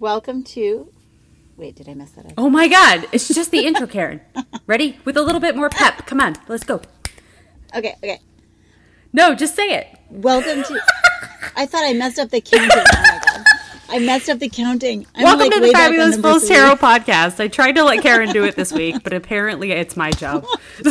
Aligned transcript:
Welcome 0.00 0.44
to. 0.44 0.92
Wait, 1.56 1.74
did 1.74 1.88
I 1.88 1.94
mess 1.94 2.12
that 2.12 2.26
up? 2.26 2.34
Oh 2.38 2.48
my 2.48 2.68
god, 2.68 3.08
it's 3.10 3.26
just 3.26 3.50
the 3.50 3.66
intro, 3.66 3.88
Karen. 3.88 4.20
Ready? 4.68 4.96
With 5.04 5.16
a 5.16 5.22
little 5.22 5.40
bit 5.40 5.56
more 5.56 5.68
pep. 5.68 6.06
Come 6.06 6.20
on, 6.20 6.36
let's 6.46 6.62
go. 6.62 6.80
Okay, 7.74 7.96
okay. 7.96 8.20
No, 9.12 9.34
just 9.34 9.56
say 9.56 9.74
it. 9.74 9.98
Welcome 10.08 10.62
to. 10.62 10.80
I 11.56 11.66
thought 11.66 11.82
I 11.84 11.94
messed 11.94 12.20
up 12.20 12.30
the 12.30 12.40
counting. 12.40 12.70
Oh 12.70 13.02
my 13.02 13.20
god. 13.26 13.44
I 13.88 13.98
messed 13.98 14.28
up 14.28 14.38
the 14.38 14.48
counting. 14.48 15.04
I'm 15.16 15.24
Welcome 15.24 15.48
like 15.48 15.54
to 15.54 15.60
the 15.60 15.72
Fabulous 15.72 16.16
Fools. 16.16 16.46
Tarot 16.46 16.76
podcast. 16.76 17.40
I 17.40 17.48
tried 17.48 17.72
to 17.72 17.82
let 17.82 18.00
Karen 18.00 18.30
do 18.30 18.44
it 18.44 18.54
this 18.54 18.72
week, 18.72 19.02
but 19.02 19.12
apparently 19.12 19.72
it's 19.72 19.96
my 19.96 20.12
job. 20.12 20.46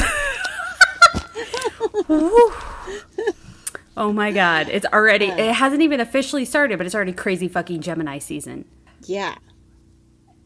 oh 3.95 4.11
my 4.13 4.33
god, 4.33 4.67
it's 4.67 4.85
already, 4.87 5.27
it 5.27 5.53
hasn't 5.53 5.81
even 5.81 6.01
officially 6.01 6.43
started, 6.43 6.77
but 6.77 6.85
it's 6.85 6.95
already 6.95 7.13
crazy 7.13 7.47
fucking 7.47 7.79
Gemini 7.79 8.17
season. 8.19 8.65
Yeah. 9.05 9.35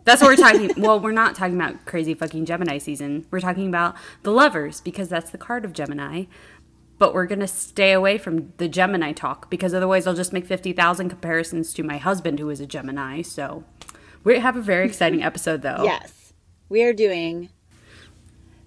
That's 0.03 0.21
what 0.21 0.29
we're 0.29 0.35
talking. 0.35 0.71
well, 0.77 0.99
we're 0.99 1.11
not 1.11 1.35
talking 1.35 1.55
about 1.55 1.85
crazy 1.85 2.13
fucking 2.13 2.45
Gemini 2.45 2.77
season. 2.77 3.25
We're 3.31 3.39
talking 3.39 3.67
about 3.67 3.95
the 4.23 4.31
lovers 4.31 4.81
because 4.81 5.09
that's 5.09 5.31
the 5.31 5.37
card 5.37 5.65
of 5.65 5.73
Gemini. 5.73 6.25
But 6.97 7.13
we're 7.13 7.25
gonna 7.25 7.47
stay 7.47 7.93
away 7.93 8.19
from 8.19 8.53
the 8.57 8.67
Gemini 8.67 9.11
talk 9.11 9.49
because 9.49 9.73
otherwise 9.73 10.05
I'll 10.05 10.13
just 10.13 10.33
make 10.33 10.45
fifty 10.45 10.71
thousand 10.71 11.09
comparisons 11.09 11.73
to 11.73 11.83
my 11.83 11.97
husband 11.97 12.39
who 12.39 12.49
is 12.49 12.59
a 12.59 12.67
Gemini. 12.67 13.23
So 13.23 13.63
we 14.23 14.37
have 14.37 14.55
a 14.55 14.61
very 14.61 14.85
exciting 14.85 15.23
episode 15.23 15.63
though. 15.63 15.83
Yes. 15.83 16.33
We 16.69 16.83
are 16.83 16.93
doing 16.93 17.49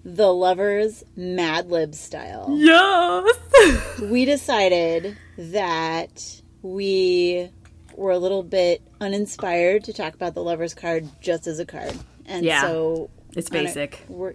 the 0.03 0.31
lovers 0.33 1.03
Mad 1.15 1.71
Lib 1.71 1.95
style. 1.95 2.47
Yes. 2.51 4.01
We 4.01 4.25
decided 4.25 5.17
that 5.37 6.41
we 6.61 7.49
were 7.95 8.11
a 8.11 8.19
little 8.19 8.43
bit 8.43 8.81
uninspired 9.01 9.83
to 9.85 9.93
talk 9.93 10.13
about 10.13 10.33
the 10.33 10.43
lovers 10.43 10.73
card 10.73 11.07
just 11.21 11.47
as 11.47 11.59
a 11.59 11.65
card. 11.65 11.93
And 12.25 12.45
Yeah. 12.45 12.61
so 12.61 13.09
It's 13.35 13.49
on 13.51 13.57
a- 13.57 13.63
basic. 13.63 14.03
we're 14.07 14.33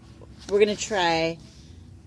we're 0.48 0.58
gonna 0.58 0.76
try 0.76 1.38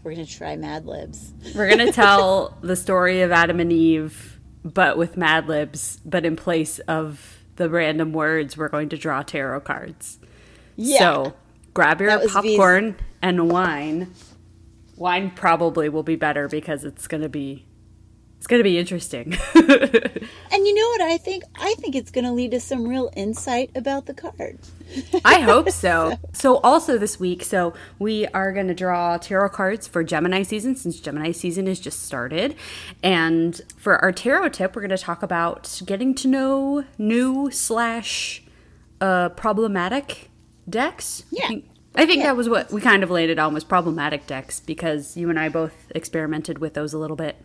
we're 0.03 0.11
gonna 0.11 0.25
try 0.25 0.55
Mad 0.55 0.85
Libs. 0.85 1.33
We're 1.55 1.69
gonna 1.69 1.91
tell 1.93 2.57
the 2.61 2.75
story 2.75 3.21
of 3.21 3.31
Adam 3.31 3.59
and 3.59 3.71
Eve, 3.71 4.39
but 4.63 4.97
with 4.97 5.15
Mad 5.17 5.47
Libs, 5.47 5.99
but 6.05 6.25
in 6.25 6.35
place 6.35 6.79
of 6.79 7.37
the 7.55 7.69
random 7.69 8.11
words, 8.13 8.57
we're 8.57 8.69
going 8.69 8.89
to 8.89 8.97
draw 8.97 9.21
tarot 9.21 9.61
cards. 9.61 10.19
Yeah. 10.75 10.99
So 10.99 11.33
grab 11.73 12.01
your 12.01 12.09
was 12.19 12.31
V's- 12.31 12.33
popcorn 12.57 12.95
and 13.21 13.49
wine. 13.51 14.11
Wine 14.97 15.31
probably 15.31 15.89
will 15.89 16.03
be 16.03 16.15
better 16.15 16.47
because 16.47 16.83
it's 16.83 17.07
gonna 17.07 17.29
be 17.29 17.65
it's 18.43 18.47
gonna 18.49 18.61
be 18.61 18.77
interesting. 18.77 19.37
And 20.51 20.67
you 20.67 20.75
know 20.75 20.87
what 20.89 21.01
I 21.01 21.17
think? 21.17 21.43
I 21.55 21.73
think 21.79 21.95
it's 21.95 22.11
gonna 22.11 22.31
lead 22.33 22.51
to 22.51 22.59
some 22.59 22.87
real 22.87 23.09
insight 23.15 23.71
about 23.73 24.05
the 24.05 24.13
card. 24.13 24.59
I 25.25 25.39
hope 25.39 25.69
so. 25.71 26.17
So 26.33 26.57
also 26.57 26.97
this 26.97 27.19
week, 27.19 27.43
so 27.43 27.73
we 27.99 28.27
are 28.27 28.51
going 28.53 28.67
to 28.67 28.73
draw 28.75 29.17
tarot 29.17 29.49
cards 29.49 29.87
for 29.87 30.03
Gemini 30.03 30.43
season 30.43 30.75
since 30.75 30.99
Gemini 30.99 31.31
season 31.31 31.65
has 31.67 31.79
just 31.79 32.03
started. 32.03 32.55
And 33.01 33.59
for 33.77 33.97
our 33.97 34.11
tarot 34.11 34.49
tip, 34.49 34.75
we're 34.75 34.83
going 34.83 34.91
to 34.91 34.97
talk 34.97 35.23
about 35.23 35.81
getting 35.85 36.13
to 36.15 36.27
know 36.27 36.85
new 36.99 37.49
slash 37.49 38.43
uh, 39.01 39.29
problematic 39.29 40.29
decks. 40.69 41.23
Yeah. 41.31 41.45
I 41.45 41.47
think, 41.47 41.65
I 41.95 42.05
think 42.05 42.17
Yeah. 42.19 42.27
that 42.27 42.37
was 42.37 42.47
what 42.47 42.71
we 42.71 42.79
kind 42.81 43.01
of 43.03 43.09
landed 43.09 43.39
on 43.39 43.53
was 43.55 43.63
problematic 43.63 44.27
decks 44.27 44.59
because 44.59 45.17
you 45.17 45.29
and 45.31 45.39
I 45.39 45.49
both 45.49 45.73
experimented 45.95 46.59
with 46.59 46.75
those 46.75 46.93
a 46.93 46.99
little 46.99 47.17
bit. 47.17 47.37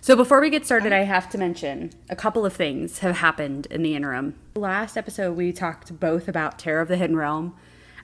So 0.00 0.16
before 0.16 0.40
we 0.40 0.50
get 0.50 0.64
started, 0.64 0.92
I 0.92 1.02
have 1.02 1.28
to 1.30 1.38
mention 1.38 1.90
a 2.08 2.16
couple 2.16 2.46
of 2.46 2.52
things 2.52 3.00
have 3.00 3.16
happened 3.16 3.66
in 3.66 3.82
the 3.82 3.94
interim. 3.94 4.34
Last 4.54 4.96
episode, 4.96 5.36
we 5.36 5.52
talked 5.52 5.98
both 5.98 6.28
about 6.28 6.58
Tarot 6.58 6.82
of 6.82 6.88
the 6.88 6.96
Hidden 6.96 7.16
Realm 7.16 7.54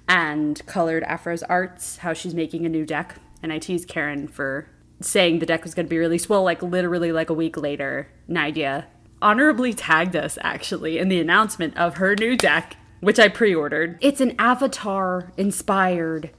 and 0.09 0.65
Colored 0.67 1.05
Afro's 1.05 1.43
Arts, 1.45 1.99
how 1.99 2.13
she's 2.13 2.35
making 2.35 2.67
a 2.67 2.69
new 2.69 2.85
deck. 2.85 3.17
And 3.43 3.53
I 3.53 3.59
teased 3.59 3.89
Karen 3.89 4.29
for 4.29 4.69
saying 5.01 5.39
the 5.39 5.47
deck 5.47 5.65
was 5.65 5.75
going 5.75 5.87
to 5.87 5.91
be 5.91 5.99
released. 5.99 6.29
Well, 6.29 6.43
like 6.43 6.63
literally 6.63 7.13
like 7.13 7.31
a 7.31 7.35
week 7.35 7.57
later, 7.57 8.09
Nadia 8.29 8.87
honorably 9.21 9.73
tagged 9.73 10.17
us 10.17 10.39
actually 10.43 10.99
in 10.99 11.09
the 11.09 11.21
announcement 11.21 11.77
of 11.77 11.97
her 11.97 12.15
new 12.17 12.37
deck, 12.37 12.77
which 13.01 13.19
I 13.19 13.29
pre-ordered. 13.29 13.99
It's 14.01 14.21
an 14.21 14.35
Avatar 14.39 15.33
inspired, 15.37 16.31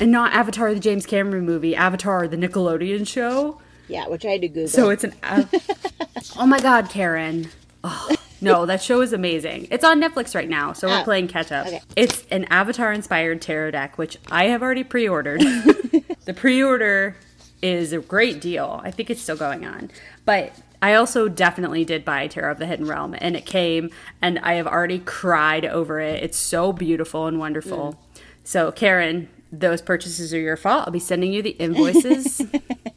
and 0.00 0.10
not 0.10 0.32
Avatar 0.32 0.74
the 0.74 0.80
James 0.80 1.06
Cameron 1.06 1.46
movie, 1.46 1.74
Avatar 1.74 2.28
the 2.28 2.36
Nickelodeon 2.36 3.06
show. 3.06 3.60
Yeah, 3.88 4.08
which 4.08 4.24
I 4.24 4.30
had 4.30 4.40
to 4.42 4.48
Google. 4.48 4.68
So 4.68 4.90
it's 4.90 5.04
an. 5.04 5.14
av- 5.22 5.52
oh 6.38 6.46
my 6.46 6.58
God, 6.60 6.88
Karen. 6.90 7.48
Oh, 7.82 8.16
no, 8.40 8.66
that 8.66 8.82
show 8.82 9.00
is 9.02 9.12
amazing. 9.12 9.68
It's 9.70 9.84
on 9.84 10.00
Netflix 10.00 10.34
right 10.34 10.48
now, 10.48 10.72
so 10.72 10.88
we're 10.88 11.00
Oh, 11.00 11.04
playing 11.04 11.28
catch 11.28 11.52
up. 11.52 11.66
okay. 11.66 11.80
It's 11.96 12.24
an 12.30 12.44
Avatar 12.46 12.92
inspired 12.92 13.40
tarot 13.42 13.72
deck, 13.72 13.98
which 13.98 14.16
I 14.30 14.44
have 14.46 14.62
already 14.62 14.84
pre 14.84 15.08
ordered. 15.08 15.40
the 16.24 16.34
pre 16.34 16.62
order 16.62 17.16
is 17.62 17.92
a 17.92 17.98
great 17.98 18.40
deal. 18.40 18.80
I 18.82 18.90
think 18.90 19.10
it's 19.10 19.20
still 19.22 19.36
going 19.36 19.64
on. 19.66 19.90
But 20.24 20.52
I 20.82 20.94
also 20.94 21.28
definitely 21.28 21.84
did 21.86 22.04
buy 22.04 22.26
Tarot 22.26 22.52
of 22.52 22.58
the 22.58 22.66
Hidden 22.66 22.86
Realm, 22.86 23.14
and 23.18 23.36
it 23.36 23.46
came, 23.46 23.88
and 24.20 24.38
I 24.40 24.54
have 24.54 24.66
already 24.66 24.98
cried 24.98 25.64
over 25.64 25.98
it. 26.00 26.22
It's 26.22 26.36
so 26.36 26.72
beautiful 26.74 27.26
and 27.26 27.38
wonderful. 27.38 27.94
Mm. 28.14 28.20
So, 28.44 28.70
Karen, 28.72 29.30
those 29.50 29.80
purchases 29.80 30.34
are 30.34 30.38
your 30.40 30.58
fault. 30.58 30.84
I'll 30.86 30.92
be 30.92 30.98
sending 30.98 31.32
you 31.32 31.40
the 31.42 31.50
invoices. 31.52 32.42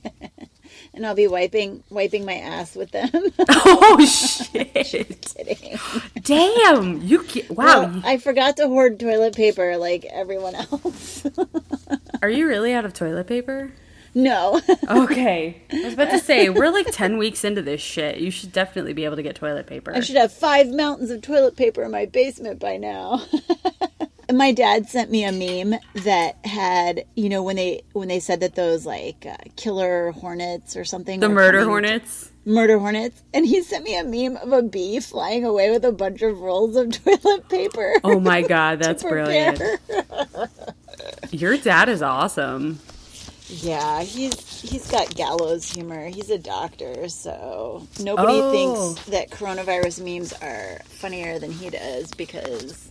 and 0.97 1.05
I'll 1.05 1.15
be 1.15 1.27
wiping 1.27 1.83
wiping 1.89 2.25
my 2.25 2.35
ass 2.35 2.75
with 2.75 2.91
them. 2.91 3.09
oh, 3.49 4.05
shit. 4.05 5.33
Kidding. 5.37 5.79
Damn, 6.21 7.01
you 7.01 7.23
ca- 7.23 7.47
wow. 7.49 7.81
Well, 7.83 8.01
I 8.03 8.17
forgot 8.17 8.57
to 8.57 8.67
hoard 8.67 8.99
toilet 8.99 9.35
paper 9.35 9.77
like 9.77 10.05
everyone 10.05 10.55
else. 10.55 11.25
Are 12.21 12.29
you 12.29 12.47
really 12.47 12.73
out 12.73 12.85
of 12.85 12.93
toilet 12.93 13.27
paper? 13.27 13.71
no. 14.13 14.59
Okay. 14.89 15.61
I 15.71 15.83
was 15.83 15.93
about 15.93 16.09
to 16.09 16.19
say, 16.19 16.49
we're 16.49 16.71
like 16.71 16.87
10 16.91 17.19
weeks 17.19 17.43
into 17.43 17.61
this 17.61 17.81
shit. 17.81 18.17
You 18.17 18.31
should 18.31 18.51
definitely 18.51 18.93
be 18.93 19.05
able 19.05 19.15
to 19.15 19.21
get 19.21 19.35
toilet 19.35 19.67
paper. 19.67 19.93
I 19.93 19.99
should 19.99 20.15
have 20.15 20.33
five 20.33 20.69
mountains 20.69 21.11
of 21.11 21.21
toilet 21.21 21.55
paper 21.55 21.83
in 21.83 21.91
my 21.91 22.07
basement 22.07 22.59
by 22.59 22.77
now. 22.77 23.23
My 24.33 24.51
dad 24.51 24.89
sent 24.89 25.09
me 25.09 25.23
a 25.23 25.31
meme 25.31 25.79
that 26.03 26.45
had, 26.45 27.05
you 27.15 27.29
know, 27.29 27.43
when 27.43 27.55
they 27.55 27.83
when 27.93 28.07
they 28.09 28.19
said 28.19 28.41
that 28.41 28.55
those 28.55 28.85
like 28.85 29.25
uh, 29.25 29.37
killer 29.55 30.11
hornets 30.11 30.75
or 30.75 30.83
something, 30.83 31.19
the 31.21 31.29
murder 31.29 31.63
hornets. 31.63 32.29
murder 32.45 32.77
hornets, 32.77 33.23
and 33.33 33.45
he 33.45 33.61
sent 33.61 33.85
me 33.85 33.97
a 33.97 34.03
meme 34.03 34.35
of 34.37 34.51
a 34.51 34.61
bee 34.61 34.99
flying 34.99 35.45
away 35.45 35.71
with 35.71 35.85
a 35.85 35.91
bunch 35.93 36.21
of 36.23 36.39
rolls 36.39 36.75
of 36.75 36.91
toilet 37.03 37.47
paper. 37.47 37.93
Oh 38.03 38.19
my 38.19 38.41
god, 38.41 38.79
that's 38.79 39.01
brilliant. 39.03 39.61
Your 41.31 41.57
dad 41.57 41.89
is 41.89 42.01
awesome. 42.01 42.79
Yeah, 43.49 44.03
he's 44.03 44.61
he's 44.61 44.91
got 44.91 45.15
gallows 45.15 45.71
humor. 45.71 46.07
He's 46.09 46.29
a 46.29 46.37
doctor, 46.37 47.07
so 47.07 47.87
nobody 47.99 48.39
Oh. 48.41 48.51
thinks 48.93 49.05
that 49.07 49.29
coronavirus 49.29 50.03
memes 50.03 50.33
are 50.33 50.81
funnier 50.85 51.39
than 51.39 51.53
he 51.53 51.69
does 51.69 52.11
because 52.13 52.86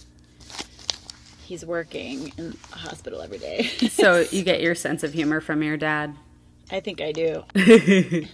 he's 1.47 1.65
working 1.65 2.33
in 2.37 2.57
a 2.73 2.77
hospital 2.77 3.23
every 3.23 3.39
day. 3.39 3.71
So 3.89 4.27
you 4.31 4.43
get 4.43 4.61
your 4.61 4.75
sense 4.75 5.03
of 5.03 5.13
humor 5.13 5.41
from 5.41 5.63
your 5.63 5.77
dad. 5.77 6.15
I 6.71 6.81
think 6.81 7.01
I 7.01 7.13
do. 7.13 7.45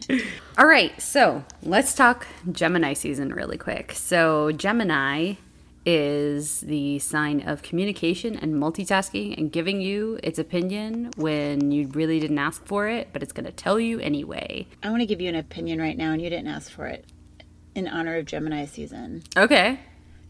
All 0.59 0.67
right, 0.67 0.99
so 1.01 1.45
let's 1.63 1.95
talk 1.95 2.27
Gemini 2.51 2.95
season 2.95 3.33
really 3.33 3.59
quick. 3.59 3.93
So, 3.93 4.53
Gemini 4.53 5.35
is 5.85 6.61
the 6.61 6.99
sign 7.01 7.47
of 7.47 7.63
communication 7.63 8.37
and 8.37 8.55
multitasking 8.55 9.37
and 9.37 9.53
giving 9.53 9.81
you 9.81 10.19
its 10.23 10.39
opinion 10.39 11.11
when 11.17 11.71
you 11.71 11.89
really 11.89 12.21
didn't 12.21 12.39
ask 12.39 12.65
for 12.65 12.89
it, 12.89 13.09
but 13.13 13.23
it's 13.23 13.33
going 13.33 13.47
to 13.47 13.53
tell 13.53 13.79
you 13.79 13.99
anyway. 14.01 14.67
I 14.83 14.89
want 14.91 15.01
to 15.01 15.07
give 15.07 15.21
you 15.21 15.29
an 15.29 15.37
opinion 15.37 15.81
right 15.81 15.97
now, 15.97 16.13
and 16.13 16.23
you 16.23 16.31
didn't 16.31 16.49
ask 16.49 16.71
for 16.71 16.87
it. 16.87 17.05
In 17.75 17.89
honor 17.89 18.17
of 18.17 18.27
Gemini 18.27 18.65
season, 18.67 19.23
Okay. 19.37 19.81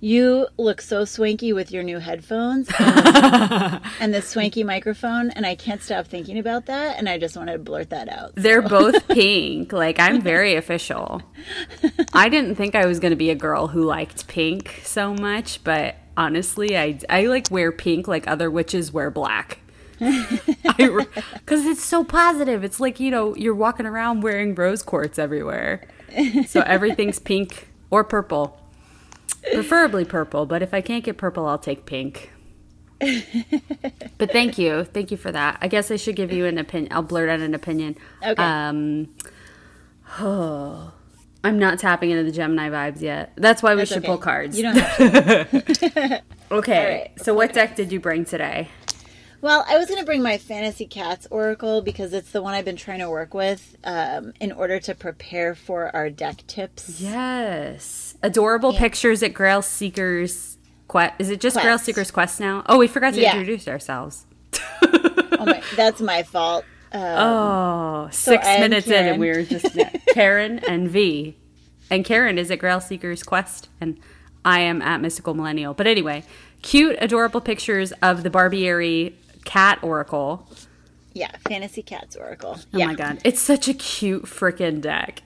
You 0.02 0.48
look 0.58 0.80
so 0.80 1.04
swanky 1.04 1.52
with 1.52 1.70
your 1.70 1.84
new 1.84 2.00
headphones 2.00 2.68
and, 2.78 3.80
and 4.00 4.12
the 4.12 4.20
swanky 4.20 4.64
microphone, 4.64 5.30
and 5.30 5.46
I 5.46 5.54
can't 5.54 5.80
stop 5.80 6.08
thinking 6.08 6.38
about 6.38 6.66
that. 6.66 6.98
And 6.98 7.08
I 7.08 7.18
just 7.18 7.36
wanted 7.36 7.52
to 7.52 7.58
blurt 7.60 7.90
that 7.90 8.08
out. 8.08 8.32
They're 8.34 8.62
both 8.62 9.06
pink. 9.14 9.72
Like, 9.72 10.00
I'm 10.00 10.20
very 10.20 10.56
official. 10.56 11.22
I 12.12 12.28
didn't 12.28 12.56
think 12.56 12.74
I 12.74 12.84
was 12.84 12.98
going 12.98 13.12
to 13.12 13.16
be 13.16 13.30
a 13.30 13.36
girl 13.36 13.68
who 13.68 13.84
liked 13.84 14.26
pink 14.26 14.80
so 14.82 15.14
much, 15.14 15.62
but 15.62 15.94
honestly, 16.16 16.76
I, 16.76 16.98
I 17.08 17.26
like 17.26 17.48
wear 17.52 17.70
pink 17.70 18.08
like 18.08 18.26
other 18.26 18.50
witches 18.50 18.92
wear 18.92 19.10
black. 19.10 19.60
Because 20.76 21.66
it's 21.66 21.84
so 21.84 22.02
positive. 22.02 22.64
It's 22.64 22.80
like, 22.80 22.98
you 22.98 23.10
know, 23.10 23.36
you're 23.36 23.54
walking 23.54 23.86
around 23.86 24.22
wearing 24.22 24.54
rose 24.54 24.82
quartz 24.82 25.18
everywhere. 25.18 25.86
So 26.46 26.60
everything's 26.62 27.18
pink 27.18 27.68
or 27.90 28.02
purple. 28.02 28.58
Preferably 29.52 30.04
purple, 30.04 30.46
but 30.46 30.62
if 30.62 30.72
I 30.72 30.80
can't 30.80 31.04
get 31.04 31.16
purple, 31.16 31.46
I'll 31.46 31.58
take 31.58 31.84
pink. 31.84 32.30
but 34.18 34.30
thank 34.30 34.58
you. 34.58 34.84
Thank 34.84 35.10
you 35.10 35.16
for 35.16 35.32
that. 35.32 35.58
I 35.60 35.68
guess 35.68 35.90
I 35.90 35.96
should 35.96 36.14
give 36.14 36.32
you 36.32 36.46
an 36.46 36.58
opinion. 36.58 36.92
I'll 36.92 37.02
blurt 37.02 37.28
out 37.28 37.40
an 37.40 37.54
opinion. 37.54 37.96
Okay. 38.24 38.42
Um, 38.42 39.08
oh, 40.20 40.92
I'm 41.44 41.58
not 41.58 41.80
tapping 41.80 42.10
into 42.10 42.22
the 42.22 42.30
Gemini 42.30 42.70
vibes 42.70 43.00
yet. 43.00 43.32
That's 43.36 43.62
why 43.62 43.74
we 43.74 43.80
That's 43.80 43.90
should 43.90 43.98
okay. 43.98 44.06
pull 44.06 44.18
cards. 44.18 44.56
You 44.56 44.62
don't 44.64 44.76
have 44.76 45.50
to. 45.50 46.22
okay. 46.52 47.00
right, 47.00 47.20
so 47.20 47.34
what 47.34 47.52
deck 47.52 47.74
did 47.74 47.90
you 47.90 47.98
bring 47.98 48.24
today? 48.24 48.68
Well, 49.40 49.64
I 49.66 49.76
was 49.76 49.88
going 49.88 49.98
to 49.98 50.06
bring 50.06 50.22
my 50.22 50.38
Fantasy 50.38 50.86
Cats 50.86 51.26
Oracle 51.28 51.82
because 51.82 52.12
it's 52.12 52.30
the 52.30 52.40
one 52.40 52.54
I've 52.54 52.64
been 52.64 52.76
trying 52.76 53.00
to 53.00 53.10
work 53.10 53.34
with 53.34 53.76
um, 53.82 54.32
in 54.40 54.52
order 54.52 54.78
to 54.78 54.94
prepare 54.94 55.56
for 55.56 55.94
our 55.96 56.10
deck 56.10 56.46
tips. 56.46 57.00
Yes. 57.00 58.11
Adorable 58.22 58.72
pictures 58.72 59.22
at 59.22 59.34
Grail 59.34 59.62
Seekers 59.62 60.56
Quest. 60.88 61.14
Is 61.18 61.30
it 61.30 61.40
just 61.40 61.58
Grail 61.60 61.78
Seekers 61.78 62.10
Quest 62.10 62.38
now? 62.40 62.62
Oh, 62.66 62.78
we 62.78 62.86
forgot 62.86 63.14
to 63.14 63.20
Yeah. 63.20 63.32
introduce 63.36 63.66
ourselves. 63.68 64.26
Oh 64.82 65.44
my, 65.46 65.62
that's 65.76 66.00
my 66.00 66.22
fault. 66.22 66.64
Um, 66.94 67.00
oh, 67.00 68.08
six 68.12 68.46
I'm 68.46 68.60
minutes 68.60 68.86
in 68.86 69.06
and 69.06 69.18
we 69.18 69.28
were 69.30 69.42
just 69.44 69.66
Karen 70.12 70.58
and 70.68 70.90
V. 70.90 71.34
And 71.90 72.04
Karen 72.04 72.36
is 72.36 72.50
at 72.50 72.58
Grail 72.58 72.82
Seekers 72.82 73.22
Quest 73.22 73.70
and 73.80 73.98
I 74.44 74.60
am 74.60 74.82
at 74.82 75.00
Mystical 75.00 75.32
Millennial. 75.32 75.72
But 75.72 75.86
anyway, 75.86 76.22
cute, 76.60 76.96
adorable 77.00 77.40
pictures 77.40 77.92
of 78.02 78.24
the 78.24 78.28
Barbieri 78.28 79.14
cat 79.46 79.78
oracle. 79.82 80.46
Yeah, 81.14 81.30
Fantasy 81.48 81.82
Cats 81.82 82.14
Oracle. 82.14 82.56
Oh 82.58 82.78
yeah. 82.78 82.86
my 82.88 82.94
god. 82.94 83.20
It's 83.24 83.40
such 83.40 83.68
a 83.68 83.74
cute 83.74 84.24
freaking 84.24 84.82
deck. 84.82 85.22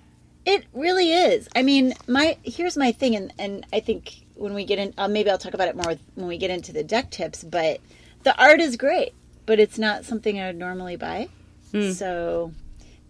It 0.46 0.64
really 0.72 1.12
is. 1.12 1.48
I 1.54 1.62
mean, 1.62 1.92
my 2.06 2.38
here's 2.44 2.76
my 2.76 2.92
thing, 2.92 3.16
and 3.16 3.32
and 3.38 3.66
I 3.72 3.80
think 3.80 4.24
when 4.36 4.54
we 4.54 4.64
get 4.64 4.78
in, 4.78 4.94
uh, 4.96 5.08
maybe 5.08 5.28
I'll 5.28 5.38
talk 5.38 5.54
about 5.54 5.68
it 5.68 5.76
more 5.76 5.88
with, 5.88 6.00
when 6.14 6.28
we 6.28 6.38
get 6.38 6.50
into 6.50 6.72
the 6.72 6.84
deck 6.84 7.10
tips. 7.10 7.42
But 7.42 7.80
the 8.22 8.40
art 8.40 8.60
is 8.60 8.76
great, 8.76 9.12
but 9.44 9.58
it's 9.58 9.78
not 9.78 10.04
something 10.04 10.40
I 10.40 10.46
would 10.46 10.56
normally 10.56 10.96
buy. 10.96 11.28
So, 11.92 12.52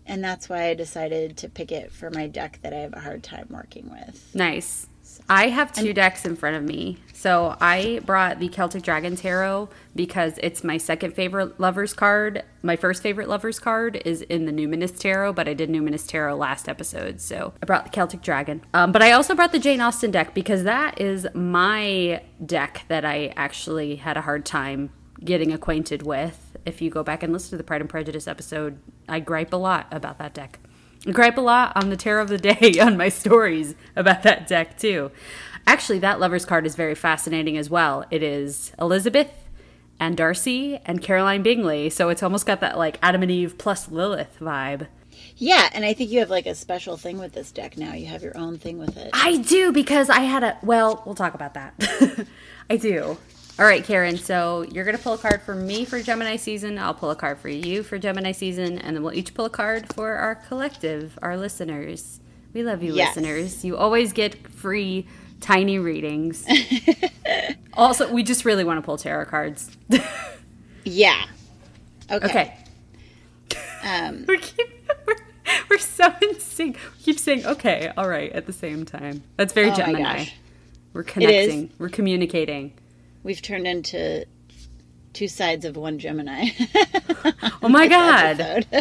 and 0.06 0.24
that's 0.24 0.48
why 0.48 0.64
I 0.70 0.74
decided 0.74 1.36
to 1.36 1.48
pick 1.48 1.70
it 1.70 1.92
for 1.92 2.10
my 2.10 2.26
deck 2.26 2.58
that 2.62 2.72
I 2.72 2.78
have 2.78 2.94
a 2.94 3.00
hard 3.00 3.22
time 3.22 3.46
working 3.50 3.90
with. 3.90 4.30
Nice. 4.34 4.88
I 5.28 5.48
have 5.48 5.72
two 5.72 5.92
decks 5.92 6.24
in 6.24 6.36
front 6.36 6.56
of 6.56 6.62
me. 6.62 6.98
So 7.12 7.56
I 7.60 8.00
brought 8.04 8.38
the 8.38 8.48
Celtic 8.48 8.82
Dragon 8.82 9.16
Tarot 9.16 9.68
because 9.96 10.38
it's 10.42 10.62
my 10.62 10.76
second 10.76 11.14
favorite 11.14 11.58
Lovers 11.58 11.94
card. 11.94 12.44
My 12.62 12.76
first 12.76 13.02
favorite 13.02 13.28
Lovers 13.28 13.58
card 13.58 14.00
is 14.04 14.22
in 14.22 14.44
the 14.44 14.52
Numinous 14.52 14.96
Tarot, 14.96 15.32
but 15.32 15.48
I 15.48 15.54
did 15.54 15.68
Numinous 15.68 16.06
Tarot 16.06 16.36
last 16.36 16.68
episode. 16.68 17.20
So 17.20 17.54
I 17.60 17.66
brought 17.66 17.84
the 17.84 17.90
Celtic 17.90 18.22
Dragon. 18.22 18.62
Um, 18.74 18.92
but 18.92 19.02
I 19.02 19.12
also 19.12 19.34
brought 19.34 19.52
the 19.52 19.58
Jane 19.58 19.80
Austen 19.80 20.10
deck 20.10 20.34
because 20.34 20.62
that 20.64 21.00
is 21.00 21.26
my 21.34 22.22
deck 22.44 22.84
that 22.88 23.04
I 23.04 23.32
actually 23.36 23.96
had 23.96 24.16
a 24.16 24.20
hard 24.20 24.44
time 24.44 24.90
getting 25.24 25.52
acquainted 25.52 26.02
with. 26.02 26.56
If 26.64 26.82
you 26.82 26.90
go 26.90 27.02
back 27.02 27.22
and 27.22 27.32
listen 27.32 27.50
to 27.50 27.56
the 27.56 27.64
Pride 27.64 27.80
and 27.80 27.90
Prejudice 27.90 28.28
episode, 28.28 28.78
I 29.08 29.20
gripe 29.20 29.52
a 29.52 29.56
lot 29.56 29.88
about 29.90 30.18
that 30.18 30.34
deck. 30.34 30.60
Gripe 31.12 31.38
a 31.38 31.40
lot 31.40 31.72
on 31.76 31.90
the 31.90 31.96
Tarot 31.96 32.22
of 32.22 32.28
the 32.28 32.38
Day 32.38 32.74
on 32.80 32.96
my 32.96 33.08
stories 33.08 33.74
about 33.94 34.22
that 34.22 34.46
deck 34.46 34.78
too. 34.78 35.10
Actually, 35.66 35.98
that 36.00 36.20
lover's 36.20 36.44
card 36.44 36.66
is 36.66 36.76
very 36.76 36.94
fascinating 36.94 37.56
as 37.56 37.68
well. 37.68 38.04
It 38.10 38.22
is 38.22 38.72
Elizabeth 38.78 39.30
and 39.98 40.16
Darcy 40.16 40.78
and 40.84 41.02
Caroline 41.02 41.42
Bingley, 41.42 41.90
so 41.90 42.08
it's 42.08 42.22
almost 42.22 42.46
got 42.46 42.60
that 42.60 42.78
like 42.78 42.98
Adam 43.02 43.22
and 43.22 43.30
Eve 43.30 43.58
plus 43.58 43.90
Lilith 43.90 44.36
vibe. 44.40 44.86
Yeah, 45.36 45.68
and 45.72 45.84
I 45.84 45.92
think 45.92 46.10
you 46.10 46.20
have 46.20 46.30
like 46.30 46.46
a 46.46 46.54
special 46.54 46.96
thing 46.96 47.18
with 47.18 47.32
this 47.32 47.50
deck 47.50 47.76
now. 47.76 47.94
You 47.94 48.06
have 48.06 48.22
your 48.22 48.36
own 48.36 48.58
thing 48.58 48.78
with 48.78 48.96
it. 48.96 49.10
I 49.12 49.38
do 49.38 49.72
because 49.72 50.08
I 50.10 50.20
had 50.20 50.44
a 50.44 50.58
well, 50.62 51.02
we'll 51.04 51.14
talk 51.14 51.34
about 51.34 51.54
that. 51.54 52.26
I 52.70 52.76
do. 52.76 53.18
All 53.58 53.64
right, 53.64 53.82
Karen. 53.82 54.18
So 54.18 54.62
you're 54.70 54.84
gonna 54.84 54.98
pull 54.98 55.14
a 55.14 55.18
card 55.18 55.40
for 55.42 55.54
me 55.54 55.84
for 55.86 56.02
Gemini 56.02 56.36
season. 56.36 56.78
I'll 56.78 56.92
pull 56.92 57.10
a 57.10 57.16
card 57.16 57.38
for 57.38 57.48
you 57.48 57.82
for 57.82 57.98
Gemini 57.98 58.32
season, 58.32 58.78
and 58.78 58.94
then 58.94 59.02
we'll 59.02 59.14
each 59.14 59.32
pull 59.32 59.46
a 59.46 59.50
card 59.50 59.92
for 59.94 60.12
our 60.14 60.34
collective, 60.34 61.18
our 61.22 61.36
listeners. 61.38 62.20
We 62.52 62.62
love 62.62 62.82
you, 62.82 62.94
Yes. 62.94 63.16
listeners. 63.16 63.64
You 63.64 63.76
always 63.78 64.12
get 64.12 64.46
free 64.48 65.06
tiny 65.40 65.78
readings. 65.78 66.44
also, 67.74 68.12
we 68.12 68.22
just 68.22 68.44
really 68.44 68.64
want 68.64 68.78
to 68.78 68.82
pull 68.82 68.96
tarot 68.98 69.26
cards. 69.26 69.70
Yeah. 70.88 71.24
Okay. 72.12 72.24
Okay. 72.24 72.54
Um, 73.82 74.24
We 74.28 74.38
keep, 74.38 74.68
we're, 75.04 75.16
we're 75.68 75.78
so 75.78 76.14
in 76.22 76.38
sync. 76.38 76.78
We 76.98 77.02
keep 77.02 77.18
saying 77.18 77.44
okay, 77.44 77.90
all 77.96 78.08
right 78.08 78.30
at 78.30 78.46
the 78.46 78.52
same 78.52 78.84
time. 78.84 79.24
That's 79.36 79.52
very 79.52 79.72
Oh 79.72 79.74
Gemini. 79.74 80.26
We're 80.92 81.02
connecting. 81.02 81.70
We're 81.78 81.88
communicating. 81.88 82.74
We've 83.26 83.42
turned 83.42 83.66
into 83.66 84.24
two 85.12 85.26
sides 85.26 85.64
of 85.64 85.76
one 85.76 85.98
Gemini. 85.98 86.48
Oh 87.62 87.68
my 87.68 87.88
god. 87.88 88.36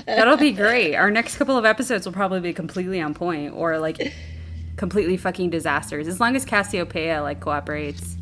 That'll 0.05 0.37
be 0.37 0.51
great. 0.51 0.93
Our 0.95 1.09
next 1.09 1.37
couple 1.37 1.57
of 1.57 1.65
episodes 1.65 2.05
will 2.05 2.13
probably 2.13 2.41
be 2.41 2.53
completely 2.53 3.01
on 3.01 3.15
point 3.15 3.53
or 3.55 3.79
like 3.79 4.13
completely 4.75 5.17
fucking 5.17 5.49
disasters. 5.49 6.07
As 6.07 6.19
long 6.19 6.35
as 6.35 6.45
Cassiopeia 6.45 7.23
like 7.23 7.39
cooperates. 7.39 8.15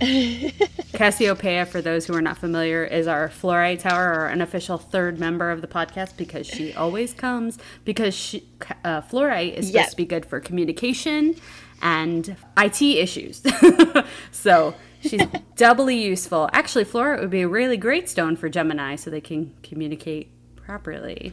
Cassiopeia, 0.94 1.66
for 1.66 1.82
those 1.82 2.06
who 2.06 2.14
are 2.14 2.22
not 2.22 2.38
familiar, 2.38 2.84
is 2.84 3.06
our 3.06 3.28
fluorite 3.28 3.80
tower, 3.80 4.12
our 4.14 4.30
unofficial 4.30 4.78
third 4.78 5.18
member 5.18 5.50
of 5.50 5.60
the 5.60 5.66
podcast 5.66 6.16
because 6.16 6.46
she 6.46 6.72
always 6.74 7.12
comes 7.12 7.58
because 7.84 8.14
she, 8.14 8.48
uh, 8.84 9.02
fluorite 9.02 9.52
is 9.54 9.66
supposed 9.66 9.74
Yes. 9.74 9.90
to 9.90 9.96
be 9.96 10.06
good 10.06 10.24
for 10.24 10.40
communication 10.40 11.34
and 11.82 12.36
IT 12.56 12.80
issues. 12.80 13.42
so 14.32 14.74
she's 15.00 15.22
doubly 15.56 15.96
useful. 15.96 16.48
Actually, 16.52 16.84
fluorite 16.84 17.20
would 17.20 17.30
be 17.30 17.42
a 17.42 17.48
really 17.48 17.76
great 17.76 18.08
stone 18.08 18.36
for 18.36 18.48
Gemini 18.48 18.96
so 18.96 19.10
they 19.10 19.20
can 19.20 19.54
communicate 19.62 20.30
properly 20.56 21.32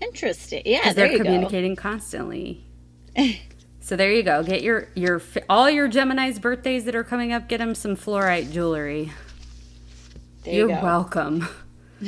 Interesting. 0.00 0.62
Yeah, 0.64 0.80
because 0.80 0.94
they're 0.94 1.12
you 1.12 1.18
communicating 1.18 1.76
constantly. 1.76 2.64
so 3.80 3.96
there 3.96 4.12
you 4.12 4.22
go. 4.22 4.42
Get 4.42 4.62
your 4.62 4.88
your 4.94 5.22
all 5.48 5.70
your 5.70 5.88
Gemini's 5.88 6.38
birthdays 6.38 6.84
that 6.84 6.94
are 6.94 7.04
coming 7.04 7.32
up. 7.32 7.48
Get 7.48 7.58
them 7.58 7.74
some 7.74 7.96
fluorite 7.96 8.52
jewelry. 8.52 9.12
There 10.44 10.54
you 10.54 10.68
You're 10.68 10.76
go. 10.76 10.82
welcome. 10.82 11.48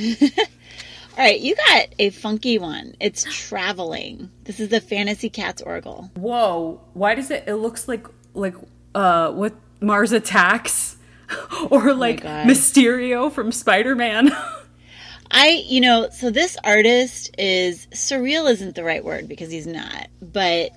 All 1.18 1.24
right, 1.24 1.40
you 1.40 1.56
got 1.56 1.88
a 1.98 2.10
funky 2.10 2.58
one. 2.58 2.94
It's 3.00 3.24
traveling. 3.24 4.30
This 4.44 4.60
is 4.60 4.68
the 4.68 4.80
Fantasy 4.80 5.28
Cats 5.28 5.60
Oracle. 5.62 6.10
Whoa! 6.14 6.80
Why 6.92 7.16
does 7.16 7.30
it? 7.32 7.44
It 7.48 7.56
looks 7.56 7.88
like 7.88 8.06
like 8.34 8.54
uh 8.94 9.32
what 9.32 9.54
Mars 9.80 10.12
attacks, 10.12 10.96
or 11.70 11.94
like 11.94 12.22
God. 12.22 12.46
Mysterio 12.46 13.30
from 13.32 13.52
Spider 13.52 13.94
Man. 13.94 14.30
I, 15.30 15.62
you 15.66 15.80
know, 15.82 16.08
so 16.10 16.30
this 16.30 16.56
artist 16.64 17.34
is 17.38 17.86
surreal 17.88 18.50
isn't 18.50 18.74
the 18.74 18.84
right 18.84 19.04
word 19.04 19.28
because 19.28 19.50
he's 19.50 19.66
not, 19.66 20.08
but 20.22 20.70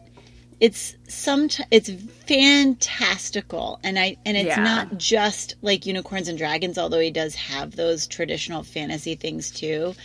it's 0.59 0.95
some 1.07 1.49
it's 1.71 1.89
fantastical 2.27 3.79
and 3.83 3.97
I 3.97 4.17
and 4.25 4.37
it's 4.37 4.47
Yeah. 4.49 4.63
not 4.63 4.97
just 4.97 5.55
like 5.63 5.85
unicorns 5.87 6.27
and 6.27 6.37
dragons 6.37 6.77
although 6.77 6.99
he 6.99 7.09
does 7.09 7.33
have 7.33 7.75
those 7.75 8.05
traditional 8.07 8.61
fantasy 8.61 9.15
things 9.15 9.49
too. 9.51 9.95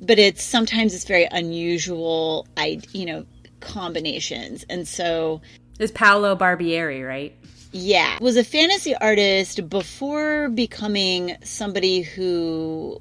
But 0.00 0.18
it's 0.18 0.42
sometimes 0.42 0.94
it's 0.94 1.04
very 1.04 1.26
unusual 1.30 2.46
I 2.56 2.80
you 2.92 3.06
know 3.06 3.24
combinations. 3.60 4.64
And 4.68 4.86
so 4.86 5.40
is 5.78 5.90
Paolo 5.92 6.36
Barbieri 6.36 7.06
right? 7.06 7.34
Yeah, 7.72 8.18
was 8.20 8.36
a 8.36 8.44
fantasy 8.44 8.94
artist 8.94 9.68
before 9.68 10.50
becoming 10.50 11.36
somebody 11.42 12.02
who 12.02 13.00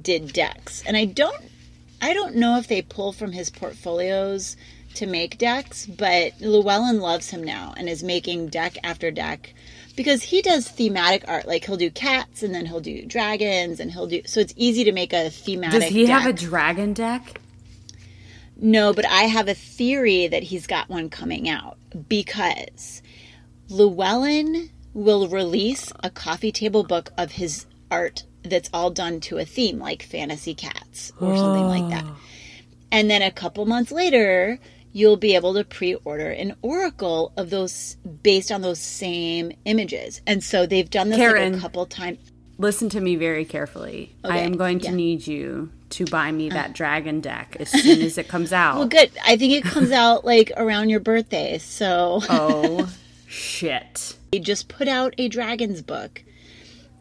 did 0.00 0.32
decks. 0.32 0.82
And 0.86 0.96
I 0.96 1.04
don't 1.04 1.42
I 2.00 2.14
don't 2.14 2.34
know 2.34 2.58
if 2.58 2.66
they 2.66 2.82
pull 2.82 3.12
from 3.12 3.30
his 3.30 3.48
portfolios 3.48 4.56
to 4.94 5.06
make 5.06 5.38
decks, 5.38 5.86
but 5.86 6.32
Llewellyn 6.40 7.00
loves 7.00 7.30
him 7.30 7.42
now 7.44 7.74
and 7.76 7.88
is 7.88 8.02
making 8.02 8.48
deck 8.48 8.76
after 8.82 9.10
deck 9.10 9.54
because 9.94 10.24
he 10.24 10.42
does 10.42 10.68
thematic 10.68 11.24
art. 11.28 11.46
Like 11.46 11.64
he'll 11.64 11.76
do 11.76 11.90
cats 11.90 12.42
and 12.42 12.52
then 12.52 12.66
he'll 12.66 12.80
do 12.80 13.06
dragons 13.06 13.78
and 13.78 13.92
he'll 13.92 14.08
do 14.08 14.22
so 14.26 14.40
it's 14.40 14.54
easy 14.56 14.82
to 14.84 14.92
make 14.92 15.12
a 15.12 15.30
thematic 15.30 15.80
Does 15.80 15.90
he 15.90 16.06
have 16.06 16.26
a 16.26 16.32
dragon 16.32 16.92
deck? 16.92 17.40
No, 18.56 18.92
but 18.92 19.06
I 19.06 19.22
have 19.22 19.48
a 19.48 19.54
theory 19.54 20.26
that 20.26 20.42
he's 20.44 20.66
got 20.66 20.88
one 20.88 21.08
coming 21.08 21.48
out 21.48 21.78
because 22.08 23.02
Llewellyn 23.72 24.70
will 24.94 25.28
release 25.28 25.92
a 26.02 26.10
coffee 26.10 26.52
table 26.52 26.84
book 26.84 27.10
of 27.16 27.32
his 27.32 27.66
art 27.90 28.24
that's 28.42 28.68
all 28.72 28.90
done 28.90 29.20
to 29.20 29.38
a 29.38 29.44
theme, 29.44 29.78
like 29.78 30.02
fantasy 30.02 30.54
cats 30.54 31.12
or 31.20 31.36
something 31.36 31.66
like 31.66 31.88
that. 31.90 32.04
And 32.94 33.10
then 33.10 33.22
a 33.22 33.30
couple 33.30 33.64
months 33.64 33.90
later, 33.90 34.58
you'll 34.92 35.16
be 35.16 35.34
able 35.34 35.54
to 35.54 35.64
pre-order 35.64 36.28
an 36.28 36.54
oracle 36.60 37.32
of 37.38 37.48
those 37.48 37.96
based 38.22 38.52
on 38.52 38.60
those 38.60 38.80
same 38.80 39.52
images. 39.64 40.20
And 40.26 40.44
so 40.44 40.66
they've 40.66 40.90
done 40.90 41.08
this 41.08 41.18
like 41.18 41.54
a 41.54 41.58
couple 41.58 41.86
times. 41.86 42.18
Listen 42.58 42.90
to 42.90 43.00
me 43.00 43.16
very 43.16 43.46
carefully. 43.46 44.14
I 44.22 44.40
am 44.40 44.58
going 44.58 44.78
to 44.80 44.84
yeah. 44.88 44.92
Uh. 44.92 44.96
need 44.96 45.26
you 45.26 45.72
to 45.88 46.04
buy 46.04 46.30
me 46.30 46.50
that 46.50 46.74
dragon 46.74 47.20
deck 47.20 47.56
as 47.58 47.70
soon 47.70 48.02
as 48.02 48.18
it 48.18 48.28
comes 48.28 48.52
out. 48.52 48.76
Well, 48.76 48.88
good. 48.88 49.10
I 49.24 49.38
think 49.38 49.54
it 49.54 49.64
comes 49.64 49.90
out 49.90 50.26
like 50.26 50.52
around 50.58 50.90
your 50.90 51.00
birthday. 51.00 51.56
So 51.56 52.20
Oh 52.28 52.92
shit. 53.32 54.16
They 54.32 54.38
just 54.38 54.68
put 54.68 54.88
out 54.88 55.14
a 55.18 55.28
dragons 55.28 55.82
book 55.82 56.22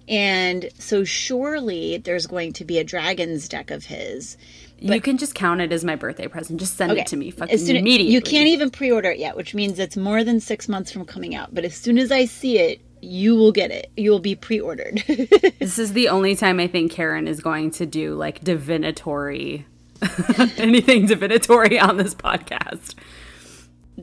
And 0.07 0.69
so 0.79 1.03
surely 1.03 1.97
there's 1.97 2.27
going 2.27 2.53
to 2.53 2.65
be 2.65 2.79
a 2.79 2.83
dragons 2.83 3.47
deck 3.47 3.71
of 3.71 3.85
his. 3.85 4.38
you 4.79 5.00
can 5.00 5.17
just 5.17 5.35
count 5.35 5.61
it 5.61 5.71
as 5.71 5.85
my 5.85 5.95
birthday 5.95 6.27
present. 6.27 6.59
Just 6.59 6.75
send 6.75 6.97
it 6.97 7.07
to 7.07 7.15
me 7.17 7.31
fucking 7.31 7.53
As 7.53 7.65
soon- 7.65 7.75
immediately. 7.77 8.13
You 8.13 8.21
can't 8.21 8.47
even 8.47 8.69
pre-order 8.71 9.11
it 9.11 9.19
yet, 9.19 9.35
which 9.38 9.53
means 9.53 9.77
it's 9.79 9.95
more 9.95 10.23
than 10.23 10.39
six 10.39 10.67
months 10.67 10.91
from 10.91 11.05
coming 11.05 11.35
out. 11.35 11.53
But 11.53 11.65
as 11.65 11.75
soon 11.75 11.97
as 11.97 12.11
I 12.11 12.25
see 12.25 12.57
it, 12.59 12.81
you 13.03 13.35
will 13.35 13.51
get 13.51 13.71
it. 13.71 13.91
You 13.95 14.11
will 14.11 14.19
be 14.19 14.35
pre-ordered. 14.35 15.03
This 15.59 15.77
is 15.79 15.93
the 15.93 16.09
only 16.09 16.35
time 16.35 16.59
I 16.59 16.67
think 16.67 16.91
Karen 16.91 17.27
is 17.27 17.39
going 17.39 17.71
to 17.71 17.85
do 17.85 18.15
like 18.15 18.43
divinatory, 18.43 19.65
anything 20.57 21.05
divinatory 21.05 21.79
on 21.79 21.97
this 21.97 22.15
podcast. 22.15 22.95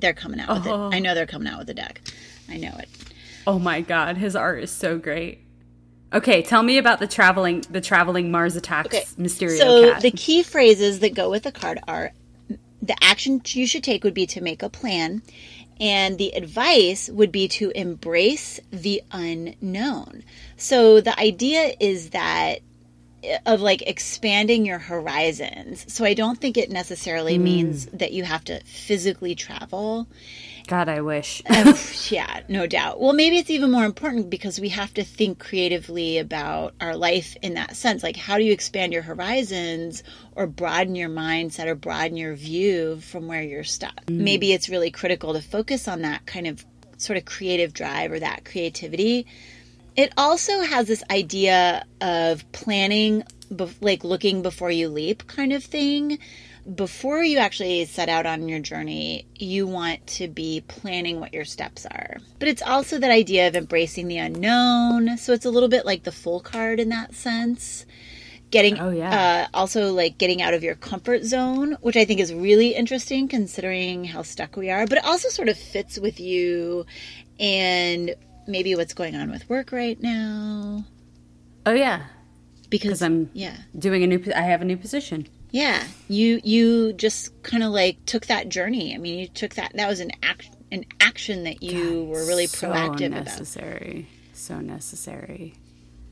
They're 0.00 0.14
coming 0.14 0.40
out 0.40 0.48
with 0.48 0.66
it. 0.66 0.70
I 0.70 0.96
oh. 0.96 0.98
know 0.98 1.14
they're 1.14 1.26
coming 1.26 1.48
out 1.48 1.58
with 1.58 1.70
a 1.70 1.74
deck. 1.74 2.00
I 2.48 2.56
know 2.56 2.74
it. 2.78 2.88
Oh 3.46 3.58
my 3.58 3.80
god, 3.80 4.16
his 4.16 4.36
art 4.36 4.62
is 4.62 4.70
so 4.70 4.98
great. 4.98 5.40
Okay, 6.12 6.42
tell 6.42 6.62
me 6.62 6.78
about 6.78 7.00
the 7.00 7.06
traveling 7.06 7.62
the 7.70 7.80
traveling 7.80 8.30
Mars 8.30 8.56
attacks 8.56 8.94
Okay, 8.94 9.04
Mysterio 9.18 9.58
so 9.58 9.92
cat. 9.92 10.02
the 10.02 10.10
key 10.10 10.42
phrases 10.42 11.00
that 11.00 11.14
go 11.14 11.30
with 11.30 11.42
the 11.42 11.52
card 11.52 11.78
are 11.86 12.12
the 12.80 12.96
action 13.02 13.42
you 13.46 13.66
should 13.66 13.84
take 13.84 14.04
would 14.04 14.14
be 14.14 14.26
to 14.26 14.40
make 14.40 14.62
a 14.62 14.70
plan 14.70 15.22
and 15.80 16.16
the 16.16 16.30
advice 16.30 17.08
would 17.10 17.30
be 17.30 17.46
to 17.48 17.70
embrace 17.70 18.58
the 18.70 19.02
unknown 19.12 20.24
so 20.56 21.00
the 21.00 21.18
idea 21.20 21.74
is 21.78 22.10
that 22.10 22.60
of 23.46 23.60
like 23.60 23.82
expanding 23.82 24.64
your 24.64 24.78
horizons 24.78 25.84
so 25.92 26.04
i 26.04 26.14
don't 26.14 26.40
think 26.40 26.56
it 26.56 26.70
necessarily 26.70 27.36
hmm. 27.36 27.44
means 27.44 27.86
that 27.86 28.12
you 28.12 28.24
have 28.24 28.44
to 28.44 28.60
physically 28.64 29.34
travel 29.34 30.06
God, 30.68 30.90
I 30.90 31.00
wish. 31.00 31.42
Oh, 31.50 31.92
yeah, 32.10 32.42
no 32.48 32.66
doubt. 32.66 33.00
Well, 33.00 33.14
maybe 33.14 33.38
it's 33.38 33.50
even 33.50 33.70
more 33.70 33.84
important 33.84 34.30
because 34.30 34.60
we 34.60 34.68
have 34.68 34.92
to 34.94 35.02
think 35.02 35.38
creatively 35.38 36.18
about 36.18 36.74
our 36.80 36.94
life 36.94 37.36
in 37.42 37.54
that 37.54 37.74
sense. 37.74 38.02
Like, 38.02 38.16
how 38.16 38.36
do 38.36 38.44
you 38.44 38.52
expand 38.52 38.92
your 38.92 39.02
horizons 39.02 40.02
or 40.36 40.46
broaden 40.46 40.94
your 40.94 41.08
mindset 41.08 41.66
or 41.66 41.74
broaden 41.74 42.16
your 42.16 42.34
view 42.34 43.00
from 43.00 43.26
where 43.26 43.42
you're 43.42 43.64
stuck? 43.64 44.04
Hmm. 44.08 44.22
Maybe 44.22 44.52
it's 44.52 44.68
really 44.68 44.90
critical 44.90 45.32
to 45.32 45.42
focus 45.42 45.88
on 45.88 46.02
that 46.02 46.26
kind 46.26 46.46
of 46.46 46.64
sort 46.98 47.16
of 47.16 47.24
creative 47.24 47.72
drive 47.72 48.12
or 48.12 48.20
that 48.20 48.44
creativity. 48.44 49.26
It 49.96 50.12
also 50.16 50.62
has 50.62 50.86
this 50.86 51.02
idea 51.10 51.84
of 52.00 52.50
planning, 52.52 53.24
like 53.80 54.04
looking 54.04 54.42
before 54.42 54.70
you 54.70 54.88
leap 54.88 55.26
kind 55.26 55.52
of 55.52 55.64
thing 55.64 56.18
before 56.74 57.22
you 57.24 57.38
actually 57.38 57.84
set 57.86 58.08
out 58.08 58.26
on 58.26 58.48
your 58.48 58.60
journey, 58.60 59.26
you 59.34 59.66
want 59.66 60.06
to 60.06 60.28
be 60.28 60.62
planning 60.68 61.18
what 61.18 61.32
your 61.32 61.44
steps 61.44 61.86
are. 61.86 62.18
But 62.38 62.48
it's 62.48 62.62
also 62.62 62.98
that 62.98 63.10
idea 63.10 63.48
of 63.48 63.56
embracing 63.56 64.08
the 64.08 64.18
unknown. 64.18 65.16
So 65.16 65.32
it's 65.32 65.46
a 65.46 65.50
little 65.50 65.68
bit 65.68 65.86
like 65.86 66.02
the 66.04 66.12
Fool 66.12 66.40
card 66.40 66.78
in 66.80 66.90
that 66.90 67.14
sense. 67.14 67.86
Getting, 68.50 68.78
Oh, 68.78 68.90
yeah. 68.90 69.46
uh, 69.52 69.56
also 69.56 69.92
like 69.92 70.18
getting 70.18 70.42
out 70.42 70.54
of 70.54 70.62
your 70.62 70.74
comfort 70.74 71.24
zone, 71.24 71.76
which 71.80 71.96
I 71.96 72.04
think 72.04 72.20
is 72.20 72.32
really 72.34 72.74
interesting 72.74 73.28
considering 73.28 74.04
how 74.04 74.22
stuck 74.22 74.56
we 74.56 74.70
are. 74.70 74.86
But 74.86 74.98
it 74.98 75.04
also 75.04 75.28
sort 75.28 75.48
of 75.48 75.58
fits 75.58 75.98
with 75.98 76.18
you 76.20 76.86
and 77.38 78.14
maybe 78.48 78.74
what's 78.74 78.94
going 78.94 79.14
on 79.14 79.30
with 79.30 79.48
work 79.48 79.70
right 79.70 80.00
now. 80.02 80.84
Oh 81.66 81.72
yeah, 81.74 82.04
Because 82.70 83.02
I'm- 83.02 83.30
yeah, 83.34 83.56
doing 83.78 84.02
a 84.02 84.06
new. 84.06 84.20
I 84.34 84.42
have 84.42 84.62
a 84.62 84.64
new 84.64 84.76
position. 84.76 85.28
Yeah, 85.50 85.84
you 86.08 86.40
you 86.44 86.92
just 86.92 87.42
kind 87.42 87.62
of 87.62 87.70
like 87.72 88.04
took 88.06 88.26
that 88.26 88.48
journey. 88.48 88.94
I 88.94 88.98
mean, 88.98 89.18
you 89.18 89.28
took 89.28 89.54
that 89.54 89.72
that 89.74 89.88
was 89.88 90.00
an 90.00 90.10
act 90.22 90.50
an 90.70 90.84
action 91.00 91.44
that 91.44 91.62
you 91.62 92.04
were 92.04 92.26
really 92.26 92.46
so 92.46 92.68
proactive 92.68 93.06
about. 93.06 93.28
So 93.28 93.38
necessary. 93.38 94.06
So 94.34 94.60
necessary. 94.60 95.54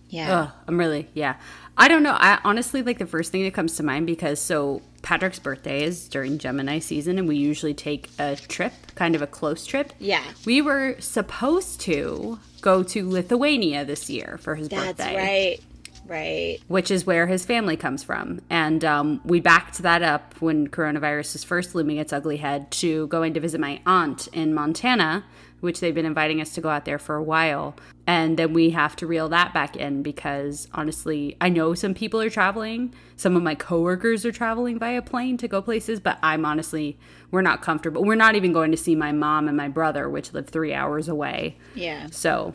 Yeah. 0.08 0.32
Ugh, 0.42 0.50
I'm 0.68 0.78
really 0.78 1.08
yeah. 1.14 1.36
I 1.78 1.88
don't 1.88 2.02
know. 2.02 2.16
I 2.18 2.38
honestly 2.44 2.82
like 2.82 2.98
the 2.98 3.06
first 3.06 3.32
thing 3.32 3.44
that 3.44 3.52
comes 3.54 3.76
to 3.76 3.82
mind 3.82 4.06
because 4.06 4.40
so 4.40 4.80
Patrick's 5.02 5.38
birthday 5.38 5.84
is 5.84 6.08
during 6.08 6.38
Gemini 6.38 6.78
season, 6.78 7.18
and 7.18 7.28
we 7.28 7.36
usually 7.36 7.74
take 7.74 8.08
a 8.18 8.36
trip, 8.36 8.72
kind 8.94 9.14
of 9.14 9.22
a 9.22 9.26
close 9.26 9.66
trip. 9.66 9.92
Yeah. 9.98 10.24
We 10.46 10.62
were 10.62 10.96
supposed 11.00 11.80
to 11.82 12.38
go 12.60 12.82
to 12.82 13.08
Lithuania 13.08 13.84
this 13.84 14.08
year 14.08 14.38
for 14.40 14.54
his 14.54 14.68
That's 14.68 14.86
birthday. 14.98 15.16
right. 15.16 15.60
Right. 16.08 16.60
which 16.68 16.92
is 16.92 17.04
where 17.04 17.26
his 17.26 17.44
family 17.44 17.76
comes 17.76 18.04
from. 18.04 18.40
And 18.48 18.84
um, 18.84 19.20
we 19.24 19.40
backed 19.40 19.78
that 19.78 20.02
up 20.04 20.34
when 20.40 20.68
coronavirus 20.68 21.32
was 21.32 21.42
first 21.42 21.74
looming 21.74 21.96
its 21.96 22.12
ugly 22.12 22.36
head 22.36 22.70
to 22.72 23.08
going 23.08 23.34
to 23.34 23.40
visit 23.40 23.60
my 23.60 23.80
aunt 23.84 24.28
in 24.28 24.54
Montana, 24.54 25.24
which 25.66 25.80
they've 25.80 25.94
been 25.94 26.06
inviting 26.06 26.40
us 26.40 26.54
to 26.54 26.62
go 26.62 26.70
out 26.70 26.86
there 26.86 26.98
for 26.98 27.16
a 27.16 27.22
while. 27.22 27.76
And 28.06 28.38
then 28.38 28.54
we 28.54 28.70
have 28.70 28.96
to 28.96 29.06
reel 29.06 29.28
that 29.30 29.52
back 29.52 29.76
in 29.76 30.02
because 30.02 30.68
honestly, 30.72 31.36
I 31.40 31.48
know 31.50 31.74
some 31.74 31.92
people 31.92 32.20
are 32.22 32.30
traveling. 32.30 32.94
Some 33.16 33.36
of 33.36 33.42
my 33.42 33.54
coworkers 33.54 34.24
are 34.24 34.32
traveling 34.32 34.78
via 34.78 35.02
plane 35.02 35.36
to 35.38 35.48
go 35.48 35.60
places, 35.60 36.00
but 36.00 36.18
I'm 36.22 36.46
honestly, 36.46 36.98
we're 37.30 37.42
not 37.42 37.60
comfortable. 37.60 38.04
We're 38.04 38.14
not 38.14 38.36
even 38.36 38.52
going 38.52 38.70
to 38.70 38.76
see 38.76 38.94
my 38.94 39.12
mom 39.12 39.48
and 39.48 39.56
my 39.56 39.68
brother, 39.68 40.08
which 40.08 40.32
live 40.32 40.48
three 40.48 40.72
hours 40.72 41.08
away. 41.08 41.58
Yeah. 41.74 42.06
So, 42.12 42.54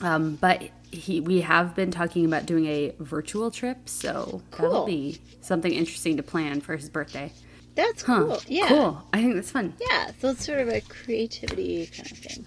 um, 0.00 0.36
but 0.36 0.70
he, 0.90 1.20
we 1.20 1.42
have 1.42 1.74
been 1.76 1.90
talking 1.90 2.24
about 2.24 2.46
doing 2.46 2.66
a 2.66 2.94
virtual 2.98 3.50
trip, 3.50 3.88
so 3.88 4.42
that'll 4.52 4.86
be 4.86 5.20
something 5.40 5.72
interesting 5.72 6.16
to 6.16 6.22
plan 6.22 6.60
for 6.60 6.74
his 6.74 6.88
birthday. 6.88 7.32
That's 7.74 8.02
Huh. 8.02 8.24
cool. 8.24 8.42
Yeah. 8.46 8.68
Cool. 8.68 9.02
I 9.12 9.20
think 9.22 9.34
that's 9.34 9.50
fun. 9.50 9.74
Yeah. 9.80 10.10
So 10.20 10.30
it's 10.30 10.44
sort 10.44 10.60
of 10.60 10.68
a 10.68 10.80
creativity 10.82 11.86
kind 11.86 12.10
of 12.10 12.18
thing. 12.18 12.46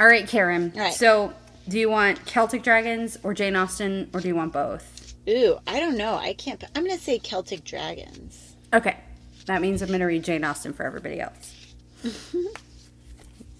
All 0.00 0.06
right, 0.06 0.26
Karen. 0.28 0.72
All 0.74 0.80
right. 0.80 0.92
So, 0.94 1.32
do 1.68 1.78
you 1.78 1.88
want 1.90 2.24
Celtic 2.26 2.62
Dragons 2.62 3.16
or 3.22 3.34
Jane 3.34 3.56
Austen, 3.56 4.08
or 4.12 4.20
do 4.20 4.28
you 4.28 4.36
want 4.36 4.52
both? 4.52 5.14
Ooh, 5.28 5.58
I 5.66 5.80
don't 5.80 5.96
know. 5.96 6.14
I 6.14 6.34
can't. 6.34 6.62
I'm 6.76 6.84
gonna 6.84 6.98
say 6.98 7.18
Celtic 7.18 7.64
dragons. 7.64 8.54
Okay, 8.72 8.96
that 9.46 9.60
means 9.62 9.80
I'm 9.82 9.88
going 9.88 10.00
to 10.00 10.06
read 10.06 10.22
Jane 10.24 10.44
Austen 10.44 10.72
for 10.72 10.84
everybody 10.84 11.20
else. 11.20 11.54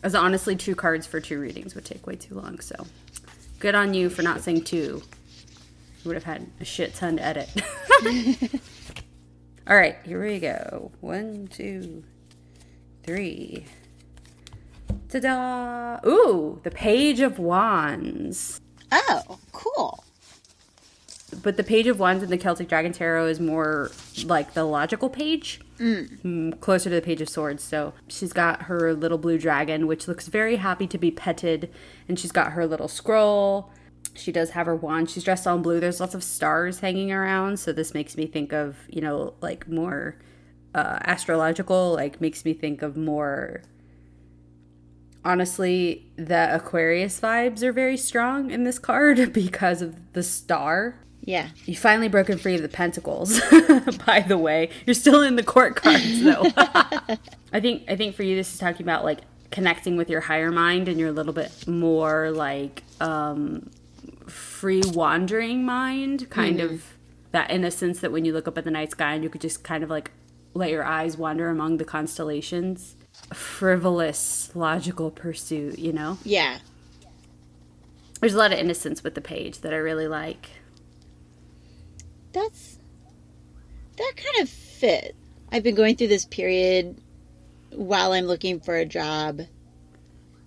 As 0.03 0.15
honestly, 0.15 0.55
two 0.57 0.75
cards 0.75 1.07
for 1.07 1.21
two 1.21 1.41
readings 1.41 1.75
would 1.75 1.85
take 1.85 2.07
way 2.07 2.17
too 2.17 2.35
long. 2.35 2.61
So, 2.61 2.75
good 3.59 3.75
on 3.75 3.95
you 3.95 4.11
for 4.11 4.23
not 4.23 4.41
saying 4.43 4.65
two. 4.65 5.03
You 5.03 6.09
would 6.09 6.15
have 6.15 6.25
had 6.25 6.47
a 6.61 6.65
shit 6.65 6.95
ton 6.95 7.17
to 7.17 7.25
edit. 7.25 7.49
All 9.69 9.77
right, 9.77 9.97
here 10.05 10.23
we 10.23 10.39
go. 10.39 10.93
One, 11.01 11.49
two, 11.49 12.05
three. 13.03 13.65
Ta 15.09 15.19
da! 15.19 16.09
Ooh, 16.09 16.61
the 16.63 16.71
Page 16.71 17.19
of 17.19 17.41
Wands. 17.41 18.61
Oh, 18.93 19.41
cool. 19.51 20.05
But 21.43 21.57
the 21.57 21.65
Page 21.65 21.89
of 21.89 21.99
Wands 21.99 22.23
in 22.23 22.31
the 22.31 22.39
Celtic 22.39 22.69
Dragon 22.69 22.93
Tarot 22.93 23.27
is 23.27 23.41
more 23.41 23.91
like 24.25 24.55
the 24.55 24.63
logical 24.63 25.11
page, 25.11 25.61
mm. 25.79 26.61
closer 26.61 26.89
to 26.89 26.95
the 26.95 27.03
Page 27.03 27.21
of 27.21 27.29
Swords. 27.29 27.65
So 27.65 27.93
she's 28.07 28.33
got 28.33 28.63
her 28.63 28.95
little 28.95 29.19
blue 29.19 29.37
dragon, 29.37 29.89
which 29.89 30.07
looks 30.07 30.29
very 30.29 30.57
happy 30.57 30.87
to 30.87 30.97
be 30.97 31.11
petted, 31.11 31.73
and 32.09 32.21
she's 32.21 32.31
got 32.31 32.53
her 32.53 32.69
little 32.69 32.87
scroll. 32.89 33.73
She 34.17 34.33
does 34.33 34.51
have 34.51 34.67
her 34.67 34.77
wand. 34.77 35.11
She's 35.11 35.25
dressed 35.25 35.47
all 35.47 35.57
in 35.57 35.63
blue. 35.63 35.81
There's 35.81 36.01
lots 36.01 36.15
of 36.15 36.23
stars 36.25 36.81
hanging 36.81 37.13
around, 37.13 37.59
so 37.59 37.73
this 37.73 37.95
makes 37.95 38.17
me 38.17 38.27
think 38.27 38.53
of 38.53 38.77
you 38.89 39.01
know 39.01 39.35
like 39.41 39.69
more 39.69 40.17
uh, 40.75 40.99
astrological. 41.05 41.93
Like 41.95 42.21
makes 42.21 42.45
me 42.45 42.53
think 42.55 42.83
of 42.83 42.97
more. 42.97 43.63
Honestly, 45.25 46.07
the 46.17 46.55
Aquarius 46.55 47.19
vibes 47.21 47.63
are 47.63 47.73
very 47.73 47.97
strong 47.97 48.51
in 48.53 48.63
this 48.63 48.79
card 48.79 49.33
because 49.33 49.83
of 49.83 50.13
the 50.13 50.23
star 50.23 50.95
Yeah. 51.23 51.49
you 51.65 51.75
finally 51.77 52.09
broken 52.09 52.39
free 52.39 52.55
of 52.55 52.63
the 52.63 52.69
pentacles. 52.69 53.41
By 54.07 54.21
the 54.27 54.39
way, 54.39 54.71
you're 54.87 54.95
still 54.95 55.23
in 55.23 55.35
the 55.35 55.43
court 55.43 55.75
cards 55.75 56.23
though. 56.23 56.45
I 57.53 57.61
think 57.61 57.83
I 57.91 57.97
think 57.97 58.15
for 58.15 58.23
you 58.23 58.37
this 58.37 58.53
is 58.55 58.61
talking 58.61 58.83
about 58.87 59.05
like 59.05 59.21
connecting 59.51 59.97
with 59.97 60.09
your 60.11 60.21
higher 60.21 60.53
mind 60.53 60.87
and 60.87 60.99
your 61.01 61.11
little 61.11 61.33
bit 61.33 61.67
more 61.67 62.31
like 62.31 62.83
um 63.01 63.69
free 64.27 64.83
wandering 64.85 65.65
mind, 65.65 66.29
kind 66.31 66.61
hmm. 66.61 66.67
of 66.67 66.97
that 67.33 67.51
innocence 67.51 68.01
that 68.01 68.13
when 68.13 68.25
you 68.25 68.33
look 68.33 68.49
up 68.49 68.57
at 68.57 68.65
the 68.65 68.71
night 68.71 68.91
sky 68.91 69.15
and 69.15 69.23
you 69.23 69.31
could 69.31 69.41
just 69.41 69.63
kind 69.63 69.85
of 69.85 69.91
like 69.91 70.11
let 70.55 70.71
your 70.71 70.85
eyes 70.85 71.17
wander 71.17 71.49
among 71.49 71.77
the 71.77 71.85
constellations. 71.85 72.97
Frivolous, 73.33 74.51
logical 74.55 75.11
pursuit, 75.11 75.79
you 75.79 75.93
know? 75.93 76.19
Yeah. 76.25 76.59
There's 78.21 78.35
a 78.35 78.39
lot 78.39 78.53
of 78.53 78.59
innocence 78.59 79.05
with 79.05 79.15
the 79.15 79.21
page 79.21 79.61
that 79.61 79.75
I 79.75 79.77
really 79.77 80.09
like. 80.09 80.49
That's 82.33 82.79
that 83.97 84.13
kind 84.17 84.43
of 84.43 84.49
fit. 84.49 85.15
I've 85.53 85.63
been 85.63 85.75
going 85.75 85.97
through 85.97 86.09
this 86.09 86.27
period 86.27 87.01
while 87.71 88.13
I'm 88.13 88.25
looking 88.25 88.61
for 88.61 88.77
a 88.77 88.85
job 88.85 89.43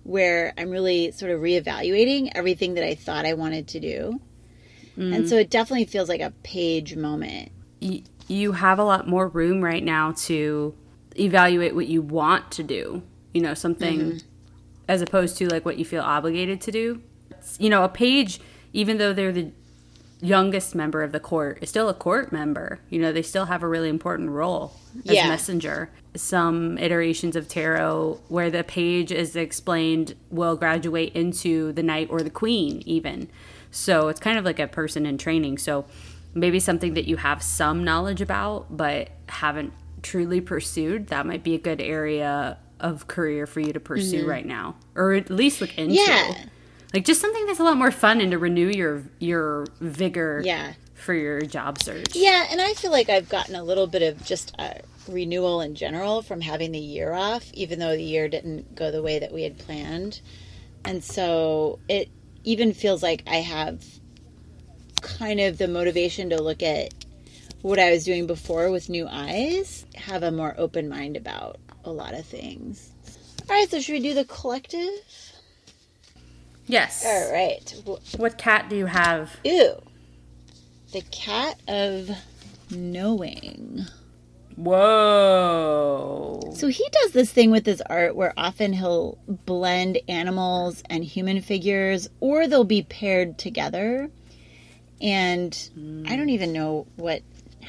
where 0.02 0.52
I'm 0.56 0.70
really 0.70 1.10
sort 1.12 1.30
of 1.30 1.40
reevaluating 1.40 2.32
everything 2.34 2.74
that 2.74 2.84
I 2.84 2.94
thought 2.94 3.26
I 3.26 3.34
wanted 3.34 3.68
to 3.68 3.80
do. 3.80 4.20
Mm. 4.96 5.14
And 5.14 5.28
so 5.28 5.36
it 5.36 5.50
definitely 5.50 5.84
feels 5.86 6.08
like 6.08 6.20
a 6.20 6.32
page 6.42 6.96
moment. 6.96 7.52
you 8.28 8.52
have 8.52 8.78
a 8.78 8.84
lot 8.84 9.08
more 9.08 9.26
room 9.26 9.60
right 9.60 9.82
now 9.82 10.12
to 10.12 10.74
evaluate 11.18 11.74
what 11.74 11.88
you 11.88 12.02
want 12.02 12.50
to 12.52 12.62
do. 12.62 13.02
You 13.34 13.42
know, 13.42 13.54
something 13.54 14.00
mm-hmm. 14.00 14.18
as 14.88 15.02
opposed 15.02 15.36
to 15.38 15.48
like 15.48 15.64
what 15.64 15.78
you 15.78 15.84
feel 15.84 16.02
obligated 16.02 16.60
to 16.62 16.70
do. 16.70 17.02
It's- 17.30 17.56
You 17.60 17.70
know, 17.70 17.84
a 17.84 17.88
page 17.88 18.40
even 18.72 18.98
though 18.98 19.12
they're 19.12 19.32
the 19.32 19.52
youngest 20.20 20.74
member 20.74 21.02
of 21.02 21.12
the 21.12 21.20
court, 21.20 21.58
is 21.62 21.68
still 21.68 21.88
a 21.88 21.94
court 21.94 22.32
member. 22.32 22.80
You 22.90 23.00
know, 23.00 23.12
they 23.12 23.22
still 23.22 23.46
have 23.46 23.62
a 23.62 23.68
really 23.68 23.88
important 23.88 24.30
role 24.30 24.72
as 25.06 25.14
Yeah. 25.14 25.28
messenger. 25.28 25.90
Some 26.14 26.78
iterations 26.78 27.36
of 27.36 27.48
tarot 27.48 28.20
where 28.28 28.50
the 28.50 28.64
page 28.64 29.12
is 29.12 29.36
explained 29.36 30.14
will 30.30 30.56
graduate 30.56 31.12
into 31.14 31.72
the 31.72 31.82
knight 31.82 32.08
or 32.10 32.20
the 32.22 32.30
queen, 32.30 32.82
even. 32.86 33.28
So 33.70 34.08
it's 34.08 34.20
kind 34.20 34.38
of 34.38 34.44
like 34.44 34.58
a 34.58 34.66
person 34.66 35.06
in 35.06 35.16
training. 35.16 35.58
So 35.58 35.84
maybe 36.34 36.60
something 36.60 36.94
that 36.94 37.06
you 37.06 37.16
have 37.16 37.42
some 37.42 37.84
knowledge 37.84 38.20
about, 38.20 38.76
but 38.76 39.10
haven't 39.28 39.72
truly 40.02 40.40
pursued. 40.40 41.08
That 41.08 41.26
might 41.26 41.42
be 41.42 41.54
a 41.54 41.58
good 41.58 41.80
area 41.80 42.58
of 42.78 43.06
career 43.06 43.46
for 43.46 43.60
you 43.60 43.72
to 43.72 43.80
pursue 43.80 44.20
mm-hmm. 44.20 44.30
right 44.30 44.46
now, 44.46 44.74
or 44.94 45.12
at 45.12 45.30
least 45.30 45.60
look 45.60 45.76
into. 45.76 45.94
Yeah. 45.94 46.34
Like 46.92 47.04
just 47.04 47.20
something 47.20 47.46
that's 47.46 47.60
a 47.60 47.64
lot 47.64 47.76
more 47.76 47.90
fun 47.92 48.20
and 48.20 48.32
to 48.32 48.38
renew 48.38 48.68
your 48.68 49.04
your 49.20 49.66
vigor 49.80 50.42
Yeah. 50.44 50.72
for 50.94 51.14
your 51.14 51.40
job 51.42 51.82
search. 51.82 52.14
Yeah, 52.16 52.46
and 52.50 52.60
I 52.60 52.74
feel 52.74 52.90
like 52.90 53.08
I've 53.08 53.28
gotten 53.28 53.54
a 53.54 53.62
little 53.62 53.86
bit 53.86 54.02
of 54.02 54.24
just 54.24 54.54
a 54.58 54.80
renewal 55.08 55.60
in 55.60 55.74
general 55.74 56.22
from 56.22 56.40
having 56.40 56.72
the 56.72 56.78
year 56.80 57.12
off, 57.12 57.50
even 57.52 57.78
though 57.78 57.96
the 57.96 58.02
year 58.02 58.28
didn't 58.28 58.74
go 58.74 58.90
the 58.90 59.02
way 59.02 59.18
that 59.20 59.32
we 59.32 59.42
had 59.42 59.58
planned. 59.58 60.20
And 60.84 61.02
so 61.04 61.78
it 61.88 62.08
even 62.44 62.72
feels 62.72 63.02
like 63.02 63.22
I 63.26 63.36
have 63.36 63.84
kind 65.02 65.40
of 65.40 65.58
the 65.58 65.68
motivation 65.68 66.30
to 66.30 66.42
look 66.42 66.62
at 66.62 66.92
what 67.62 67.78
I 67.78 67.90
was 67.90 68.04
doing 68.04 68.26
before 68.26 68.70
with 68.70 68.88
new 68.88 69.06
eyes, 69.08 69.84
have 69.94 70.22
a 70.22 70.30
more 70.30 70.54
open 70.58 70.88
mind 70.88 71.16
about 71.16 71.58
a 71.84 71.90
lot 71.90 72.14
of 72.14 72.24
things. 72.24 72.90
All 73.48 73.56
right, 73.56 73.68
so 73.70 73.80
should 73.80 73.92
we 73.92 74.00
do 74.00 74.14
the 74.14 74.24
collective? 74.24 74.90
Yes. 76.70 77.04
All 77.04 77.32
right. 77.32 77.74
What 78.16 78.38
cat 78.38 78.68
do 78.68 78.76
you 78.76 78.86
have? 78.86 79.36
Ew. 79.44 79.82
The 80.92 81.02
cat 81.10 81.60
of 81.66 82.10
knowing. 82.70 83.86
Whoa. 84.54 86.40
So 86.54 86.68
he 86.68 86.86
does 86.92 87.12
this 87.12 87.32
thing 87.32 87.50
with 87.50 87.66
his 87.66 87.80
art 87.82 88.14
where 88.14 88.32
often 88.36 88.72
he'll 88.74 89.18
blend 89.26 89.98
animals 90.08 90.82
and 90.88 91.02
human 91.02 91.40
figures, 91.40 92.08
or 92.20 92.46
they'll 92.46 92.64
be 92.64 92.82
paired 92.82 93.36
together. 93.36 94.10
And 95.00 95.56
I 96.06 96.14
don't 96.14 96.24
hmm. 96.24 96.30
even 96.30 96.52
know 96.52 96.86
what 96.96 97.22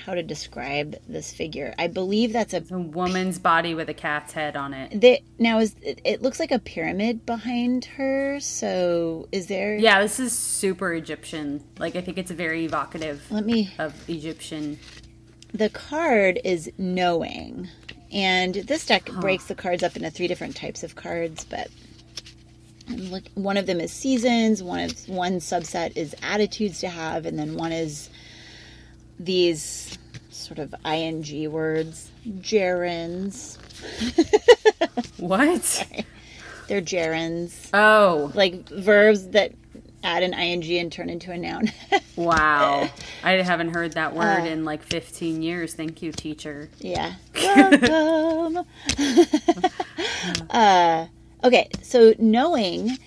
how 0.06 0.14
to 0.14 0.24
describe 0.24 0.96
this 1.08 1.32
figure. 1.34 1.74
I 1.78 1.88
believe 1.88 2.34
that's 2.34 2.54
a 2.54 2.64
A 2.72 2.78
woman's 2.78 3.40
body 3.40 3.74
with 3.74 3.90
a 3.90 3.94
cat's 3.94 4.34
head 4.34 4.56
on 4.56 4.74
it. 4.74 5.02
that 5.02 5.20
now 5.40 5.60
is 5.60 5.76
it, 5.82 6.02
it 6.04 6.22
looks 6.22 6.40
like 6.40 6.52
a 6.52 6.60
pyramid 6.60 7.26
behind 7.26 7.86
her. 7.86 8.40
So 8.40 9.28
is 9.32 9.48
there? 9.48 9.76
Yeah, 9.78 10.02
this 10.02 10.20
is 10.20 10.32
super 10.38 10.94
Egyptian. 10.94 11.64
Like 11.80 11.96
I 11.96 12.02
think 12.02 12.18
it's 12.18 12.32
very 12.32 12.66
evocative 12.66 13.24
Let 13.30 13.46
me 13.46 13.70
of 13.78 13.94
Egyptian. 14.10 14.80
the 15.54 15.70
card 15.70 16.40
is 16.44 16.72
knowing 16.78 17.68
and 18.12 18.56
this 18.56 18.86
deck 18.86 19.06
breaks 19.20 19.46
the 19.46 19.56
cards 19.56 19.84
up 19.84 19.96
into 19.96 20.10
three 20.10 20.28
different 20.28 20.56
types 20.56 20.84
of 20.84 20.96
cards 20.96 21.46
but 21.46 21.70
look, 22.90 23.24
one 23.36 23.58
of 23.58 23.66
them 23.66 23.80
is 23.80 23.92
seasons 23.92 24.62
one 24.64 24.80
of 24.82 25.10
one 25.10 25.34
subset 25.40 25.96
is 25.96 26.16
attitudes 26.24 26.80
to 26.80 26.90
have 26.90 27.26
and 27.26 27.38
then 27.40 27.56
one 27.56 27.72
is 27.72 28.10
these 29.26 29.98
sort 30.30 30.60
of 30.60 30.74
ing 30.86 31.52
words 31.52 32.10
gerunds 32.40 33.58
What? 35.18 35.88
they're 36.68 36.82
gerunds 36.82 37.70
Oh, 37.74 38.32
like 38.34 38.68
verbs 38.70 39.28
that 39.30 39.54
add 40.04 40.24
an 40.24 40.34
ing 40.34 40.64
and 40.80 40.92
turn 40.92 41.10
into 41.10 41.32
a 41.32 41.38
noun 41.38 41.72
wow. 42.16 42.90
I 43.24 43.32
haven't 43.34 43.74
heard 43.74 43.94
that 43.94 44.14
Uh. 44.14 44.16
word 44.16 44.46
in 44.48 44.66
like 44.66 44.82
15 44.84 45.42
years. 45.44 45.74
Thank 45.76 46.02
you, 46.02 46.12
teacher. 46.12 46.70
Yeah. 46.80 47.14
Welcome. 47.36 48.66
uh, 50.50 51.06
okay, 51.44 51.70
so 51.84 52.14
knowing 52.18 52.98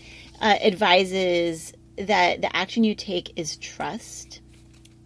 uh, 0.40 0.57
advises 0.62 1.72
that 1.98 2.40
the 2.42 2.55
action 2.57 2.85
you 2.85 2.94
take 2.94 3.33
is 3.38 3.57
trust. 3.57 4.34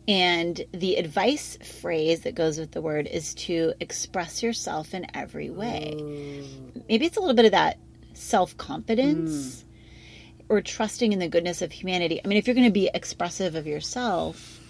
And 0.09 0.65
the 0.73 0.97
advice 0.97 1.59
phrase 1.83 2.23
that 2.23 2.35
goes 2.35 2.59
with 2.59 2.73
the 2.73 2.81
word 2.81 3.07
is 3.07 3.35
to 3.35 3.75
express 3.79 4.43
yourself 4.43 4.95
in 4.95 5.07
every 5.15 5.51
way. 5.51 5.95
Maybe 6.89 7.05
it's 7.05 7.19
a 7.19 7.21
little 7.21 7.37
bit 7.37 7.45
of 7.45 7.51
that 7.53 7.79
self 8.15 8.57
confidence 8.57 9.63
hmm. 9.63 10.47
or 10.49 10.63
trusting 10.63 11.13
in 11.13 11.19
the 11.19 11.29
goodness 11.29 11.61
of 11.61 11.73
humanity. 11.73 12.23
I 12.25 12.27
mean, 12.27 12.39
if 12.39 12.47
you're 12.47 12.55
going 12.55 12.67
to 12.67 12.73
be 12.73 12.91
expressive 12.95 13.55
of 13.55 13.67
yourself, 13.67 14.61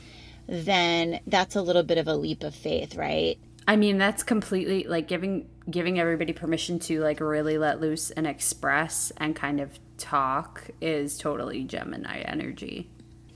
then 0.49 1.21
that's 1.29 1.55
a 1.55 1.63
little 1.63 1.85
bit 1.85 1.99
of 1.99 2.09
a 2.09 2.17
leap 2.17 2.43
of 2.43 2.53
faith, 2.53 2.97
right? 2.97 3.39
I 3.69 3.77
mean, 3.77 3.97
that's 3.97 4.25
completely 4.25 4.85
like 4.85 5.07
giving 5.07 5.49
giving 5.71 6.01
everybody 6.01 6.33
permission 6.33 6.81
to 6.81 7.01
like 7.01 7.21
really 7.21 7.59
let 7.59 7.81
loose 7.81 8.11
and 8.11 8.27
express 8.27 9.13
and 9.19 9.37
kind 9.37 9.61
of 9.61 9.79
talk 9.99 10.65
is 10.81 11.17
totally 11.17 11.63
Gemini 11.63 12.23
energy. 12.23 12.89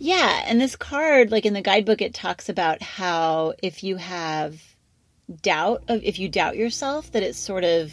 Yeah, 0.04 0.42
and 0.46 0.60
this 0.60 0.74
card, 0.74 1.30
like 1.30 1.46
in 1.46 1.54
the 1.54 1.62
guidebook, 1.62 2.02
it 2.02 2.12
talks 2.12 2.48
about 2.48 2.82
how 2.82 3.54
if 3.62 3.84
you 3.84 3.96
have 3.96 4.60
doubt 5.42 5.84
of 5.86 6.02
if 6.02 6.18
you 6.18 6.28
doubt 6.28 6.56
yourself, 6.56 7.12
that 7.12 7.22
it 7.22 7.36
sort 7.36 7.62
of 7.62 7.92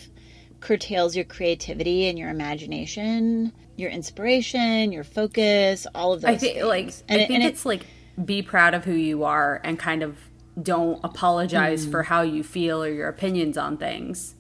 curtails 0.60 1.16
your 1.16 1.24
creativity 1.26 2.08
and 2.08 2.18
your 2.18 2.30
imagination, 2.30 3.54
your 3.78 3.92
inspiration, 3.92 4.92
your 4.92 5.04
focus, 5.04 5.86
all 5.94 6.12
of 6.14 6.22
those 6.22 6.32
I 6.32 6.38
think 6.38 6.54
things. 6.56 6.66
like 6.68 6.94
and 7.10 7.22
I 7.22 7.24
it- 7.24 7.28
think 7.28 7.32
and 7.42 7.44
it- 7.44 7.54
it's 7.54 7.66
like 7.66 7.86
be 8.26 8.42
proud 8.42 8.74
of 8.74 8.86
who 8.86 8.94
you 8.94 9.24
are 9.24 9.62
and 9.64 9.78
kind 9.78 10.02
of 10.02 10.18
don't 10.62 11.00
apologize 11.04 11.86
Mm. 11.86 11.92
for 11.92 12.04
how 12.04 12.24
you 12.24 12.44
feel 12.44 12.84
or 12.84 12.90
your 12.90 13.08
opinions 13.08 13.56
on 13.56 13.78
things. 13.78 14.34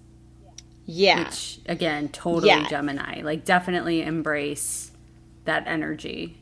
yeah, 0.87 1.19
Which 1.25 1.59
again, 1.67 2.09
totally 2.09 2.47
Yeah. 2.47 2.67
Gemini. 2.67 3.21
Like 3.21 3.45
definitely 3.45 4.01
embrace 4.01 4.89
that 5.45 5.67
energy. 5.67 6.38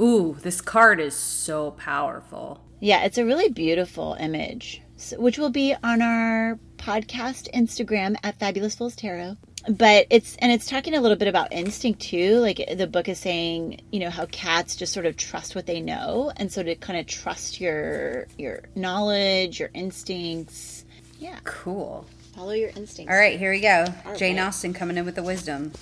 Ooh, 0.00 0.36
this 0.42 0.60
card 0.60 1.00
is 1.00 1.14
so 1.14 1.70
powerful. 1.72 2.60
yeah, 2.80 3.04
it's 3.04 3.18
a 3.18 3.24
really 3.24 3.48
beautiful 3.48 4.16
image, 4.20 4.82
which 5.16 5.38
will 5.38 5.50
be 5.50 5.74
on 5.82 6.02
our 6.02 6.58
podcast 6.76 7.50
Instagram 7.54 8.16
at 8.22 8.38
Fabulous 8.38 8.74
Fools 8.74 8.94
Tarot. 8.94 9.36
But 9.68 10.06
it's 10.10 10.36
and 10.36 10.52
it's 10.52 10.66
talking 10.68 10.94
a 10.94 11.00
little 11.00 11.16
bit 11.16 11.26
about 11.26 11.52
instinct 11.52 12.00
too. 12.00 12.36
Like 12.38 12.62
the 12.76 12.86
book 12.86 13.08
is 13.08 13.18
saying, 13.18 13.80
you 13.90 13.98
know, 13.98 14.10
how 14.10 14.26
cats 14.26 14.76
just 14.76 14.92
sort 14.92 15.06
of 15.06 15.16
trust 15.16 15.54
what 15.56 15.66
they 15.66 15.80
know, 15.80 16.30
and 16.36 16.52
so 16.52 16.62
to 16.62 16.76
kind 16.76 17.00
of 17.00 17.06
trust 17.06 17.60
your 17.60 18.26
your 18.38 18.60
knowledge, 18.76 19.58
your 19.58 19.70
instincts. 19.74 20.84
Yeah, 21.18 21.38
Cool. 21.44 22.06
follow 22.34 22.52
your 22.52 22.68
instincts. 22.76 23.10
All 23.10 23.18
right, 23.18 23.38
here 23.40 23.50
we 23.50 23.60
go. 23.60 23.86
All 24.04 24.14
Jane 24.16 24.36
right. 24.36 24.46
Austen 24.46 24.72
coming 24.74 24.98
in 24.98 25.04
with 25.06 25.14
the 25.16 25.22
wisdom. 25.22 25.72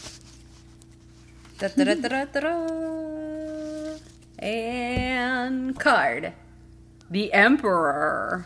Da, 1.58 1.68
da, 1.76 1.84
da, 1.84 1.94
da, 2.08 2.24
da, 2.24 2.40
da. 2.40 3.03
And 4.44 5.78
card. 5.80 6.34
The 7.10 7.32
Emperor. 7.32 8.44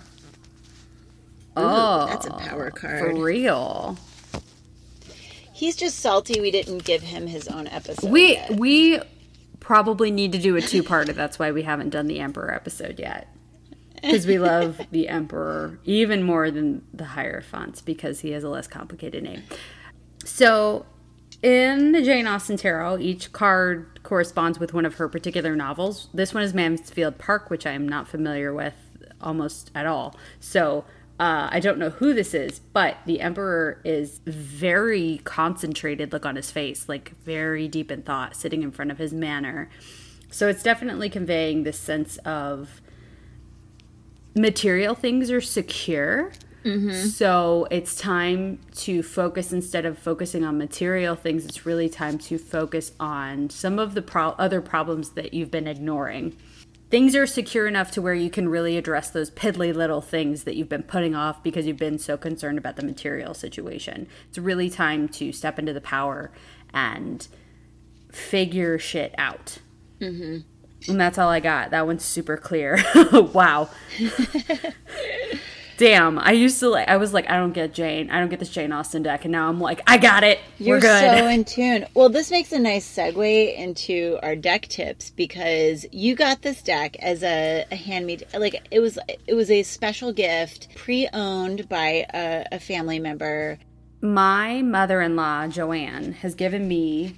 oh, 1.57 2.07
that's 2.07 2.27
a 2.27 2.31
power 2.31 2.71
card. 2.71 3.01
For 3.01 3.21
real. 3.21 3.99
He's 5.53 5.75
just 5.75 5.99
salty 5.99 6.41
we 6.41 6.53
didn't 6.53 6.85
give 6.85 7.03
him 7.03 7.27
his 7.27 7.49
own 7.49 7.67
episode. 7.67 8.11
We 8.11 8.35
yet. 8.35 8.57
we 8.57 9.01
probably 9.59 10.13
need 10.13 10.31
to 10.33 10.39
do 10.39 10.55
a 10.55 10.61
two-parter. 10.61 11.13
That's 11.15 11.37
why 11.37 11.51
we 11.51 11.65
haven't 11.65 11.91
done 11.91 12.07
the 12.07 12.21
Emperor 12.21 12.55
episode 12.55 13.01
yet. 13.01 13.35
Because 14.01 14.25
we 14.25 14.39
love 14.39 14.81
the 14.93 15.09
Emperor 15.09 15.81
even 15.83 16.23
more 16.23 16.53
than 16.53 16.87
the 16.95 17.07
Hierophant 17.07 17.83
because 17.85 18.21
he 18.21 18.31
has 18.31 18.45
a 18.45 18.49
less 18.49 18.69
complicated 18.69 19.25
name. 19.25 19.43
So, 20.25 20.87
in 21.43 21.93
the 21.93 22.03
Jane 22.03 22.27
Austen 22.27 22.57
Tarot, 22.57 22.99
each 22.99 23.33
card 23.33 24.01
corresponds 24.03 24.59
with 24.59 24.75
one 24.75 24.85
of 24.85 24.95
her 24.95 25.09
particular 25.09 25.55
novels. 25.55 26.09
This 26.13 26.35
one 26.35 26.43
is 26.43 26.53
Mansfield 26.53 27.19
Park, 27.19 27.51
which 27.51 27.67
I 27.67 27.73
am 27.73 27.89
not 27.89 28.09
familiar 28.09 28.53
with 28.53 28.75
almost 29.21 29.71
at 29.75 29.87
all. 29.87 30.17
So, 30.41 30.85
uh, 31.21 31.49
I 31.51 31.59
don't 31.59 31.79
know 31.79 31.91
who 31.91 32.15
this 32.15 32.33
is, 32.33 32.61
but 32.61 32.99
the 33.05 33.21
Emperor 33.21 33.81
is 33.85 34.21
very 34.25 35.21
concentrated 35.25 36.13
look 36.13 36.25
on 36.25 36.37
his 36.37 36.51
face, 36.51 36.89
like 36.89 37.15
very 37.25 37.67
deep 37.67 37.91
in 37.91 38.03
thought, 38.03 38.37
sitting 38.37 38.63
in 38.63 38.71
front 38.71 38.91
of 38.91 38.99
his 38.99 39.13
manor. 39.13 39.69
So, 40.31 40.49
it's 40.49 40.63
definitely 40.63 41.09
conveying 41.09 41.63
this 41.63 41.79
sense 41.79 42.19
of 42.19 42.81
material 44.35 44.95
things 44.95 45.31
are 45.31 45.41
secure. 45.41 46.33
Mm-hmm. 46.65 47.09
So 47.09 47.67
it's 47.71 47.95
time 47.95 48.59
to 48.77 49.03
focus 49.03 49.53
instead 49.53 49.87
of 49.87 49.99
focusing 49.99 50.45
on 50.45 50.59
material 50.59 51.15
things. 51.15 51.45
It's 51.45 51.65
really 51.65 51.89
time 51.89 52.19
to 52.19 52.39
focus 52.39 52.93
on 52.99 53.51
some 53.51 53.79
of 53.79 53.95
the 53.95 54.03
pro- 54.03 54.31
other 54.31 54.61
problems 54.61 55.11
that 55.11 55.33
you've 55.33 55.51
been 55.51 55.67
ignoring. 55.67 56.37
Things 56.91 57.15
are 57.15 57.27
secure 57.27 57.69
enough 57.69 57.91
to 57.93 58.03
where 58.03 58.15
you 58.15 58.31
can 58.31 58.49
really 58.49 58.77
address 58.79 59.11
those 59.11 59.31
piddly 59.31 59.75
little 59.75 60.01
things 60.01 60.45
that 60.45 60.57
you've 60.57 60.71
been 60.71 60.83
putting 60.83 61.15
off 61.15 61.43
because 61.43 61.67
you've 61.67 61.77
been 61.77 61.99
so 61.99 62.17
concerned 62.17 62.57
about 62.57 62.77
the 62.77 62.85
material 62.85 63.35
situation. 63.35 64.09
It's 64.29 64.39
really 64.39 64.71
time 64.71 65.09
to 65.11 65.33
step 65.33 65.59
into 65.59 65.75
the 65.75 65.83
power 65.83 66.31
and 66.73 67.29
figure 68.11 68.79
shit 68.79 69.15
out. 69.19 69.59
Mm-hmm. 70.01 70.91
And 70.91 71.01
that's 71.01 71.19
all 71.19 71.29
I 71.29 71.41
got. 71.41 71.71
That 71.71 71.87
one's 71.87 72.05
super 72.05 72.37
clear. 72.37 72.79
wow. 73.13 73.69
Damn, 75.79 76.19
I 76.19 76.33
used 76.33 76.59
to 76.59 76.69
like. 76.69 76.89
I 76.89 76.97
was 76.97 77.15
like, 77.15 77.31
I 77.31 77.37
don't 77.37 77.53
get 77.53 77.73
Jane. 77.73 78.11
I 78.11 78.19
don't 78.19 78.29
get 78.29 78.41
this 78.41 78.51
Jane 78.51 78.73
Austen 78.73 79.05
deck, 79.05 79.25
and 79.25 79.31
now 79.31 79.49
I'm 79.49 79.61
like, 79.61 79.81
I 79.87 79.97
got 79.97 80.25
it. 80.25 80.41
You're 80.59 80.79
We're 80.79 80.81
good. 80.81 81.19
so 81.19 81.29
in 81.29 81.45
tune. 81.45 81.87
Well, 81.95 82.09
this 82.09 82.33
makes 82.33 82.51
a 82.51 82.59
nice 82.59 82.85
segue 82.85 83.57
into 83.57 84.19
our 84.25 84.35
deck 84.35 84.63
tips 84.63 85.11
because 85.11 85.87
you 85.93 86.17
got 86.17 86.43
this 86.43 86.63
deck 86.63 86.97
as 86.99 87.23
a, 87.23 87.65
a 87.71 87.77
handmade. 87.77 88.27
Like 88.37 88.67
it 88.73 88.81
was, 88.81 88.99
it 89.29 89.35
was 89.35 89.53
a 89.53 89.63
special 89.63 90.13
gift, 90.13 90.67
pre-owned 90.75 91.69
by 91.69 92.07
a, 92.13 92.45
a 92.51 92.59
family 92.59 92.99
member. 92.99 93.61
My 94.01 94.63
mother-in-law 94.63 95.47
Joanne 95.49 96.13
has 96.15 96.35
given 96.35 96.67
me 96.67 97.15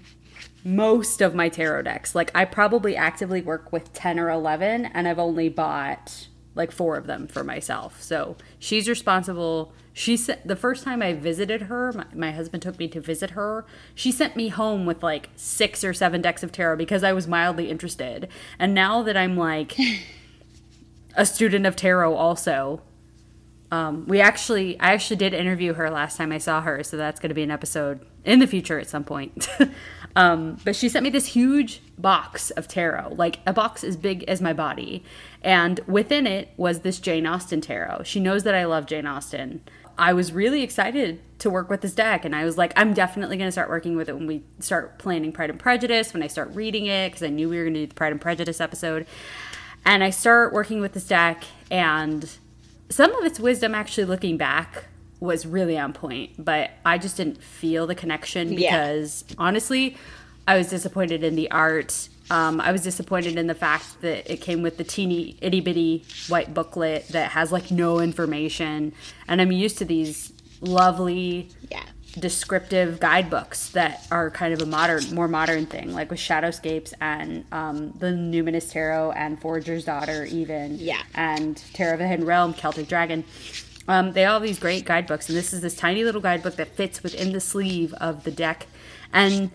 most 0.65 1.23
of 1.23 1.35
my 1.35 1.49
tarot 1.49 1.83
decks. 1.83 2.15
Like 2.15 2.31
I 2.35 2.45
probably 2.45 2.95
actively 2.95 3.41
work 3.41 3.73
with 3.73 3.91
ten 3.95 4.19
or 4.19 4.29
eleven, 4.29 4.85
and 4.85 5.09
I've 5.09 5.19
only 5.19 5.49
bought 5.49 6.27
like 6.55 6.73
four 6.73 6.97
of 6.97 7.07
them 7.07 7.27
for 7.27 7.45
myself. 7.45 8.03
So 8.03 8.37
she's 8.59 8.89
responsible. 8.89 9.73
She 9.93 10.17
sent 10.17 10.47
the 10.47 10.57
first 10.57 10.85
time 10.85 11.03
I 11.03 11.13
visited 11.13 11.63
her, 11.63 11.93
my, 11.93 12.07
my, 12.15 12.31
husband 12.33 12.63
took 12.63 12.79
me 12.79 12.89
to 12.89 13.01
visit 13.01 13.31
her. 13.31 13.65
She 13.95 14.11
sent 14.11 14.37
me 14.37 14.49
home 14.49 14.87
with 14.87 15.03
like 15.03 15.31
six 15.37 15.85
or 15.85 15.93
seven 15.93 16.21
decks 16.21 16.43
of 16.43 16.53
tarot 16.53 16.77
because 16.77 17.05
I 17.05 17.13
was 17.13 17.29
mildly 17.29 17.71
interested. 17.71 18.29
And 18.59 18.75
now 18.75 19.03
that 19.03 19.17
I'm 19.17 19.37
like 19.37 19.77
a 21.17 21.27
student 21.27 21.67
of 21.67 21.77
tarot, 21.77 22.15
also, 22.15 22.83
um, 23.71 24.07
we 24.09 24.21
actually, 24.21 24.79
I 24.81 24.93
actually 24.93 25.17
did 25.17 25.33
interview 25.33 25.75
her 25.75 25.91
last 25.91 26.17
time 26.17 26.33
I 26.33 26.39
saw 26.39 26.61
her, 26.61 26.83
so 26.83 26.97
that's 26.97 27.21
going 27.21 27.29
to 27.29 27.35
be 27.35 27.43
an 27.43 27.53
episode 27.53 28.05
in 28.25 28.41
the 28.41 28.47
future 28.47 28.79
at 28.79 28.89
some 28.89 29.05
point. 29.05 29.49
um, 30.17 30.57
but 30.65 30.75
she 30.75 30.89
sent 30.89 31.05
me 31.05 31.11
this 31.11 31.27
huge 31.27 31.83
box 31.99 32.51
of 32.51 32.67
tarot, 32.67 33.15
like 33.15 33.41
a 33.47 33.53
box 33.53 33.85
as 33.85 33.97
big 33.97 34.25
as 34.25 34.41
my 34.41 34.53
body. 34.53 35.05
And 35.43 35.81
within 35.87 36.27
it 36.27 36.53
was 36.57 36.81
this 36.81 36.99
Jane 36.99 37.27
Austen 37.27 37.61
tarot. 37.61 38.03
She 38.05 38.21
knows 38.21 38.43
that 38.45 38.55
I 38.55 38.65
love 38.65 38.87
Jane 38.87 39.07
Austen. 39.07 39.63
I 39.97 40.13
was 40.15 40.33
really 40.33 40.63
excited 40.63 41.21
to 41.41 41.51
work 41.51 41.69
with 41.69 41.83
this 41.83 41.95
deck, 41.95 42.25
and 42.25 42.35
I 42.35 42.45
was 42.45 42.57
like, 42.57 42.73
I'm 42.75 42.95
definitely 42.95 43.37
going 43.37 43.49
to 43.49 43.53
start 43.53 43.69
working 43.69 43.97
with 43.97 44.09
it 44.09 44.15
when 44.15 44.27
we 44.27 44.43
start 44.59 44.99
planning 44.99 45.31
Pride 45.31 45.51
and 45.51 45.59
Prejudice, 45.59 46.15
when 46.15 46.23
I 46.23 46.27
start 46.27 46.55
reading 46.55 46.87
it, 46.87 47.09
because 47.09 47.23
I 47.23 47.29
knew 47.29 47.49
we 47.49 47.59
were 47.59 47.65
going 47.65 47.75
to 47.75 47.81
do 47.81 47.87
the 47.87 47.95
Pride 47.95 48.13
and 48.13 48.21
Prejudice 48.21 48.61
episode. 48.61 49.07
And 49.85 50.03
I 50.03 50.11
start 50.11 50.53
working 50.55 50.81
with 50.81 50.95
this 50.95 51.07
deck, 51.07 51.45
and 51.71 52.31
some 52.89 53.15
of 53.15 53.25
its 53.25 53.39
wisdom, 53.39 53.75
actually 53.75 54.05
looking 54.05 54.39
back, 54.39 54.87
was 55.21 55.47
really 55.47 55.79
on 55.79 55.93
point, 55.93 56.33
but 56.43 56.71
I 56.85 56.99
just 56.99 57.19
didn't 57.19 57.43
feel 57.43 57.87
the 57.87 57.95
connection 57.95 58.55
because 58.55 59.25
yeah. 59.29 59.35
honestly, 59.39 59.97
I 60.49 60.57
was 60.57 60.69
disappointed 60.69 61.23
in 61.23 61.37
the 61.37 61.51
art. 61.51 62.09
Um, 62.31 62.61
I 62.61 62.73
was 62.73 62.83
disappointed 62.83 63.37
in 63.37 63.47
the 63.47 63.55
fact 63.55 64.01
that 64.01 64.33
it 64.33 64.41
came 64.41 64.63
with 64.63 64.79
the 64.79 64.85
teeny 64.85 65.37
itty 65.41 65.61
bitty 65.61 66.05
white 66.29 66.55
booklet 66.55 67.09
that 67.09 67.33
has 67.33 67.53
like 67.53 67.71
no 67.71 68.01
information. 68.01 68.93
And 69.29 69.41
I'm 69.41 69.53
used 69.53 69.79
to 69.79 69.85
these 69.85 70.33
lovely, 70.61 71.51
yeah. 71.71 71.83
descriptive 72.19 72.99
guidebooks 73.01 73.71
that 73.71 74.07
are 74.11 74.31
kind 74.31 74.55
of 74.55 74.63
a 74.63 74.67
modern, 74.67 75.15
more 75.15 75.29
modern 75.29 75.67
thing, 75.67 75.93
like 75.93 76.11
with 76.11 76.21
Shadowscapes 76.21 76.95
and 77.01 77.45
um, 77.53 77.93
the 77.99 78.07
Numinous 78.07 78.71
Tarot 78.71 79.13
and 79.13 79.41
Forager's 79.41 79.85
Daughter, 79.85 80.25
even. 80.25 80.79
Yeah. 80.79 81.03
And 81.15 81.63
Tarot 81.75 81.95
of 81.95 81.99
the 81.99 82.09
Hidden 82.09 82.27
Realm, 82.27 82.55
Celtic 82.55 82.89
Dragon. 82.89 83.25
Um, 83.89 84.13
they 84.13 84.25
all 84.25 84.35
have 84.35 84.43
these 84.43 84.59
great 84.59 84.85
guidebooks, 84.85 85.29
and 85.29 85.37
this 85.37 85.53
is 85.53 85.63
this 85.63 85.75
tiny 85.75 86.05
little 86.05 86.21
guidebook 86.21 86.57
that 86.57 86.69
fits 86.69 87.03
within 87.03 87.33
the 87.33 87.41
sleeve 87.41 87.93
of 87.95 88.25
the 88.25 88.31
deck. 88.31 88.67
And 89.13 89.51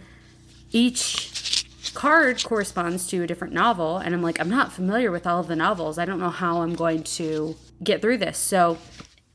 each 0.71 1.65
card 1.95 2.43
corresponds 2.43 3.07
to 3.07 3.23
a 3.23 3.27
different 3.27 3.53
novel. 3.53 3.97
And 3.97 4.13
I'm 4.13 4.21
like, 4.21 4.39
I'm 4.39 4.49
not 4.49 4.71
familiar 4.71 5.09
with 5.09 5.25
all 5.25 5.39
of 5.39 5.47
the 5.47 5.55
novels. 5.55 5.97
I 5.97 6.05
don't 6.05 6.19
know 6.19 6.29
how 6.29 6.61
I'm 6.61 6.75
going 6.75 7.03
to 7.03 7.55
get 7.83 8.01
through 8.01 8.17
this. 8.17 8.37
So, 8.37 8.77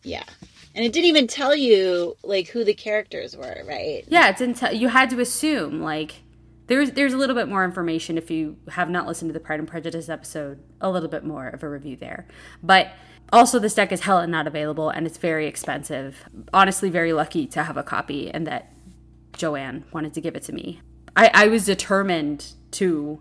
yeah. 0.03 0.24
And 0.74 0.85
it 0.85 0.92
didn't 0.92 1.09
even 1.09 1.26
tell 1.26 1.57
you 1.57 2.16
like 2.22 2.48
who 2.48 2.62
the 2.62 2.74
characters 2.74 3.37
were, 3.37 3.64
right? 3.66 4.05
Yeah, 4.07 4.29
it 4.29 4.37
didn't 4.37 4.57
tell 4.59 4.72
you 4.72 4.88
had 4.88 5.11
to 5.11 5.20
assume 5.20 5.83
like 5.83 6.22
there's 6.68 6.92
there's 6.92 7.12
a 7.12 7.16
little 7.16 7.35
bit 7.35 7.48
more 7.48 7.64
information 7.64 8.16
if 8.16 8.31
you 8.31 8.57
have 8.68 8.88
not 8.88 9.07
listened 9.07 9.31
to 9.31 9.33
the 9.33 9.40
Pride 9.40 9.59
and 9.59 9.68
Prejudice 9.68 10.09
episode, 10.09 10.62
a 10.81 10.88
little 10.88 11.09
bit 11.09 11.24
more 11.24 11.48
of 11.48 11.64
a 11.64 11.68
review 11.68 11.96
there. 11.96 12.29
But 12.62 12.92
also, 13.32 13.58
this 13.58 13.74
deck 13.74 13.92
is 13.92 14.00
hella 14.00 14.26
not 14.26 14.46
available 14.46 14.90
and 14.90 15.06
it's 15.06 15.18
very 15.18 15.46
expensive. 15.46 16.28
Honestly, 16.52 16.90
very 16.90 17.12
lucky 17.12 17.46
to 17.48 17.64
have 17.64 17.76
a 17.76 17.82
copy 17.82 18.30
and 18.30 18.46
that 18.46 18.72
Joanne 19.32 19.84
wanted 19.92 20.14
to 20.14 20.20
give 20.20 20.34
it 20.34 20.42
to 20.44 20.52
me. 20.52 20.80
I, 21.16 21.30
I 21.32 21.46
was 21.48 21.64
determined 21.64 22.52
to 22.72 23.20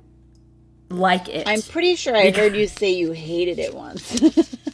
like 0.89 1.29
it. 1.29 1.47
I'm 1.47 1.61
pretty 1.61 1.95
sure 1.95 2.15
I 2.15 2.31
heard 2.31 2.55
you 2.55 2.67
say 2.67 2.91
you 2.91 3.11
hated 3.11 3.59
it 3.59 3.73
once. 3.73 4.21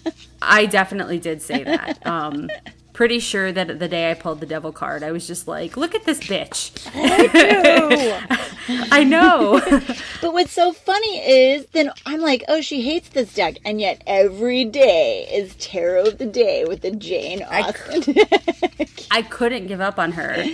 I 0.42 0.66
definitely 0.66 1.20
did 1.20 1.42
say 1.42 1.64
that. 1.64 2.06
Um, 2.06 2.50
pretty 2.96 3.20
sure 3.20 3.52
that 3.52 3.78
the 3.78 3.88
day 3.90 4.10
I 4.10 4.14
pulled 4.14 4.40
the 4.40 4.46
devil 4.46 4.72
card, 4.72 5.04
I 5.04 5.12
was 5.12 5.28
just 5.28 5.50
like, 5.50 5.76
look 5.76 5.94
at 5.94 6.06
this 6.06 6.20
bitch. 6.20 6.72
I 6.96 7.28
do. 7.28 8.86
I 8.92 9.04
know. 9.04 9.62
but 10.22 10.34
what's 10.34 10.54
so 10.54 10.72
funny 10.72 11.20
is 11.20 11.66
then 11.74 11.92
I'm 12.06 12.22
like, 12.22 12.44
oh, 12.48 12.62
she 12.62 12.82
hates 12.82 13.10
this 13.10 13.34
deck. 13.34 13.58
And 13.66 13.82
yet 13.82 14.02
every 14.08 14.64
day 14.64 15.28
is 15.32 15.56
Tarot 15.56 16.06
of 16.06 16.18
the 16.18 16.26
Day 16.26 16.64
with 16.64 16.82
the 16.82 16.92
Jane 16.92 17.44
Austen. 17.44 18.16
I, 18.18 18.88
I 19.12 19.22
couldn't 19.24 19.68
give 19.68 19.82
up 19.82 20.00
on 20.00 20.14
her. 20.14 20.46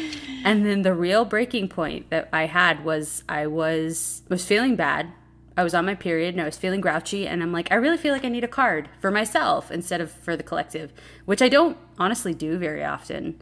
And 0.43 0.65
then 0.65 0.81
the 0.81 0.95
real 0.95 1.25
breaking 1.25 1.69
point 1.69 2.09
that 2.09 2.27
I 2.33 2.47
had 2.47 2.83
was 2.83 3.23
I 3.29 3.45
was 3.45 4.23
was 4.27 4.43
feeling 4.43 4.75
bad 4.75 5.13
I 5.57 5.63
was 5.63 5.73
on 5.73 5.85
my 5.85 5.95
period 5.95 6.33
and 6.33 6.41
I 6.41 6.45
was 6.45 6.57
feeling 6.57 6.81
grouchy, 6.81 7.27
and 7.27 7.43
I'm 7.43 7.51
like, 7.51 7.71
I 7.71 7.75
really 7.75 7.97
feel 7.97 8.13
like 8.13 8.23
I 8.23 8.29
need 8.29 8.43
a 8.43 8.47
card 8.49 8.89
for 8.99 9.11
myself 9.11 9.69
instead 9.69 10.01
of 10.01 10.11
for 10.11 10.37
the 10.37 10.43
collective, 10.43 10.93
which 11.25 11.41
I 11.41 11.49
don't 11.49 11.77
honestly 11.97 12.33
do 12.33 12.57
very 12.57 12.83
often. 12.83 13.41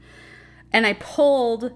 And 0.72 0.86
I 0.86 0.94
pulled 0.94 1.72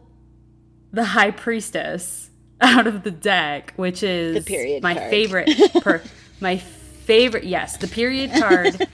the 0.92 1.06
High 1.06 1.32
Priestess 1.32 2.32
out 2.62 2.88
of 2.88 3.04
the 3.04 3.12
deck, 3.12 3.74
which 3.76 4.04
is 4.04 4.48
my 4.82 4.96
card. 4.96 5.10
favorite. 5.10 5.50
Per, 5.82 6.02
my 6.40 6.58
favorite, 6.58 7.44
yes, 7.44 7.78
the 7.78 7.88
period 7.88 8.32
card, 8.32 8.88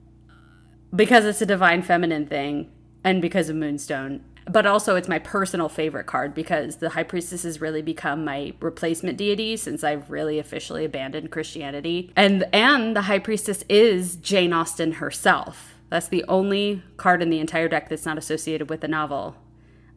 because 0.94 1.24
it's 1.24 1.42
a 1.42 1.46
divine 1.46 1.82
feminine 1.82 2.26
thing, 2.26 2.70
and 3.04 3.22
because 3.22 3.48
of 3.48 3.56
Moonstone 3.56 4.24
but 4.50 4.66
also 4.66 4.96
it's 4.96 5.08
my 5.08 5.18
personal 5.18 5.68
favorite 5.68 6.06
card 6.06 6.34
because 6.34 6.76
the 6.76 6.90
high 6.90 7.02
priestess 7.02 7.42
has 7.42 7.60
really 7.60 7.82
become 7.82 8.24
my 8.24 8.54
replacement 8.60 9.18
deity 9.18 9.56
since 9.56 9.84
I've 9.84 10.10
really 10.10 10.38
officially 10.38 10.84
abandoned 10.84 11.30
Christianity. 11.30 12.12
And 12.16 12.46
and 12.52 12.96
the 12.96 13.02
high 13.02 13.18
priestess 13.18 13.64
is 13.68 14.16
Jane 14.16 14.52
Austen 14.52 14.92
herself. 14.92 15.74
That's 15.90 16.08
the 16.08 16.24
only 16.28 16.82
card 16.96 17.22
in 17.22 17.30
the 17.30 17.40
entire 17.40 17.68
deck 17.68 17.88
that's 17.88 18.04
not 18.04 18.18
associated 18.18 18.68
with 18.68 18.80
the 18.80 18.88
novel. 18.88 19.36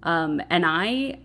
Um, 0.04 0.42
and 0.50 0.66
I 0.66 1.20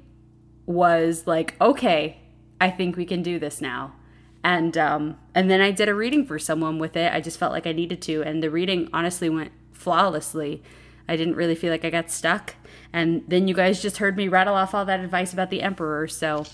was 0.67 1.27
like, 1.27 1.55
okay, 1.61 2.19
I 2.61 2.71
think 2.71 2.97
we 2.97 3.05
can 3.05 3.23
do 3.23 3.39
this 3.39 3.61
now. 3.61 3.95
And 4.43 4.77
um, 4.77 5.19
and 5.35 5.51
then 5.51 5.61
I 5.61 5.71
did 5.73 5.89
a 5.89 5.95
reading 5.95 6.25
for 6.25 6.39
someone 6.39 6.79
with 6.79 6.97
it. 6.97 7.13
I 7.13 7.21
just 7.21 7.39
felt 7.39 7.53
like 7.53 7.67
I 7.67 7.73
needed 7.73 8.01
to, 8.03 8.23
and 8.23 8.43
the 8.43 8.51
reading 8.51 8.89
honestly 8.93 9.29
went 9.29 9.53
flawlessly. 9.73 10.63
I 11.09 11.17
didn't 11.17 11.35
really 11.35 11.55
feel 11.55 11.71
like 11.71 11.85
I 11.85 11.91
got 11.91 12.11
stuck. 12.11 12.55
And 12.93 13.23
then 13.29 13.49
you 13.49 13.55
guys 13.55 13.83
just 13.83 13.99
heard 13.99 14.17
me 14.17 14.29
rattle 14.29 14.55
off 14.55 14.75
all 14.75 14.85
that 14.85 15.01
advice 15.01 15.33
about 15.33 15.51
the 15.51 15.63
emperor. 15.63 16.09
So 16.09 16.45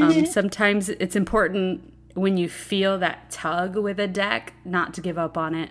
um, 0.00 0.26
sometimes 0.30 0.88
it's 0.88 1.16
important 1.16 1.92
when 2.14 2.36
you 2.36 2.48
feel 2.48 2.98
that 2.98 3.30
tug 3.30 3.76
with 3.76 3.98
a 3.98 4.06
deck 4.06 4.52
not 4.64 4.94
to 4.94 5.00
give 5.00 5.18
up 5.18 5.36
on 5.36 5.54
it 5.54 5.70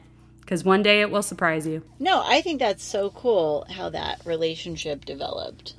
because 0.52 0.66
one 0.66 0.84
day 0.84 1.00
it 1.00 1.10
will 1.10 1.22
surprise 1.22 1.66
you. 1.66 1.82
No, 1.98 2.22
I 2.26 2.42
think 2.42 2.60
that's 2.60 2.84
so 2.84 3.10
cool 3.12 3.66
how 3.70 3.90
that 3.90 4.22
relationship 4.26 5.06
developed. 5.06 5.76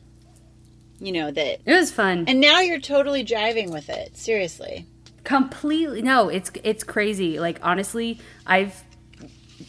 You 0.99 1.13
know 1.13 1.31
that 1.31 1.61
it 1.67 1.75
was 1.75 1.91
fun, 1.91 2.25
and 2.27 2.41
now 2.41 2.61
you're 2.61 2.81
totally 2.81 3.25
jiving 3.25 3.71
with 3.71 3.91
it. 3.91 4.17
Seriously, 4.17 4.87
completely. 5.25 6.01
No, 6.01 6.29
it's 6.29 6.51
it's 6.63 6.85
crazy. 6.85 7.39
Like 7.41 7.59
honestly, 7.61 8.21
I've 8.47 8.83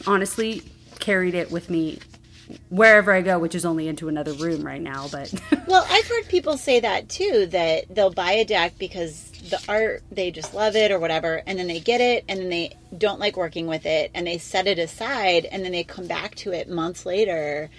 honestly 0.05 0.61
carried 0.99 1.33
it 1.33 1.51
with 1.51 1.69
me 1.69 1.99
wherever 2.69 3.11
I 3.11 3.21
go, 3.21 3.39
which 3.39 3.55
is 3.55 3.65
only 3.65 3.87
into 3.87 4.07
another 4.07 4.33
room 4.33 4.63
right 4.63 4.81
now. 4.81 5.07
But 5.11 5.33
well, 5.67 5.85
I've 5.89 6.07
heard 6.07 6.27
people 6.27 6.57
say 6.57 6.79
that 6.79 7.09
too 7.09 7.47
that 7.47 7.93
they'll 7.93 8.11
buy 8.11 8.33
a 8.33 8.45
deck 8.45 8.77
because 8.77 9.31
the 9.49 9.61
art 9.67 10.03
they 10.11 10.31
just 10.31 10.53
love 10.53 10.75
it 10.75 10.91
or 10.91 10.99
whatever, 10.99 11.41
and 11.45 11.57
then 11.57 11.67
they 11.67 11.79
get 11.79 12.01
it 12.01 12.25
and 12.27 12.39
then 12.39 12.49
they 12.49 12.77
don't 12.97 13.19
like 13.19 13.37
working 13.37 13.67
with 13.67 13.85
it 13.85 14.11
and 14.13 14.27
they 14.27 14.37
set 14.37 14.67
it 14.67 14.79
aside 14.79 15.45
and 15.45 15.63
then 15.63 15.71
they 15.71 15.83
come 15.83 16.07
back 16.07 16.35
to 16.35 16.51
it 16.51 16.69
months 16.69 17.05
later, 17.05 17.69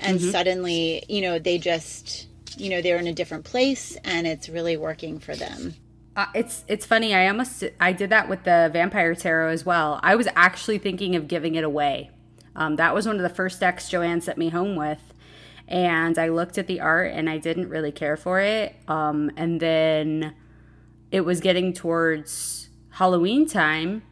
and 0.00 0.18
mm-hmm. 0.18 0.30
suddenly 0.30 1.04
you 1.08 1.20
know 1.20 1.38
they 1.38 1.58
just 1.58 2.28
you 2.56 2.70
know 2.70 2.82
they're 2.82 2.98
in 2.98 3.06
a 3.06 3.14
different 3.14 3.44
place 3.44 3.96
and 4.04 4.26
it's 4.26 4.48
really 4.48 4.76
working 4.76 5.18
for 5.18 5.36
them. 5.36 5.74
Uh, 6.16 6.26
it's 6.34 6.64
it's 6.66 6.84
funny. 6.84 7.14
I 7.14 7.28
almost 7.28 7.62
I 7.78 7.92
did 7.92 8.10
that 8.10 8.28
with 8.28 8.42
the 8.42 8.70
Vampire 8.72 9.14
Tarot 9.14 9.50
as 9.50 9.64
well. 9.64 10.00
I 10.02 10.16
was 10.16 10.26
actually 10.34 10.78
thinking 10.78 11.14
of 11.14 11.28
giving 11.28 11.54
it 11.54 11.62
away 11.62 12.10
um, 12.58 12.74
that 12.76 12.92
was 12.92 13.06
one 13.06 13.16
of 13.16 13.22
the 13.22 13.28
first 13.28 13.60
decks 13.60 13.88
Joanne 13.88 14.20
sent 14.20 14.36
me 14.36 14.48
home 14.50 14.74
with. 14.74 15.14
And 15.68 16.18
I 16.18 16.28
looked 16.28 16.58
at 16.58 16.66
the 16.66 16.80
art 16.80 17.12
and 17.12 17.30
I 17.30 17.38
didn't 17.38 17.68
really 17.68 17.92
care 17.92 18.16
for 18.16 18.40
it. 18.40 18.74
Um, 18.88 19.30
and 19.36 19.60
then 19.60 20.34
it 21.12 21.20
was 21.20 21.40
getting 21.40 21.72
towards 21.72 22.68
Halloween 22.90 23.46
time. 23.46 24.02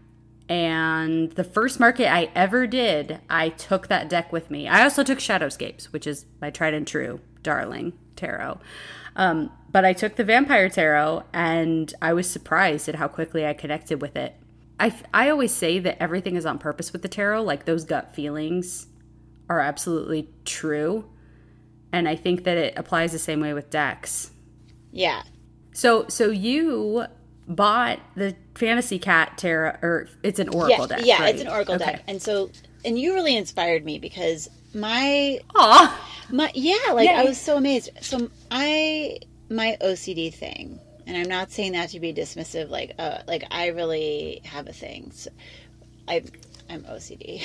And 0.48 1.32
the 1.32 1.42
first 1.42 1.80
market 1.80 2.08
I 2.12 2.30
ever 2.36 2.68
did, 2.68 3.18
I 3.28 3.48
took 3.48 3.88
that 3.88 4.08
deck 4.08 4.32
with 4.32 4.48
me. 4.48 4.68
I 4.68 4.84
also 4.84 5.02
took 5.02 5.18
Shadowscapes, 5.18 5.86
which 5.86 6.06
is 6.06 6.24
my 6.40 6.50
tried 6.50 6.74
and 6.74 6.86
true 6.86 7.20
darling 7.42 7.94
tarot. 8.14 8.60
Um, 9.16 9.50
but 9.72 9.84
I 9.84 9.92
took 9.92 10.14
the 10.14 10.24
Vampire 10.24 10.68
Tarot 10.68 11.24
and 11.32 11.92
I 12.00 12.12
was 12.12 12.30
surprised 12.30 12.88
at 12.88 12.94
how 12.94 13.08
quickly 13.08 13.44
I 13.44 13.54
connected 13.54 14.00
with 14.00 14.14
it. 14.14 14.36
I, 14.78 14.94
I 15.14 15.30
always 15.30 15.52
say 15.52 15.78
that 15.78 16.02
everything 16.02 16.36
is 16.36 16.44
on 16.44 16.58
purpose 16.58 16.92
with 16.92 17.02
the 17.02 17.08
tarot, 17.08 17.42
like 17.42 17.64
those 17.64 17.84
gut 17.84 18.14
feelings 18.14 18.86
are 19.48 19.60
absolutely 19.60 20.28
true. 20.44 21.06
And 21.92 22.08
I 22.08 22.16
think 22.16 22.44
that 22.44 22.56
it 22.58 22.74
applies 22.76 23.12
the 23.12 23.18
same 23.18 23.40
way 23.40 23.54
with 23.54 23.70
decks. 23.70 24.30
Yeah. 24.92 25.22
So 25.72 26.06
so 26.08 26.30
you 26.30 27.06
bought 27.48 28.00
the 28.16 28.34
Fantasy 28.54 28.98
Cat 28.98 29.38
Tarot, 29.38 29.76
or 29.82 30.08
it's 30.22 30.38
an 30.38 30.48
Oracle 30.48 30.86
yeah, 30.90 30.96
deck. 30.96 31.00
Yeah, 31.04 31.22
right? 31.22 31.34
it's 31.34 31.42
an 31.42 31.48
Oracle 31.48 31.74
Okay. 31.76 31.84
deck. 31.84 32.02
And 32.08 32.20
so, 32.20 32.50
and 32.84 32.98
you 32.98 33.14
really 33.14 33.36
inspired 33.36 33.84
me 33.84 33.98
because 33.98 34.48
my, 34.74 35.38
Aw. 35.54 36.08
my, 36.30 36.50
yeah, 36.54 36.92
like 36.92 37.08
I 37.08 37.24
was 37.24 37.40
so 37.40 37.56
amazed. 37.56 37.90
So 38.00 38.30
I, 38.50 39.18
my 39.48 39.76
OCD 39.80 40.34
thing, 40.34 40.80
and 41.06 41.16
I'm 41.16 41.28
not 41.28 41.50
saying 41.52 41.72
that 41.72 41.90
to 41.90 42.00
be 42.00 42.12
dismissive, 42.12 42.68
like, 42.68 42.94
uh, 42.98 43.18
like 43.26 43.44
I 43.50 43.68
really 43.68 44.40
have 44.44 44.66
a 44.66 44.72
thing. 44.72 45.10
So 45.12 45.30
I, 46.08 46.24
I'm 46.68 46.82
OCD. 46.82 47.42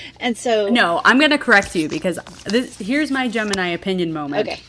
and 0.20 0.36
so, 0.36 0.68
No, 0.68 1.00
I'm 1.04 1.18
going 1.18 1.30
to 1.30 1.38
correct 1.38 1.74
you 1.74 1.88
because 1.88 2.18
this, 2.44 2.78
here's 2.78 3.10
my 3.10 3.28
Gemini 3.28 3.68
opinion 3.68 4.12
moment. 4.12 4.48
okay. 4.48 4.60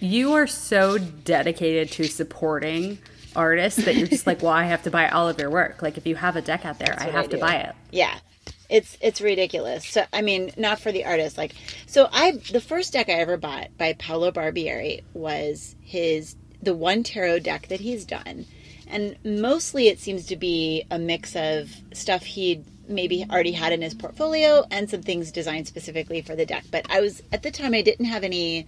You 0.00 0.34
are 0.34 0.46
so 0.46 0.98
dedicated 0.98 1.90
to 1.92 2.04
supporting 2.04 2.98
artists 3.34 3.84
that 3.84 3.96
you're 3.96 4.06
just 4.06 4.26
like, 4.26 4.42
well, 4.42 4.52
I 4.52 4.64
have 4.64 4.82
to 4.82 4.90
buy 4.90 5.08
all 5.08 5.28
of 5.28 5.38
your 5.38 5.50
work. 5.50 5.80
Like, 5.82 5.96
if 5.96 6.06
you 6.06 6.14
have 6.16 6.36
a 6.36 6.42
deck 6.42 6.66
out 6.66 6.78
there, 6.78 6.94
I 6.98 7.04
have 7.04 7.24
I 7.24 7.28
to 7.28 7.38
buy 7.38 7.54
it. 7.56 7.74
Yeah. 7.90 8.18
It's 8.70 8.96
it's 9.02 9.20
ridiculous. 9.20 9.86
So 9.86 10.04
I 10.12 10.22
mean, 10.22 10.50
not 10.56 10.80
for 10.80 10.90
the 10.90 11.04
artist. 11.04 11.36
Like, 11.36 11.54
so 11.86 12.08
I 12.10 12.32
the 12.50 12.60
first 12.62 12.94
deck 12.94 13.08
I 13.10 13.12
ever 13.12 13.36
bought 13.36 13.76
by 13.76 13.92
Paolo 13.92 14.30
Barbieri 14.32 15.02
was 15.12 15.76
his 15.82 16.34
the 16.64 16.74
one 16.74 17.02
tarot 17.02 17.40
deck 17.40 17.68
that 17.68 17.80
he's 17.80 18.04
done, 18.04 18.46
and 18.86 19.16
mostly 19.24 19.88
it 19.88 19.98
seems 19.98 20.26
to 20.26 20.36
be 20.36 20.84
a 20.90 20.98
mix 20.98 21.36
of 21.36 21.70
stuff 21.92 22.22
he'd 22.24 22.64
maybe 22.88 23.24
already 23.30 23.52
had 23.52 23.72
in 23.72 23.80
his 23.80 23.94
portfolio 23.94 24.64
and 24.70 24.90
some 24.90 25.02
things 25.02 25.32
designed 25.32 25.66
specifically 25.66 26.20
for 26.20 26.36
the 26.36 26.44
deck. 26.44 26.64
But 26.70 26.84
I 26.90 27.00
was 27.00 27.22
at 27.32 27.42
the 27.42 27.50
time 27.50 27.72
I 27.72 27.80
didn't 27.80 28.06
have 28.06 28.24
any 28.24 28.66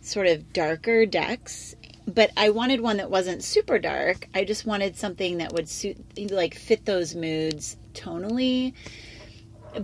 sort 0.00 0.26
of 0.26 0.52
darker 0.54 1.04
decks 1.04 1.74
but 2.06 2.30
I 2.36 2.50
wanted 2.50 2.80
one 2.80 2.96
that 2.98 3.10
wasn't 3.10 3.44
super 3.44 3.78
dark. 3.78 4.28
I 4.34 4.44
just 4.44 4.66
wanted 4.66 4.96
something 4.96 5.38
that 5.38 5.52
would 5.52 5.68
suit 5.68 5.96
like 6.30 6.54
fit 6.54 6.84
those 6.84 7.14
moods 7.14 7.76
tonally. 7.94 8.74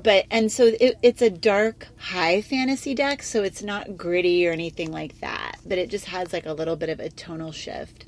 But 0.02 0.26
and 0.30 0.50
so 0.50 0.72
it, 0.80 0.96
it's 1.02 1.22
a 1.22 1.30
dark 1.30 1.88
high 1.98 2.42
fantasy 2.42 2.94
deck, 2.94 3.22
so 3.22 3.42
it's 3.42 3.62
not 3.62 3.96
gritty 3.96 4.46
or 4.46 4.52
anything 4.52 4.90
like 4.90 5.20
that. 5.20 5.56
But 5.64 5.78
it 5.78 5.90
just 5.90 6.06
has 6.06 6.32
like 6.32 6.46
a 6.46 6.52
little 6.52 6.76
bit 6.76 6.88
of 6.88 7.00
a 7.00 7.08
tonal 7.08 7.52
shift. 7.52 8.04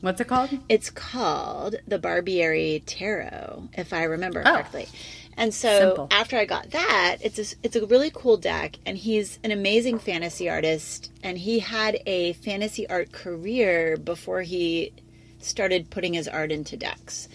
What's 0.00 0.20
it 0.20 0.28
called? 0.28 0.50
It's 0.68 0.88
called 0.90 1.76
the 1.86 1.98
Barbieri 1.98 2.82
Tarot, 2.86 3.68
if 3.76 3.92
I 3.92 4.04
remember 4.04 4.42
Oh. 4.46 4.52
correctly. 4.52 4.88
And 5.36 5.54
so 5.54 5.78
Simple. 5.78 6.08
after 6.10 6.36
I 6.36 6.44
got 6.44 6.70
that, 6.70 7.18
it's 7.22 7.38
a, 7.38 7.56
it's 7.62 7.76
a 7.76 7.86
really 7.86 8.10
cool 8.12 8.36
deck, 8.36 8.76
and 8.84 8.96
he's 8.98 9.38
an 9.44 9.50
amazing 9.52 9.98
fantasy 9.98 10.48
artist, 10.48 11.10
and 11.22 11.38
he 11.38 11.60
had 11.60 11.98
a 12.06 12.32
fantasy 12.34 12.88
art 12.88 13.12
career 13.12 13.96
before 13.96 14.42
he 14.42 14.92
started 15.38 15.88
putting 15.90 16.14
his 16.14 16.28
art 16.28 16.50
into 16.52 16.76
decks. 16.76 17.28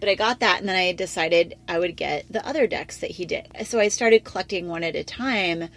But 0.00 0.08
I 0.08 0.14
got 0.14 0.40
that, 0.40 0.60
and 0.60 0.68
then 0.68 0.76
I 0.76 0.92
decided 0.92 1.56
I 1.68 1.78
would 1.78 1.96
get 1.96 2.30
the 2.30 2.46
other 2.46 2.66
decks 2.66 2.96
that 2.98 3.12
he 3.12 3.26
did. 3.26 3.48
So 3.64 3.78
I 3.78 3.88
started 3.88 4.24
collecting 4.24 4.68
one 4.68 4.82
at 4.82 4.96
a 4.96 5.04
time. 5.04 5.68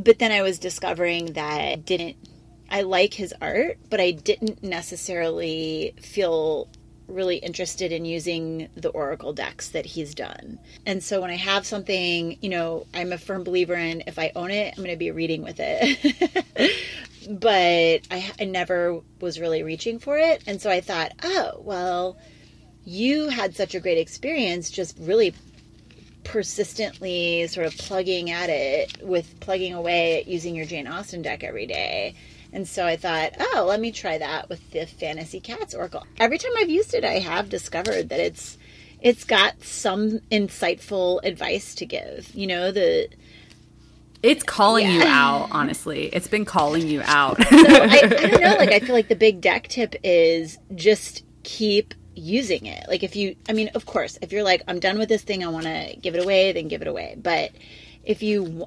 But 0.00 0.18
then 0.18 0.32
I 0.32 0.42
was 0.42 0.58
discovering 0.58 1.34
that 1.34 1.60
I 1.60 1.74
didn't. 1.76 2.16
I 2.70 2.80
like 2.80 3.12
his 3.12 3.34
art, 3.42 3.78
but 3.90 4.00
I 4.00 4.12
didn't 4.12 4.62
necessarily 4.62 5.94
feel 6.00 6.68
really 7.06 7.36
interested 7.36 7.92
in 7.92 8.04
using 8.04 8.68
the 8.74 8.88
oracle 8.90 9.32
decks 9.32 9.68
that 9.70 9.84
he's 9.84 10.14
done. 10.14 10.58
And 10.86 11.02
so 11.02 11.20
when 11.20 11.30
I 11.30 11.36
have 11.36 11.66
something, 11.66 12.38
you 12.40 12.48
know, 12.48 12.86
I'm 12.94 13.12
a 13.12 13.18
firm 13.18 13.44
believer 13.44 13.74
in 13.74 14.04
if 14.06 14.18
I 14.18 14.32
own 14.34 14.50
it, 14.50 14.74
I'm 14.76 14.82
going 14.82 14.94
to 14.94 14.98
be 14.98 15.10
reading 15.10 15.42
with 15.42 15.56
it. 15.58 16.74
but 17.28 18.00
I, 18.10 18.32
I 18.40 18.44
never 18.44 19.00
was 19.20 19.38
really 19.38 19.62
reaching 19.62 19.98
for 19.98 20.18
it. 20.18 20.42
And 20.46 20.60
so 20.60 20.70
I 20.70 20.80
thought, 20.80 21.12
oh, 21.22 21.60
well, 21.60 22.16
you 22.84 23.28
had 23.28 23.54
such 23.54 23.74
a 23.74 23.80
great 23.80 23.98
experience 23.98 24.70
just 24.70 24.96
really 24.98 25.34
persistently 26.24 27.46
sort 27.48 27.66
of 27.66 27.76
plugging 27.76 28.30
at 28.30 28.48
it 28.48 29.02
with 29.02 29.38
plugging 29.40 29.74
away 29.74 30.20
at 30.20 30.28
using 30.28 30.54
your 30.54 30.64
Jane 30.64 30.86
Austen 30.86 31.22
deck 31.22 31.44
every 31.44 31.66
day. 31.66 32.14
And 32.52 32.68
so 32.68 32.84
I 32.84 32.96
thought, 32.96 33.32
oh, 33.40 33.64
let 33.66 33.80
me 33.80 33.92
try 33.92 34.18
that 34.18 34.48
with 34.48 34.70
the 34.72 34.86
Fantasy 34.86 35.40
Cats 35.40 35.74
Oracle. 35.74 36.06
Every 36.18 36.38
time 36.38 36.52
I've 36.58 36.68
used 36.70 36.94
it, 36.94 37.04
I 37.04 37.18
have 37.18 37.48
discovered 37.48 38.08
that 38.10 38.20
it's 38.20 38.58
it's 39.00 39.24
got 39.24 39.62
some 39.64 40.20
insightful 40.30 41.20
advice 41.24 41.74
to 41.76 41.86
give. 41.86 42.30
You 42.34 42.46
know, 42.46 42.70
the 42.70 43.08
It's 44.22 44.44
calling 44.44 44.88
you 44.88 45.02
out, 45.02 45.48
honestly. 45.50 46.06
It's 46.12 46.28
been 46.28 46.44
calling 46.44 46.86
you 46.86 47.02
out. 47.04 47.36
I, 47.40 48.00
I 48.02 48.06
don't 48.06 48.40
know. 48.40 48.54
Like, 48.56 48.70
I 48.70 48.78
feel 48.80 48.94
like 48.94 49.08
the 49.08 49.16
big 49.16 49.40
deck 49.40 49.66
tip 49.68 49.96
is 50.04 50.58
just 50.74 51.24
keep 51.42 51.94
using 52.14 52.66
it. 52.66 52.84
Like, 52.88 53.02
if 53.02 53.16
you, 53.16 53.36
I 53.48 53.52
mean, 53.52 53.68
of 53.74 53.86
course, 53.86 54.18
if 54.22 54.32
you're 54.32 54.42
like, 54.42 54.62
I'm 54.68 54.80
done 54.80 54.98
with 54.98 55.08
this 55.08 55.22
thing, 55.22 55.44
I 55.44 55.48
want 55.48 55.64
to 55.64 55.96
give 56.00 56.14
it 56.14 56.22
away, 56.22 56.52
then 56.52 56.68
give 56.68 56.82
it 56.82 56.88
away. 56.88 57.16
But 57.20 57.52
if 58.04 58.22
you, 58.22 58.66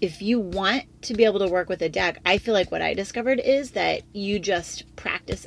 if 0.00 0.22
you 0.22 0.40
want 0.40 0.84
to 1.02 1.14
be 1.14 1.24
able 1.24 1.40
to 1.40 1.48
work 1.48 1.68
with 1.68 1.82
a 1.82 1.88
deck, 1.88 2.18
I 2.24 2.38
feel 2.38 2.54
like 2.54 2.70
what 2.70 2.82
I 2.82 2.94
discovered 2.94 3.40
is 3.40 3.72
that 3.72 4.02
you 4.12 4.38
just 4.38 4.94
practice, 4.96 5.46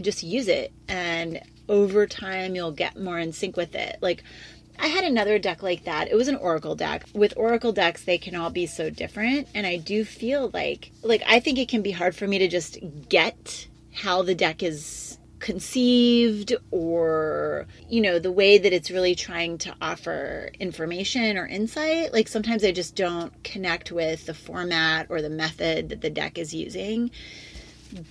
just 0.00 0.22
use 0.22 0.48
it, 0.48 0.72
and 0.88 1.40
over 1.68 2.06
time 2.06 2.54
you'll 2.54 2.72
get 2.72 2.98
more 2.98 3.18
in 3.18 3.32
sync 3.32 3.56
with 3.56 3.74
it. 3.74 3.98
Like, 4.00 4.22
I 4.78 4.86
had 4.86 5.04
another 5.04 5.38
deck 5.38 5.62
like 5.62 5.84
that. 5.84 6.08
It 6.08 6.14
was 6.14 6.28
an 6.28 6.36
oracle 6.36 6.74
deck. 6.74 7.04
With 7.12 7.34
oracle 7.36 7.72
decks, 7.72 8.04
they 8.04 8.16
can 8.16 8.34
all 8.34 8.48
be 8.48 8.66
so 8.66 8.88
different, 8.88 9.48
and 9.54 9.66
I 9.66 9.76
do 9.76 10.04
feel 10.04 10.50
like 10.54 10.90
like 11.02 11.22
I 11.26 11.38
think 11.38 11.58
it 11.58 11.68
can 11.68 11.82
be 11.82 11.90
hard 11.90 12.16
for 12.16 12.26
me 12.26 12.38
to 12.38 12.48
just 12.48 12.78
get 13.08 13.68
how 13.92 14.22
the 14.22 14.34
deck 14.34 14.62
is 14.62 15.09
conceived 15.40 16.54
or 16.70 17.66
you 17.88 18.00
know 18.00 18.18
the 18.18 18.30
way 18.30 18.58
that 18.58 18.72
it's 18.72 18.90
really 18.90 19.14
trying 19.14 19.58
to 19.58 19.74
offer 19.80 20.50
information 20.60 21.36
or 21.36 21.46
insight. 21.46 22.12
Like 22.12 22.28
sometimes 22.28 22.62
i 22.62 22.70
just 22.70 22.94
don't 22.94 23.32
connect 23.42 23.90
with 23.90 24.26
the 24.26 24.34
format 24.34 25.06
or 25.08 25.22
the 25.22 25.30
method 25.30 25.88
that 25.88 26.00
the 26.02 26.10
deck 26.10 26.38
is 26.38 26.54
using. 26.54 27.10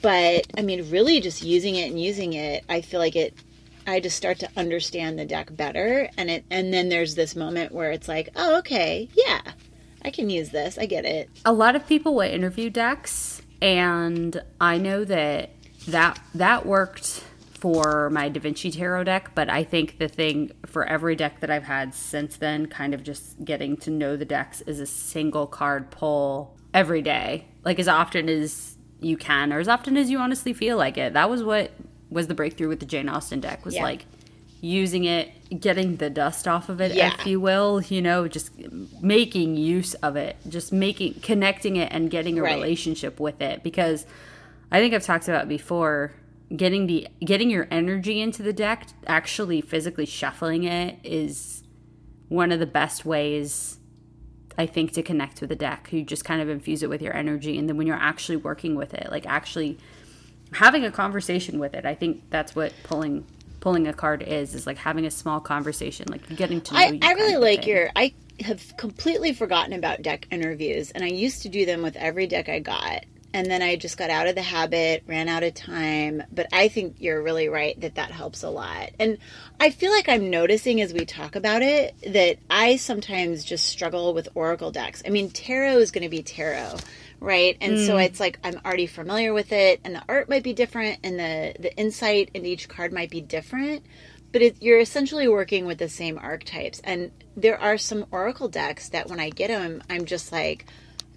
But 0.02 0.48
i 0.58 0.62
mean 0.62 0.90
really 0.90 1.22
just 1.22 1.44
using 1.44 1.76
it 1.76 1.90
and 1.90 2.02
using 2.02 2.34
it 2.34 2.66
i 2.68 2.82
feel 2.82 3.00
like 3.00 3.16
it 3.16 3.34
i 3.88 4.00
just 4.00 4.18
start 4.18 4.40
to 4.40 4.50
understand 4.58 5.18
the 5.18 5.26
deck 5.26 5.56
better. 5.56 6.10
And 6.18 6.30
it 6.30 6.46
and 6.50 6.74
then 6.74 6.90
there's 6.90 7.16
this 7.16 7.36
moment 7.36 7.72
where 7.72 7.92
it's 7.92 8.08
like 8.08 8.30
oh 8.36 8.58
okay 8.60 9.08
yeah 9.14 9.42
i 10.02 10.10
can 10.10 10.30
use 10.30 10.50
this. 10.50 10.78
I 10.78 10.88
get 10.88 11.06
it. 11.06 11.30
A 11.46 11.54
lot 11.54 11.76
of 11.76 11.88
people 11.88 12.16
will 12.16 12.22
interview 12.22 12.70
decks 12.70 13.42
and 13.62 14.42
i 14.60 14.78
know 14.78 15.04
that 15.04 15.52
that 15.92 16.20
that 16.36 16.66
worked 16.66 17.24
for 17.54 18.10
my 18.10 18.30
da 18.30 18.40
vinci 18.40 18.72
tarot 18.72 19.04
deck 19.04 19.32
but 19.36 19.50
i 19.50 19.64
think 19.64 19.98
the 19.98 20.08
thing 20.08 20.50
for 20.66 20.86
every 20.86 21.16
deck 21.16 21.40
that 21.42 21.50
i've 21.50 21.64
had 21.64 21.94
since 21.94 22.38
then 22.38 22.66
kind 22.68 22.94
of 22.94 23.04
just 23.04 23.44
getting 23.44 23.76
to 23.76 23.90
know 23.92 24.16
the 24.16 24.26
decks 24.26 24.62
is 24.62 24.80
a 24.80 24.86
single 24.86 25.46
card 25.46 25.90
pull 25.92 26.56
every 26.74 27.02
day 27.02 27.46
like 27.66 27.78
as 27.80 27.88
often 27.88 28.30
as 28.30 28.78
you 29.02 29.18
can 29.18 29.52
or 29.52 29.60
as 29.60 29.68
often 29.68 29.98
as 29.98 30.10
you 30.10 30.20
honestly 30.20 30.54
feel 30.54 30.78
like 30.78 30.98
it 30.98 31.14
that 31.14 31.30
was 31.30 31.44
what 31.44 31.72
was 32.10 32.28
the 32.28 32.34
breakthrough 32.34 32.68
with 32.70 32.80
the 32.80 32.86
jane 32.86 33.10
austen 33.10 33.40
deck 33.42 33.66
was 33.66 33.76
Yeah. 33.76 33.84
like 33.84 34.06
using 34.62 35.06
it 35.06 35.32
getting 35.62 35.96
the 35.98 36.10
dust 36.10 36.48
off 36.48 36.70
of 36.70 36.80
it 36.82 36.94
Yeah. 36.94 37.14
if 37.20 37.26
you 37.26 37.40
will 37.40 37.82
you 37.82 38.02
know 38.02 38.28
just 38.28 38.52
making 39.02 39.56
use 39.58 39.94
of 39.96 40.16
it 40.16 40.36
just 40.48 40.72
making 40.72 41.16
connecting 41.22 41.76
it 41.78 41.92
and 41.92 42.10
getting 42.12 42.38
a 42.38 42.42
Right. 42.44 42.56
relationship 42.56 43.20
with 43.20 43.42
it 43.42 43.64
because 43.64 44.06
i 44.72 44.80
think 44.80 44.94
i've 44.94 45.04
talked 45.04 45.28
about 45.28 45.48
before 45.48 46.14
getting 46.56 46.88
the 46.88 47.08
getting 47.24 47.50
your 47.50 47.68
energy 47.70 48.22
into 48.22 48.42
the 48.42 48.54
deck 48.54 48.88
actually 49.08 49.62
physically 49.62 50.06
shuffling 50.06 50.64
it 50.64 50.98
is 51.04 51.64
one 52.28 52.52
of 52.52 52.60
the 52.60 52.66
best 52.66 53.06
ways 53.06 53.78
i 54.58 54.66
think 54.66 54.92
to 54.92 55.04
connect 55.04 55.42
with 55.42 55.50
the 55.50 55.56
deck 55.56 55.90
you 55.92 56.04
just 56.04 56.26
kind 56.26 56.42
of 56.42 56.50
infuse 56.50 56.84
it 56.84 56.90
with 56.90 57.02
your 57.02 57.16
energy 57.16 57.58
and 57.58 57.70
then 57.70 57.78
when 57.78 57.86
you're 57.86 57.96
actually 57.96 58.38
working 58.38 58.76
with 58.76 58.94
it 58.94 59.10
like 59.12 59.26
actually 59.28 59.78
having 60.54 60.84
a 60.84 60.92
conversation 60.92 61.60
with 61.60 61.74
it 61.74 61.86
i 61.86 61.94
think 61.94 62.24
that's 62.30 62.56
what 62.56 62.74
pulling 62.84 63.26
pulling 63.60 63.88
a 63.88 63.94
card 63.94 64.22
is 64.24 64.56
is 64.56 64.66
like 64.66 64.78
having 64.78 65.06
a 65.06 65.12
small 65.12 65.40
conversation 65.40 66.06
like 66.10 66.28
getting 66.36 66.62
to 66.62 66.74
know 66.74 66.80
I, 66.80 66.86
you 66.88 67.00
I 67.02 67.12
really 67.14 67.38
like 67.38 67.62
thing. 67.62 67.70
your. 67.70 67.90
I 67.96 68.14
have 68.42 68.76
completely 68.78 69.34
forgotten 69.34 69.74
about 69.74 70.02
deck 70.02 70.28
interviews, 70.32 70.92
and 70.92 71.04
I 71.04 71.08
used 71.08 71.42
to 71.44 71.50
do 71.50 71.66
them 71.66 71.82
with 71.82 71.96
every 71.96 72.28
deck 72.28 72.50
I 72.50 72.60
got. 72.60 73.06
And 73.34 73.48
then 73.48 73.62
I 73.62 73.76
just 73.76 73.98
got 73.98 74.10
out 74.10 74.28
of 74.28 74.36
the 74.36 74.42
habit, 74.42 75.04
ran 75.08 75.30
out 75.30 75.44
of 75.44 75.54
time. 75.54 76.24
But 76.32 76.48
I 76.52 76.68
think 76.68 76.96
you're 77.00 77.22
really 77.22 77.48
right 77.48 77.80
that 77.82 77.96
that 77.96 78.12
helps 78.12 78.44
a 78.44 78.50
lot. 78.50 78.92
And 79.00 79.18
I 79.60 79.70
feel 79.70 79.92
like 79.92 80.10
I'm 80.10 80.30
noticing 80.30 80.82
as 80.82 80.94
we 80.94 81.06
talk 81.06 81.36
about 81.36 81.62
it 81.62 81.96
that 82.08 82.38
I 82.50 82.78
sometimes 82.78 83.44
just 83.44 83.68
struggle 83.68 84.14
with 84.14 84.30
oracle 84.34 84.72
decks. 84.72 85.04
I 85.06 85.10
mean, 85.10 85.30
tarot 85.30 85.78
is 85.78 85.92
going 85.92 86.04
to 86.04 86.10
be 86.10 86.24
tarot, 86.24 86.78
right? 87.20 87.56
And 87.62 87.74
mm. 87.74 87.86
so 87.86 87.98
it's 87.98 88.20
like 88.20 88.40
I'm 88.44 88.60
already 88.66 88.88
familiar 88.88 89.34
with 89.34 89.52
it, 89.52 89.80
and 89.84 89.96
the 89.96 90.04
art 90.10 90.30
might 90.30 90.44
be 90.44 90.54
different, 90.54 91.00
and 91.04 91.20
the 91.20 91.56
the 91.60 91.76
insight 91.78 92.32
in 92.34 92.46
each 92.46 92.68
card 92.68 92.94
might 92.94 93.12
be 93.12 93.22
different. 93.22 93.86
But 94.32 94.44
it, 94.44 94.62
you're 94.62 94.80
essentially 94.80 95.28
working 95.28 95.66
with 95.66 95.80
the 95.80 95.90
same 95.90 96.18
archetypes, 96.20 96.82
and 96.84 97.12
there 97.36 97.60
are 97.60 97.78
some 97.78 98.06
oracle 98.12 98.48
decks 98.48 98.90
that 98.90 99.08
when 99.08 99.20
I 99.20 99.30
get 99.30 99.48
them, 99.48 99.82
I'm 99.90 100.06
just 100.06 100.32
like 100.32 100.66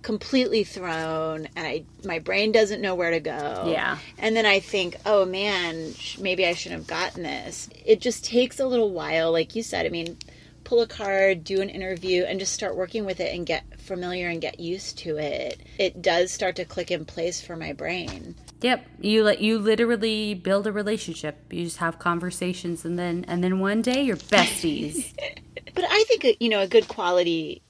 completely 0.02 0.64
thrown 0.64 1.48
and 1.56 1.66
I 1.66 1.84
my 2.04 2.18
brain 2.18 2.52
doesn't 2.52 2.80
know 2.80 2.94
where 2.94 3.12
to 3.12 3.20
go. 3.20 3.64
Yeah. 3.66 3.98
And 4.18 4.36
then 4.36 4.46
I 4.46 4.60
think, 4.60 4.96
"Oh 5.06 5.24
man, 5.24 5.94
maybe 6.18 6.44
I 6.44 6.54
shouldn't 6.54 6.80
have 6.80 6.88
gotten 6.88 7.22
this." 7.22 7.68
It 7.84 8.00
just 8.00 8.24
takes 8.24 8.60
a 8.60 8.66
little 8.66 8.90
while 8.90 9.32
like 9.32 9.54
you 9.54 9.62
said. 9.62 9.86
I 9.86 9.88
mean, 9.88 10.18
pull 10.64 10.80
a 10.80 10.86
card, 10.86 11.44
do 11.44 11.60
an 11.60 11.68
interview 11.68 12.24
and 12.24 12.38
just 12.38 12.52
start 12.52 12.76
working 12.76 13.04
with 13.04 13.20
it 13.20 13.34
and 13.34 13.46
get 13.46 13.80
familiar 13.80 14.28
and 14.28 14.40
get 14.40 14.60
used 14.60 14.98
to 14.98 15.18
it. 15.18 15.60
It 15.78 16.02
does 16.02 16.32
start 16.32 16.56
to 16.56 16.64
click 16.64 16.90
in 16.90 17.04
place 17.04 17.40
for 17.40 17.56
my 17.56 17.72
brain. 17.72 18.34
Yep, 18.60 18.86
you 19.00 19.24
let 19.24 19.40
you 19.40 19.58
literally 19.58 20.34
build 20.34 20.66
a 20.66 20.72
relationship. 20.72 21.52
You 21.52 21.64
just 21.64 21.78
have 21.78 21.98
conversations, 21.98 22.84
and 22.84 22.98
then 22.98 23.24
and 23.26 23.42
then 23.42 23.58
one 23.58 23.82
day 23.82 24.04
you're 24.04 24.16
besties. 24.16 25.12
but 25.74 25.84
I 25.84 26.04
think 26.04 26.24
uh, 26.24 26.32
you 26.38 26.48
know 26.48 26.60
a 26.60 26.68
good 26.68 26.86
quality 26.86 27.61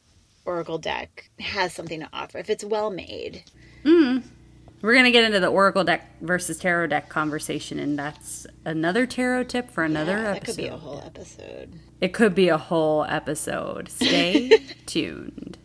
Oracle 0.44 0.78
deck 0.78 1.31
has 1.38 1.72
something 1.72 2.00
to 2.00 2.09
offer 2.12 2.38
if 2.38 2.50
it's 2.50 2.64
well 2.64 2.90
made. 2.90 3.44
Mm. 3.85 4.22
We're 4.81 4.94
going 4.94 5.05
to 5.05 5.12
get 5.12 5.24
into 5.24 5.38
the 5.38 5.46
Oracle 5.46 5.85
deck 5.85 6.20
versus 6.20 6.59
tarot 6.59 6.88
deck 6.88 7.09
conversation, 7.09 7.78
and 7.78 7.96
that's 7.96 8.48
another 8.64 9.07
tarot 9.07 9.44
tip 9.44 9.70
for 9.70 9.85
another 9.85 10.12
yeah, 10.12 10.22
that 10.22 10.37
episode. 10.38 10.57
could 10.57 10.62
be 10.62 10.68
a 10.68 10.76
whole 10.76 11.02
episode. 11.07 11.81
It 12.00 12.12
could 12.12 12.35
be 12.35 12.48
a 12.48 12.59
whole 12.59 13.05
episode. 13.05 13.88
Stay 13.88 14.48
tuned. 14.87 15.57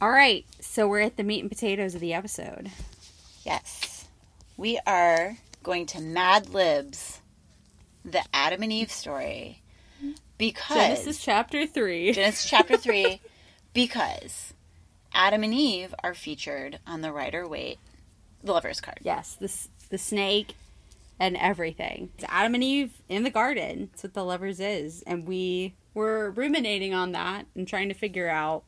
All 0.00 0.10
right, 0.10 0.44
so 0.60 0.88
we're 0.88 1.00
at 1.00 1.16
the 1.16 1.22
meat 1.22 1.40
and 1.40 1.50
potatoes 1.50 1.94
of 1.94 2.00
the 2.00 2.12
episode. 2.12 2.70
Yes. 3.44 4.06
We 4.56 4.80
are 4.86 5.36
going 5.62 5.86
to 5.86 6.00
Mad 6.00 6.50
Libs, 6.50 7.20
the 8.04 8.22
Adam 8.32 8.64
and 8.64 8.72
Eve 8.72 8.90
story 8.90 9.62
because 10.38 10.76
Genesis 10.76 11.22
chapter 11.22 11.66
3. 11.66 12.12
Genesis 12.12 12.48
chapter 12.48 12.76
3 12.76 13.20
because 13.74 14.54
Adam 15.12 15.42
and 15.42 15.54
Eve 15.54 15.94
are 16.02 16.14
featured 16.14 16.78
on 16.86 17.00
the 17.00 17.12
Rider 17.12 17.46
Waite 17.46 17.78
the 18.44 18.52
lover's 18.52 18.80
card. 18.80 18.98
Yes, 19.02 19.34
the 19.34 19.52
the 19.90 19.98
snake 19.98 20.54
and 21.18 21.36
everything. 21.36 22.10
It's 22.16 22.26
Adam 22.28 22.54
and 22.54 22.64
Eve 22.64 23.02
in 23.08 23.22
the 23.22 23.30
garden. 23.30 23.88
That's 23.90 24.02
what 24.02 24.14
the 24.14 24.24
lovers 24.24 24.60
is, 24.60 25.02
and 25.06 25.26
we 25.26 25.74
were 25.94 26.30
ruminating 26.30 26.92
on 26.92 27.12
that 27.12 27.46
and 27.54 27.66
trying 27.66 27.88
to 27.88 27.94
figure 27.94 28.28
out 28.28 28.64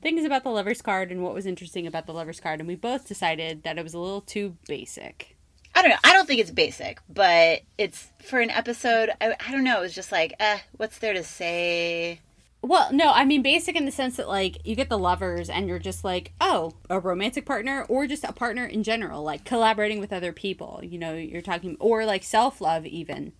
things 0.00 0.24
about 0.24 0.42
the 0.42 0.50
lover's 0.50 0.82
card 0.82 1.12
and 1.12 1.22
what 1.22 1.34
was 1.34 1.46
interesting 1.46 1.86
about 1.86 2.06
the 2.06 2.14
lover's 2.14 2.40
card, 2.40 2.60
and 2.60 2.68
we 2.68 2.74
both 2.74 3.06
decided 3.06 3.62
that 3.62 3.78
it 3.78 3.84
was 3.84 3.94
a 3.94 3.98
little 3.98 4.22
too 4.22 4.56
basic. 4.66 5.36
I 5.74 5.82
don't 5.82 5.90
know. 5.90 5.96
I 6.04 6.12
don't 6.12 6.26
think 6.26 6.40
it's 6.40 6.50
basic, 6.50 6.98
but 7.08 7.62
it's 7.78 8.08
for 8.22 8.40
an 8.40 8.50
episode. 8.50 9.10
I, 9.20 9.34
I 9.40 9.52
don't 9.52 9.64
know. 9.64 9.78
It 9.78 9.82
was 9.82 9.94
just 9.94 10.12
like, 10.12 10.34
eh, 10.38 10.58
what's 10.76 10.98
there 10.98 11.14
to 11.14 11.24
say? 11.24 12.20
Well, 12.64 12.92
no, 12.92 13.10
I 13.10 13.24
mean 13.24 13.42
basic 13.42 13.74
in 13.74 13.86
the 13.86 13.90
sense 13.90 14.16
that 14.18 14.28
like 14.28 14.64
you 14.64 14.76
get 14.76 14.88
the 14.88 14.98
lovers 14.98 15.50
and 15.50 15.66
you're 15.66 15.80
just 15.80 16.04
like, 16.04 16.30
oh, 16.40 16.74
a 16.88 17.00
romantic 17.00 17.44
partner 17.44 17.84
or 17.88 18.06
just 18.06 18.22
a 18.22 18.32
partner 18.32 18.64
in 18.64 18.84
general, 18.84 19.24
like 19.24 19.44
collaborating 19.44 19.98
with 19.98 20.12
other 20.12 20.32
people. 20.32 20.80
You 20.80 20.96
know, 20.96 21.12
you're 21.12 21.42
talking 21.42 21.76
or 21.80 22.06
like 22.06 22.22
self 22.22 22.60
love 22.60 22.86
even. 22.86 23.32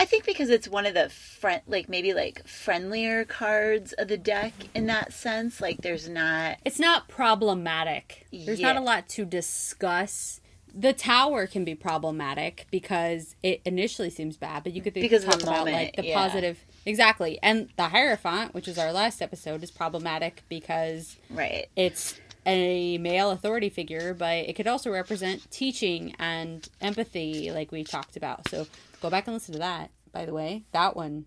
I 0.00 0.04
think 0.06 0.24
because 0.26 0.50
it's 0.50 0.66
one 0.66 0.86
of 0.86 0.94
the 0.94 1.08
front, 1.08 1.62
like 1.68 1.88
maybe 1.88 2.14
like 2.14 2.48
friendlier 2.48 3.24
cards 3.24 3.92
of 3.92 4.08
the 4.08 4.18
deck 4.18 4.52
in 4.74 4.86
that 4.86 5.12
sense. 5.12 5.60
Like 5.60 5.82
there's 5.82 6.08
not. 6.08 6.58
It's 6.64 6.80
not 6.80 7.08
problematic. 7.08 8.26
There's 8.32 8.58
yeah. 8.58 8.72
not 8.72 8.82
a 8.82 8.84
lot 8.84 9.08
to 9.10 9.24
discuss 9.24 10.40
the 10.76 10.92
tower 10.92 11.46
can 11.46 11.64
be 11.64 11.74
problematic 11.74 12.66
because 12.70 13.36
it 13.42 13.60
initially 13.64 14.10
seems 14.10 14.36
bad, 14.36 14.64
but 14.64 14.72
you 14.72 14.82
could 14.82 14.94
because 14.94 15.24
talk 15.24 15.42
about 15.42 15.58
moment, 15.58 15.76
like 15.76 15.96
the 15.96 16.06
yeah. 16.06 16.14
positive 16.14 16.58
exactly. 16.84 17.38
And 17.42 17.68
the 17.76 17.88
Hierophant, 17.88 18.54
which 18.54 18.66
is 18.66 18.78
our 18.78 18.92
last 18.92 19.22
episode, 19.22 19.62
is 19.62 19.70
problematic 19.70 20.42
because 20.48 21.16
right 21.30 21.68
it's 21.76 22.18
a 22.46 22.98
male 22.98 23.30
authority 23.30 23.70
figure, 23.70 24.12
but 24.14 24.34
it 24.34 24.54
could 24.54 24.66
also 24.66 24.90
represent 24.90 25.50
teaching 25.50 26.14
and 26.18 26.68
empathy, 26.80 27.50
like 27.50 27.70
we 27.72 27.84
talked 27.84 28.16
about. 28.16 28.48
So 28.48 28.66
go 29.00 29.08
back 29.08 29.26
and 29.26 29.34
listen 29.34 29.52
to 29.52 29.60
that. 29.60 29.90
By 30.12 30.26
the 30.26 30.34
way, 30.34 30.64
that 30.72 30.96
one 30.96 31.24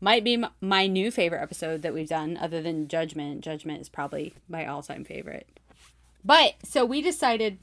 might 0.00 0.24
be 0.24 0.44
my 0.60 0.86
new 0.86 1.10
favorite 1.10 1.40
episode 1.40 1.82
that 1.82 1.94
we've 1.94 2.08
done, 2.08 2.36
other 2.36 2.60
than 2.60 2.88
Judgment. 2.88 3.40
Judgment 3.40 3.80
is 3.80 3.88
probably 3.88 4.34
my 4.48 4.66
all-time 4.66 5.04
favorite. 5.04 5.46
But 6.24 6.54
so 6.64 6.84
we 6.84 7.00
decided 7.00 7.58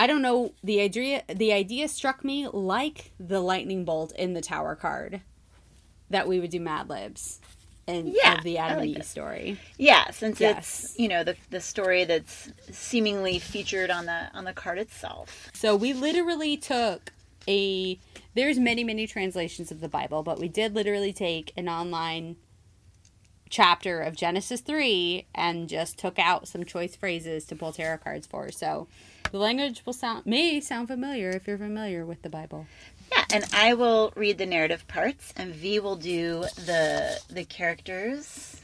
I 0.00 0.06
don't 0.06 0.22
know 0.22 0.54
the 0.64 0.80
idea. 0.80 1.24
The 1.28 1.52
idea 1.52 1.86
struck 1.86 2.24
me 2.24 2.48
like 2.48 3.12
the 3.20 3.40
lightning 3.40 3.84
bolt 3.84 4.12
in 4.16 4.32
the 4.32 4.40
tower 4.40 4.74
card 4.74 5.20
that 6.08 6.26
we 6.26 6.40
would 6.40 6.48
do 6.48 6.58
Mad 6.58 6.88
Libs 6.88 7.38
and 7.86 8.08
yeah, 8.08 8.38
of 8.38 8.42
the 8.42 8.56
Adam 8.56 8.78
like 8.78 8.88
and 8.88 8.96
Eve 8.96 9.04
story. 9.04 9.58
Yeah, 9.76 10.10
since 10.10 10.40
yes. 10.40 10.56
it's 10.56 10.98
you 10.98 11.06
know 11.06 11.22
the 11.22 11.36
the 11.50 11.60
story 11.60 12.04
that's 12.04 12.50
seemingly 12.70 13.38
featured 13.38 13.90
on 13.90 14.06
the 14.06 14.30
on 14.32 14.44
the 14.44 14.54
card 14.54 14.78
itself. 14.78 15.50
So 15.52 15.76
we 15.76 15.92
literally 15.92 16.56
took 16.56 17.12
a. 17.46 17.98
There's 18.32 18.58
many 18.58 18.84
many 18.84 19.06
translations 19.06 19.70
of 19.70 19.80
the 19.82 19.88
Bible, 19.90 20.22
but 20.22 20.38
we 20.38 20.48
did 20.48 20.74
literally 20.74 21.12
take 21.12 21.52
an 21.58 21.68
online 21.68 22.36
chapter 23.50 24.00
of 24.00 24.16
Genesis 24.16 24.60
3 24.60 25.26
and 25.34 25.68
just 25.68 25.98
took 25.98 26.18
out 26.18 26.48
some 26.48 26.64
choice 26.64 26.96
phrases 26.96 27.44
to 27.46 27.56
pull 27.56 27.72
tarot 27.72 27.98
cards 27.98 28.26
for. 28.26 28.50
So 28.50 28.86
the 29.32 29.38
language 29.38 29.82
will 29.84 29.92
sound 29.92 30.24
may 30.24 30.60
sound 30.60 30.88
familiar 30.88 31.30
if 31.30 31.46
you're 31.46 31.58
familiar 31.58 32.06
with 32.06 32.22
the 32.22 32.30
Bible. 32.30 32.66
Yeah, 33.12 33.24
and 33.32 33.44
I 33.52 33.74
will 33.74 34.12
read 34.14 34.38
the 34.38 34.46
narrative 34.46 34.86
parts, 34.88 35.34
and 35.36 35.54
V 35.54 35.80
will 35.80 35.96
do 35.96 36.44
the 36.56 37.20
the 37.28 37.44
characters. 37.44 38.56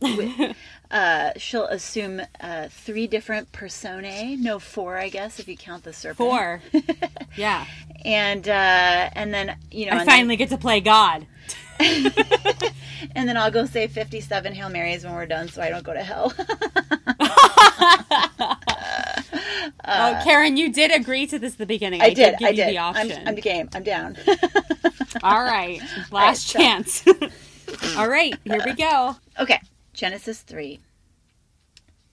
uh, 0.92 1.32
she'll 1.36 1.66
assume 1.66 2.22
uh, 2.40 2.68
three 2.70 3.08
different 3.08 3.50
personae. 3.50 4.36
No, 4.36 4.60
four, 4.60 4.96
I 4.96 5.08
guess, 5.08 5.40
if 5.40 5.48
you 5.48 5.56
count 5.56 5.82
the 5.82 5.92
serpent. 5.92 6.18
Four. 6.18 6.62
yeah. 7.36 7.66
And 8.04 8.48
uh, 8.48 9.10
and 9.12 9.34
then 9.34 9.56
you 9.70 9.86
know, 9.86 9.96
I 9.96 10.04
finally 10.04 10.36
then... 10.36 10.46
get 10.46 10.50
to 10.50 10.58
play 10.58 10.80
God. 10.80 11.26
and 13.14 13.28
then 13.28 13.36
I'll 13.36 13.50
go 13.50 13.66
say 13.66 13.86
fifty-seven 13.86 14.54
Hail 14.54 14.68
Marys 14.68 15.04
when 15.04 15.14
we're 15.14 15.26
done, 15.26 15.48
so 15.48 15.62
I 15.62 15.70
don't 15.70 15.84
go 15.84 15.94
to 15.94 16.02
hell. 16.02 16.32
Uh, 19.84 20.18
oh, 20.20 20.24
Karen, 20.24 20.56
you 20.58 20.70
did 20.70 20.90
agree 20.90 21.26
to 21.26 21.38
this 21.38 21.52
at 21.52 21.58
the 21.58 21.66
beginning. 21.66 22.02
I, 22.02 22.06
I 22.06 22.14
did. 22.14 22.36
did 22.38 22.48
I 22.48 22.52
did. 22.52 22.76
I'm, 22.76 23.10
I'm 23.26 23.34
the 23.34 23.40
game. 23.40 23.68
I'm 23.74 23.82
down. 23.82 24.16
All 25.22 25.42
right. 25.42 25.80
Last 26.10 26.54
right, 26.54 26.62
chance. 26.62 27.04
All 27.96 28.08
right. 28.08 28.34
Here 28.44 28.60
we 28.64 28.74
go. 28.74 29.16
Okay. 29.38 29.60
Genesis 29.94 30.42
3. 30.42 30.80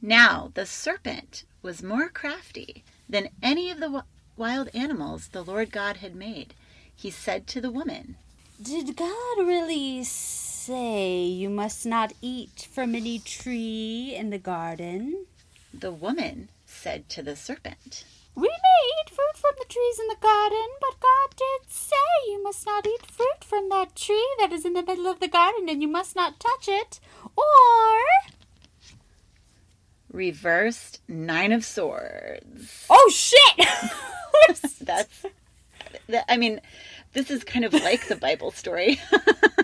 Now 0.01 0.51
the 0.53 0.65
serpent 0.65 1.43
was 1.61 1.83
more 1.83 2.09
crafty 2.09 2.83
than 3.09 3.29
any 3.43 3.69
of 3.69 3.79
the 3.79 4.03
wild 4.37 4.69
animals 4.73 5.29
the 5.29 5.43
Lord 5.43 5.71
God 5.71 5.97
had 5.97 6.15
made. 6.15 6.53
He 6.95 7.09
said 7.09 7.47
to 7.47 7.61
the 7.61 7.71
woman, 7.71 8.15
Did 8.61 8.95
God 8.95 9.37
really 9.39 10.05
say 10.05 11.25
you 11.25 11.49
must 11.49 11.85
not 11.85 12.13
eat 12.21 12.69
from 12.71 12.95
any 12.95 13.19
tree 13.19 14.15
in 14.15 14.29
the 14.29 14.37
garden? 14.37 15.25
The 15.73 15.91
woman 15.91 16.47
said 16.65 17.09
to 17.09 17.21
the 17.21 17.35
serpent, 17.35 18.05
We 18.33 18.47
may 18.47 18.81
eat 19.01 19.09
fruit 19.09 19.35
from 19.35 19.51
the 19.59 19.65
trees 19.67 19.99
in 19.99 20.07
the 20.07 20.15
garden, 20.21 20.67
but 20.79 21.01
God 21.01 21.35
did 21.35 21.69
say 21.69 21.95
you 22.27 22.41
must 22.41 22.65
not 22.65 22.87
eat 22.87 23.05
fruit 23.05 23.43
from 23.43 23.67
that 23.69 23.93
tree 23.93 24.35
that 24.39 24.53
is 24.53 24.63
in 24.63 24.71
the 24.71 24.83
middle 24.83 25.07
of 25.07 25.19
the 25.19 25.27
garden, 25.27 25.67
and 25.67 25.81
you 25.81 25.89
must 25.89 26.15
not 26.15 26.39
touch 26.39 26.69
it, 26.69 27.01
or. 27.35 27.99
Reversed 30.13 31.01
Nine 31.09 31.51
of 31.51 31.65
Swords. 31.65 32.85
Oh, 32.89 33.11
shit! 33.13 33.67
That's. 34.81 35.25
I 36.29 36.37
mean, 36.37 36.61
this 37.15 37.31
is 37.31 37.43
kind 37.43 37.65
of 37.65 37.73
like 37.83 38.07
the 38.07 38.15
Bible 38.15 38.51
story. 38.51 39.01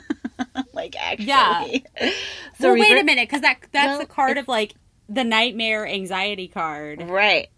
like 0.73 0.95
actually. 0.99 1.27
Yeah. 1.27 2.11
So 2.59 2.73
well, 2.73 2.79
wait 2.79 2.99
a 2.99 3.03
minute, 3.03 3.27
because 3.27 3.41
that 3.41 3.57
that's 3.71 3.87
well, 3.87 3.99
the 3.99 4.05
card 4.05 4.37
of 4.37 4.47
like 4.47 4.75
the 5.09 5.23
nightmare 5.23 5.87
anxiety 5.87 6.47
card. 6.47 7.01
Right. 7.01 7.49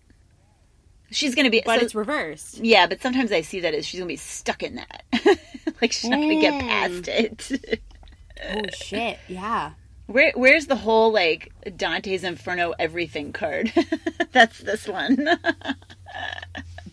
She's 1.11 1.35
gonna 1.35 1.49
be, 1.49 1.61
but 1.65 1.79
so, 1.79 1.85
it's 1.85 1.93
reversed. 1.93 2.59
Yeah, 2.59 2.87
but 2.87 3.01
sometimes 3.01 3.33
I 3.33 3.41
see 3.41 3.59
that 3.61 3.73
as 3.73 3.85
she's 3.85 3.99
gonna 3.99 4.07
be 4.07 4.15
stuck 4.15 4.63
in 4.63 4.75
that, 4.75 5.03
like 5.81 5.91
she's 5.91 6.09
not 6.09 6.21
gonna 6.21 6.39
get 6.39 6.53
mm. 6.53 6.61
past 6.61 7.07
it. 7.09 7.81
oh 8.49 8.61
shit! 8.73 9.19
Yeah. 9.27 9.71
Where 10.05 10.31
where's 10.35 10.67
the 10.67 10.77
whole 10.77 11.11
like 11.11 11.51
Dante's 11.75 12.23
Inferno 12.23 12.73
everything 12.79 13.33
card? 13.33 13.73
That's 14.31 14.59
this 14.59 14.87
one. 14.87 15.27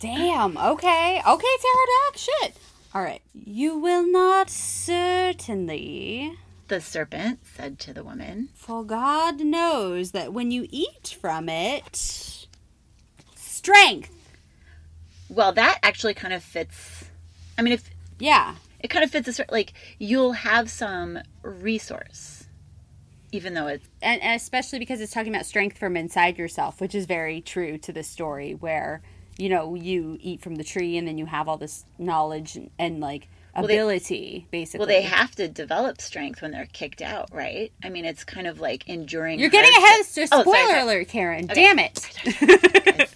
Damn. 0.01 0.57
Okay. 0.57 1.21
Okay, 1.25 1.47
tarot 1.61 1.85
deck. 2.09 2.17
Shit. 2.17 2.57
All 2.93 3.01
right. 3.01 3.21
You 3.33 3.77
will 3.77 4.05
not 4.05 4.49
certainly. 4.49 6.37
the 6.67 6.79
serpent 6.81 7.39
said 7.55 7.79
to 7.79 7.93
the 7.93 8.03
woman. 8.03 8.47
For 8.55 8.83
God 8.83 9.41
knows 9.41 10.11
that 10.11 10.31
when 10.33 10.51
you 10.51 10.67
eat 10.69 11.17
from 11.19 11.49
it, 11.49 12.47
strength. 13.35 14.09
Well, 15.29 15.51
that 15.53 15.79
actually 15.83 16.13
kind 16.13 16.33
of 16.33 16.41
fits. 16.43 17.05
I 17.57 17.61
mean, 17.61 17.73
if 17.73 17.89
Yeah. 18.19 18.55
it 18.79 18.87
kind 18.89 19.03
of 19.03 19.11
fits 19.11 19.27
a 19.27 19.33
cer- 19.33 19.45
like 19.49 19.73
you'll 19.99 20.31
have 20.33 20.69
some 20.69 21.19
resource, 21.41 22.45
even 23.33 23.53
though 23.53 23.67
it's 23.67 23.87
And, 24.01 24.21
and 24.21 24.35
especially 24.39 24.79
because 24.79 25.01
it's 25.01 25.11
talking 25.13 25.33
about 25.33 25.45
strength 25.45 25.77
from 25.77 25.97
inside 25.97 26.37
yourself, 26.37 26.79
which 26.79 26.95
is 26.95 27.05
very 27.05 27.41
true 27.41 27.77
to 27.79 27.91
the 27.91 28.03
story 28.03 28.53
where, 28.53 29.01
you 29.41 29.49
know, 29.49 29.73
you 29.75 30.17
eat 30.21 30.39
from 30.41 30.55
the 30.55 30.63
tree 30.63 30.97
and 30.97 31.07
then 31.07 31.17
you 31.17 31.25
have 31.25 31.47
all 31.49 31.57
this 31.57 31.83
knowledge 31.97 32.55
and, 32.55 32.69
and 32.77 32.99
like 32.99 33.27
they- 33.55 33.63
ability, 33.63 34.45
basically. 34.51 34.79
well, 34.79 34.87
they 34.87 35.01
have 35.01 35.31
to 35.35 35.47
develop 35.47 35.99
strength 35.99 36.41
when 36.41 36.51
they're 36.51 36.67
kicked 36.71 37.01
out, 37.01 37.29
right? 37.33 37.71
I 37.83 37.89
mean, 37.89 38.05
it's 38.05 38.23
kind 38.23 38.45
of 38.47 38.59
like 38.59 38.87
enduring. 38.87 39.39
You're 39.39 39.49
getting 39.49 39.75
ahead 39.75 39.99
of 40.01 40.07
Oh, 40.31 40.41
spoiler 40.41 40.43
sorry, 40.57 40.69
sorry. 40.69 40.81
alert, 40.81 41.07
Karen. 41.07 41.45
Okay. 41.45 41.55
Damn 41.55 41.79
it. 41.79 43.09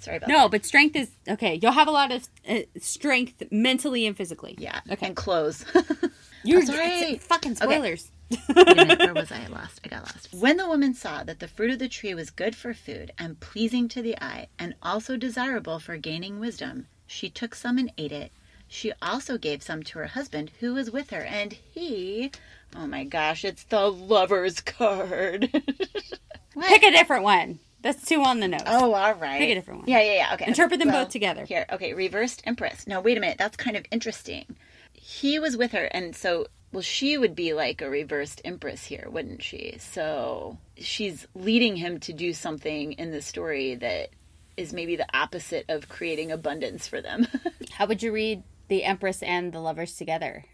Sorry 0.00 0.16
about 0.16 0.28
No, 0.28 0.48
but 0.48 0.64
strength 0.66 0.96
is 0.96 1.10
okay. 1.28 1.60
You'll 1.62 1.70
have 1.70 1.86
a 1.86 1.92
lot 1.92 2.10
of 2.10 2.28
uh, 2.48 2.58
strength 2.80 3.40
mentally 3.52 4.04
and 4.04 4.16
physically. 4.16 4.56
Yeah. 4.58 4.80
Okay. 4.90 5.06
And 5.06 5.14
clothes. 5.16 5.64
You're 6.44 6.62
right. 6.62 7.22
fucking 7.22 7.54
spoilers. 7.54 8.06
A 8.06 8.08
minute, 8.54 8.98
where 8.98 9.14
was 9.22 9.32
I? 9.32 9.42
I 9.42 9.46
lost. 9.48 9.80
I 9.84 9.88
got 9.88 10.02
lost. 10.02 10.28
When 10.32 10.56
the 10.56 10.68
woman 10.68 10.94
saw 10.94 11.22
that 11.24 11.40
the 11.40 11.48
fruit 11.48 11.70
of 11.72 11.78
the 11.78 11.88
tree 11.88 12.14
was 12.14 12.30
good 12.30 12.54
for 12.56 12.74
food 12.74 13.12
and 13.18 13.40
pleasing 13.40 13.88
to 13.88 14.02
the 14.02 14.16
eye 14.22 14.48
and 14.58 14.74
also 14.82 15.16
desirable 15.16 15.78
for 15.78 15.96
gaining 15.96 16.38
wisdom, 16.40 16.86
she 17.06 17.28
took 17.28 17.54
some 17.54 17.78
and 17.78 17.92
ate 17.98 18.12
it. 18.12 18.32
She 18.68 18.92
also 19.02 19.36
gave 19.36 19.62
some 19.62 19.82
to 19.82 19.98
her 19.98 20.06
husband 20.06 20.50
who 20.60 20.74
was 20.74 20.90
with 20.90 21.10
her, 21.10 21.20
and 21.22 21.52
he. 21.52 22.30
Oh 22.74 22.86
my 22.86 23.04
gosh, 23.04 23.44
it's 23.44 23.64
the 23.64 23.90
lover's 23.90 24.60
card. 24.62 25.50
Pick 25.52 26.82
a 26.82 26.90
different 26.90 27.24
one. 27.24 27.58
That's 27.82 28.06
two 28.06 28.22
on 28.22 28.40
the 28.40 28.48
nose. 28.48 28.62
Oh, 28.66 28.94
all 28.94 29.14
right. 29.14 29.38
Pick 29.40 29.50
a 29.50 29.54
different 29.54 29.80
one. 29.80 29.88
Yeah, 29.88 30.00
yeah, 30.00 30.14
yeah. 30.14 30.34
Okay. 30.34 30.46
Interpret 30.46 30.78
them 30.78 30.88
Well, 30.88 31.04
both 31.04 31.12
together. 31.12 31.44
Here, 31.44 31.66
okay. 31.70 31.92
Reversed 31.94 32.42
Empress. 32.46 32.86
Now, 32.86 33.00
wait 33.00 33.18
a 33.18 33.20
minute. 33.20 33.38
That's 33.38 33.56
kind 33.56 33.76
of 33.76 33.84
interesting. 33.90 34.56
He 35.04 35.38
was 35.40 35.56
with 35.56 35.72
her, 35.72 35.86
and 35.86 36.14
so, 36.14 36.46
well, 36.70 36.80
she 36.80 37.18
would 37.18 37.34
be 37.34 37.52
like 37.52 37.82
a 37.82 37.90
reversed 37.90 38.40
Empress 38.44 38.84
here, 38.86 39.08
wouldn't 39.10 39.42
she? 39.42 39.76
So 39.80 40.58
she's 40.76 41.26
leading 41.34 41.76
him 41.76 41.98
to 42.00 42.12
do 42.12 42.32
something 42.32 42.92
in 42.92 43.10
the 43.10 43.20
story 43.20 43.74
that 43.74 44.10
is 44.56 44.72
maybe 44.72 44.94
the 44.94 45.06
opposite 45.12 45.64
of 45.68 45.88
creating 45.88 46.30
abundance 46.30 46.86
for 46.86 47.00
them. 47.00 47.26
How 47.72 47.86
would 47.86 48.02
you 48.02 48.12
read 48.12 48.44
the 48.68 48.84
Empress 48.84 49.22
and 49.22 49.52
the 49.52 49.58
lovers 49.58 49.96
together? 49.96 50.44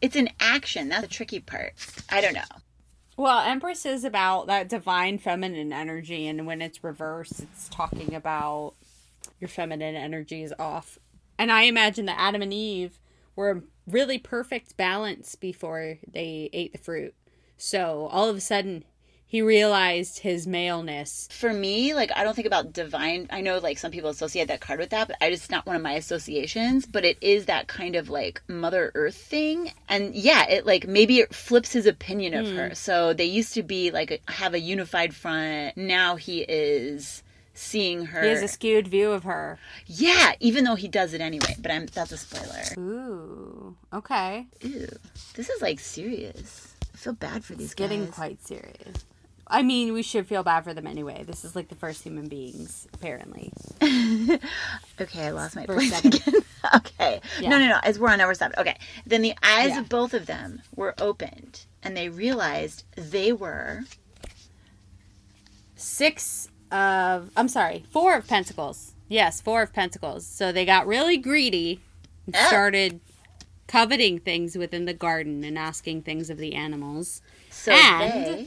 it's 0.00 0.16
an 0.16 0.28
action. 0.40 0.88
That's 0.88 1.02
the 1.02 1.08
tricky 1.08 1.40
part. 1.40 1.74
I 2.10 2.20
don't 2.20 2.34
know. 2.34 2.42
Well, 3.16 3.40
Empress 3.40 3.84
is 3.84 4.04
about 4.04 4.46
that 4.46 4.68
divine 4.68 5.18
feminine 5.18 5.72
energy, 5.72 6.26
and 6.28 6.46
when 6.46 6.62
it's 6.62 6.84
reversed, 6.84 7.40
it's 7.40 7.68
talking 7.68 8.14
about 8.14 8.74
your 9.40 9.48
feminine 9.48 9.96
energy 9.96 10.42
is 10.42 10.54
off. 10.58 10.98
And 11.36 11.50
I 11.50 11.62
imagine 11.62 12.06
that 12.06 12.18
Adam 12.18 12.42
and 12.42 12.52
Eve 12.52 12.98
were 13.38 13.50
a 13.52 13.62
really 13.86 14.18
perfect 14.18 14.76
balance 14.76 15.36
before 15.36 15.98
they 16.12 16.50
ate 16.52 16.72
the 16.72 16.78
fruit. 16.78 17.14
So 17.56 18.08
all 18.10 18.28
of 18.28 18.36
a 18.36 18.40
sudden, 18.40 18.84
he 19.24 19.42
realized 19.42 20.18
his 20.18 20.44
maleness. 20.46 21.28
For 21.30 21.52
me, 21.52 21.94
like 21.94 22.10
I 22.16 22.24
don't 22.24 22.34
think 22.34 22.48
about 22.48 22.72
divine. 22.72 23.28
I 23.30 23.40
know 23.40 23.58
like 23.58 23.78
some 23.78 23.92
people 23.92 24.10
associate 24.10 24.48
that 24.48 24.60
card 24.60 24.80
with 24.80 24.90
that, 24.90 25.06
but 25.06 25.18
I 25.20 25.30
just 25.30 25.52
not 25.52 25.66
one 25.66 25.76
of 25.76 25.82
my 25.82 25.92
associations. 25.92 26.84
But 26.84 27.04
it 27.04 27.16
is 27.20 27.46
that 27.46 27.68
kind 27.68 27.94
of 27.94 28.10
like 28.10 28.42
Mother 28.48 28.90
Earth 28.96 29.16
thing, 29.16 29.70
and 29.88 30.16
yeah, 30.16 30.44
it 30.48 30.66
like 30.66 30.88
maybe 30.88 31.20
it 31.20 31.32
flips 31.32 31.72
his 31.72 31.86
opinion 31.86 32.34
of 32.34 32.48
hmm. 32.48 32.56
her. 32.56 32.74
So 32.74 33.12
they 33.12 33.26
used 33.26 33.54
to 33.54 33.62
be 33.62 33.92
like 33.92 34.20
have 34.26 34.54
a 34.54 34.60
unified 34.60 35.14
front. 35.14 35.76
Now 35.76 36.16
he 36.16 36.40
is 36.40 37.22
seeing 37.58 38.06
her. 38.06 38.22
He 38.22 38.28
has 38.28 38.42
a 38.42 38.48
skewed 38.48 38.88
view 38.88 39.10
of 39.12 39.24
her. 39.24 39.58
yeah, 39.86 40.32
even 40.40 40.64
though 40.64 40.74
he 40.76 40.88
does 40.88 41.12
it 41.12 41.20
anyway. 41.20 41.56
But 41.60 41.70
I'm 41.72 41.86
that's 41.86 42.12
a 42.12 42.16
spoiler. 42.18 42.62
Ooh, 42.78 43.76
okay. 43.92 44.46
Ew, 44.62 44.88
this 45.34 45.48
is 45.50 45.60
like 45.62 45.80
serious. 45.80 46.74
I 46.94 46.96
feel 46.96 47.12
bad 47.12 47.44
for 47.44 47.54
these 47.54 47.66
It's 47.66 47.74
getting 47.74 48.06
guys. 48.06 48.14
quite 48.14 48.42
serious. 48.46 49.04
I 49.50 49.62
mean, 49.62 49.94
we 49.94 50.02
should 50.02 50.26
feel 50.26 50.42
bad 50.42 50.64
for 50.64 50.74
them 50.74 50.86
anyway. 50.86 51.24
This 51.26 51.42
is 51.42 51.56
like 51.56 51.68
the 51.68 51.74
first 51.74 52.02
human 52.02 52.28
beings, 52.28 52.86
apparently. 52.92 53.52
Okay, 55.00 55.26
I 55.26 55.30
lost 55.30 55.54
my 55.56 55.64
place 55.64 55.94
seven. 55.94 56.12
again. 56.12 56.34
okay. 56.76 57.20
Yeah. 57.40 57.50
No, 57.50 57.58
no, 57.60 57.68
no. 57.68 57.78
As 57.84 57.98
we're 58.00 58.10
on 58.10 58.18
number 58.18 58.34
seven. 58.34 58.54
Okay. 58.58 58.76
Then 59.06 59.22
the 59.22 59.32
eyes 59.44 59.68
Yeah. 59.70 59.80
of 59.80 59.88
both 59.88 60.12
of 60.12 60.26
them 60.26 60.60
were 60.74 60.94
opened, 60.98 61.64
and 61.84 61.96
they 61.96 62.08
realized 62.08 62.82
they 62.96 63.32
were. 63.32 63.84
Six 65.76 66.48
of, 66.72 67.30
I'm 67.36 67.48
sorry, 67.48 67.84
four 67.90 68.14
of 68.16 68.26
pentacles. 68.26 68.92
Yes, 69.08 69.40
four 69.40 69.62
of 69.62 69.72
pentacles. 69.72 70.26
So 70.26 70.52
they 70.52 70.64
got 70.64 70.86
really 70.86 71.16
greedy 71.16 71.80
and 72.26 72.36
Oh. 72.36 72.46
started 72.48 73.00
coveting 73.66 74.18
things 74.18 74.56
within 74.56 74.84
the 74.84 74.94
garden 74.94 75.44
and 75.44 75.58
asking 75.58 76.02
things 76.02 76.30
of 76.30 76.38
the 76.38 76.54
animals. 76.54 77.22
So 77.50 77.72
And- 77.72 78.24
they. 78.24 78.46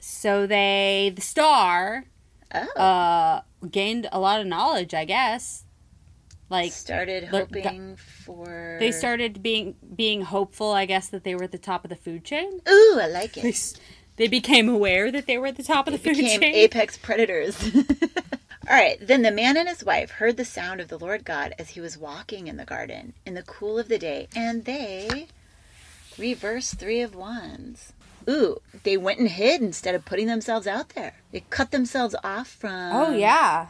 So 0.00 0.46
they, 0.46 1.12
the 1.14 1.22
star, 1.22 2.04
Oh. 2.54 2.80
uh, 2.80 3.40
gained 3.70 4.08
a 4.12 4.20
lot 4.20 4.40
of 4.40 4.46
knowledge, 4.46 4.94
I 4.94 5.04
guess. 5.04 5.64
Like, 6.48 6.70
started 6.72 7.32
look, 7.32 7.52
hoping 7.54 7.96
for. 7.96 8.76
they 8.78 8.92
started 8.92 9.42
being 9.42 9.74
being 9.96 10.22
hopeful, 10.22 10.70
I 10.70 10.86
guess, 10.86 11.08
that 11.08 11.24
they 11.24 11.34
were 11.34 11.42
at 11.42 11.50
the 11.50 11.58
top 11.58 11.84
of 11.84 11.88
the 11.88 11.96
food 11.96 12.24
chain. 12.24 12.60
Ooh, 12.68 12.98
I 13.02 13.08
like 13.08 13.36
it. 13.36 13.80
They 14.16 14.28
became 14.28 14.68
aware 14.68 15.10
that 15.12 15.26
they 15.26 15.38
were 15.38 15.46
at 15.46 15.56
the 15.56 15.62
top 15.62 15.86
of 15.86 15.92
the 15.92 15.98
food 15.98 16.16
Became 16.16 16.40
chain. 16.40 16.54
apex 16.54 16.96
predators. 16.96 17.56
All 18.68 18.74
right. 18.74 18.98
Then 19.00 19.22
the 19.22 19.30
man 19.30 19.56
and 19.56 19.68
his 19.68 19.84
wife 19.84 20.10
heard 20.12 20.36
the 20.36 20.44
sound 20.44 20.80
of 20.80 20.88
the 20.88 20.98
Lord 20.98 21.24
God 21.24 21.54
as 21.58 21.70
he 21.70 21.80
was 21.80 21.96
walking 21.96 22.48
in 22.48 22.56
the 22.56 22.64
garden 22.64 23.12
in 23.24 23.34
the 23.34 23.42
cool 23.42 23.78
of 23.78 23.88
the 23.88 23.98
day, 23.98 24.28
and 24.34 24.64
they 24.64 25.28
reverse 26.18 26.74
three 26.74 27.00
of 27.00 27.14
wands. 27.14 27.92
Ooh, 28.28 28.60
they 28.82 28.96
went 28.96 29.20
and 29.20 29.28
hid 29.28 29.60
instead 29.62 29.94
of 29.94 30.04
putting 30.04 30.26
themselves 30.26 30.66
out 30.66 30.90
there. 30.90 31.14
They 31.30 31.44
cut 31.48 31.70
themselves 31.70 32.16
off 32.24 32.48
from 32.48 32.90
Oh 32.92 33.12
yeah. 33.12 33.68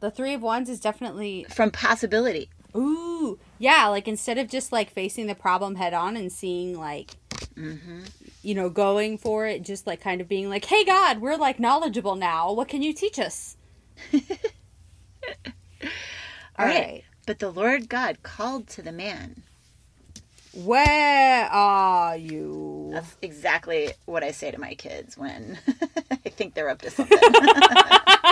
The 0.00 0.10
three 0.10 0.34
of 0.34 0.42
wands 0.42 0.70
is 0.70 0.80
definitely 0.80 1.46
from 1.50 1.70
possibility. 1.70 2.48
ooh 2.76 3.38
yeah. 3.58 3.86
Like 3.88 4.08
instead 4.08 4.38
of 4.38 4.48
just 4.48 4.72
like 4.72 4.90
facing 4.90 5.26
the 5.26 5.34
problem 5.34 5.74
head 5.74 5.92
on 5.92 6.16
and 6.16 6.32
seeing 6.32 6.78
like, 6.78 7.10
mm-hmm. 7.56 8.02
You 8.44 8.54
know, 8.54 8.68
going 8.68 9.18
for 9.18 9.46
it, 9.46 9.62
just 9.62 9.86
like 9.86 10.00
kind 10.00 10.20
of 10.20 10.28
being 10.28 10.48
like, 10.48 10.64
"Hey 10.64 10.84
God, 10.84 11.20
we're 11.20 11.36
like 11.36 11.58
knowledgeable 11.58 12.14
now. 12.14 12.52
What 12.52 12.68
can 12.68 12.82
you 12.82 12.92
teach 12.92 13.18
us?" 13.18 13.56
All 16.58 16.66
right. 16.66 17.02
But 17.26 17.38
the 17.38 17.50
Lord 17.50 17.88
God 17.88 18.22
called 18.22 18.68
to 18.68 18.82
the 18.82 18.92
man. 18.92 19.42
Where 20.52 21.46
are 21.46 22.16
you? 22.16 22.90
That's 22.92 23.16
exactly 23.22 23.92
what 24.04 24.22
I 24.22 24.30
say 24.30 24.52
to 24.52 24.60
my 24.60 24.74
kids 24.74 25.18
when 25.18 25.58
I 26.10 26.28
think 26.28 26.54
they're 26.54 26.68
up 26.68 26.82
to 26.82 26.90
something. 26.90 27.18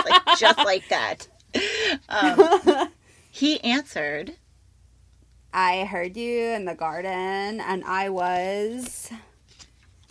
Like, 0.05 0.37
just 0.37 0.57
like 0.57 0.83
that. 0.89 1.29
Um, 2.09 2.89
he 3.31 3.63
answered, 3.63 4.33
I 5.53 5.85
heard 5.85 6.17
you 6.17 6.47
in 6.47 6.65
the 6.65 6.75
garden, 6.75 7.61
and 7.61 7.85
I 7.85 8.09
was 8.09 9.09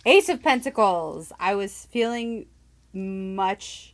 Ace 0.05 0.29
of 0.29 0.41
Pentacles. 0.41 1.31
I 1.39 1.55
was 1.55 1.85
feeling 1.91 2.47
much, 2.93 3.93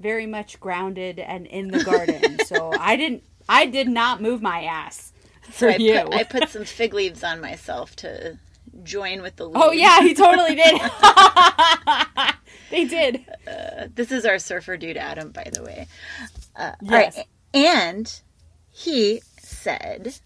very 0.00 0.26
much 0.26 0.58
grounded 0.60 1.18
and 1.18 1.46
in 1.46 1.68
the 1.68 1.82
garden. 1.84 2.38
so 2.46 2.72
I 2.78 2.96
didn't, 2.96 3.24
I 3.48 3.66
did 3.66 3.88
not 3.88 4.20
move 4.20 4.42
my 4.42 4.64
ass 4.64 5.12
so 5.52 5.68
for 5.68 5.70
I 5.70 5.76
you. 5.76 6.00
put, 6.04 6.14
I 6.14 6.22
put 6.24 6.48
some 6.48 6.64
fig 6.64 6.94
leaves 6.94 7.22
on 7.22 7.40
myself 7.40 7.94
to 7.96 8.38
join 8.82 9.22
with 9.22 9.36
the 9.36 9.46
leaves. 9.46 9.60
oh 9.62 9.72
yeah, 9.72 10.00
he 10.00 10.14
totally 10.14 10.54
did. 10.56 10.80
they 12.70 12.84
did. 12.86 13.24
This 13.94 14.10
is 14.10 14.24
our 14.26 14.38
surfer 14.38 14.76
dude, 14.76 14.96
Adam, 14.96 15.30
by 15.30 15.48
the 15.52 15.62
way. 15.62 15.86
Uh, 16.56 16.72
Yes. 16.82 17.16
Right. 17.16 17.26
And 17.52 18.20
he 18.72 19.22
said, 19.38 20.18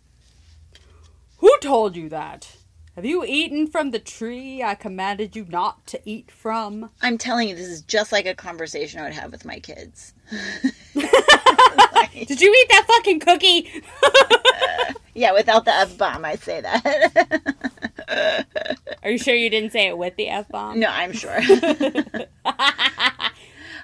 Who 1.38 1.54
told 1.60 1.94
you 1.96 2.08
that? 2.08 2.56
Have 2.98 3.04
you 3.04 3.24
eaten 3.24 3.68
from 3.68 3.92
the 3.92 4.00
tree 4.00 4.60
I 4.60 4.74
commanded 4.74 5.36
you 5.36 5.46
not 5.48 5.86
to 5.86 6.00
eat 6.04 6.32
from? 6.32 6.90
I'm 7.00 7.16
telling 7.16 7.48
you, 7.48 7.54
this 7.54 7.68
is 7.68 7.82
just 7.82 8.10
like 8.10 8.26
a 8.26 8.34
conversation 8.34 8.98
I 8.98 9.04
would 9.04 9.12
have 9.12 9.30
with 9.30 9.44
my 9.44 9.60
kids. 9.60 10.14
Did 10.94 12.40
you 12.40 12.52
eat 12.52 12.68
that 12.70 12.86
fucking 12.88 13.20
cookie? 13.20 13.70
Yeah, 15.14 15.32
without 15.32 15.64
the 15.64 15.72
F 15.72 15.96
bomb, 15.96 16.24
I 16.24 16.34
say 16.36 16.60
that. 16.60 18.46
Are 19.04 19.10
you 19.10 19.18
sure 19.18 19.34
you 19.34 19.50
didn't 19.50 19.70
say 19.70 19.86
it 19.88 19.98
with 19.98 20.16
the 20.16 20.28
f 20.28 20.48
bomb? 20.48 20.78
No, 20.78 20.88
I'm 20.88 21.12
sure. 21.12 21.40
Did 21.40 21.66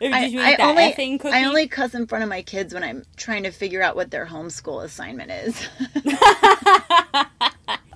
you 0.01 0.41
I, 0.41 0.57
I 0.57 0.57
only? 0.61 1.19
I 1.33 1.45
only 1.45 1.67
cuss 1.67 1.95
in 1.95 2.07
front 2.07 2.23
of 2.23 2.31
my 2.31 2.43
kids 2.43 2.73
when 2.73 2.85
I'm 2.85 3.05
trying 3.17 3.43
to 3.45 3.51
figure 3.51 3.83
out 3.83 3.97
what 3.97 4.13
their 4.13 4.27
homeschool 4.27 4.85
assignment 4.85 5.33
is. 5.33 5.69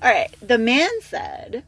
All 0.02 0.10
right. 0.10 0.34
The 0.40 0.58
man 0.58 0.90
said, 1.00 1.64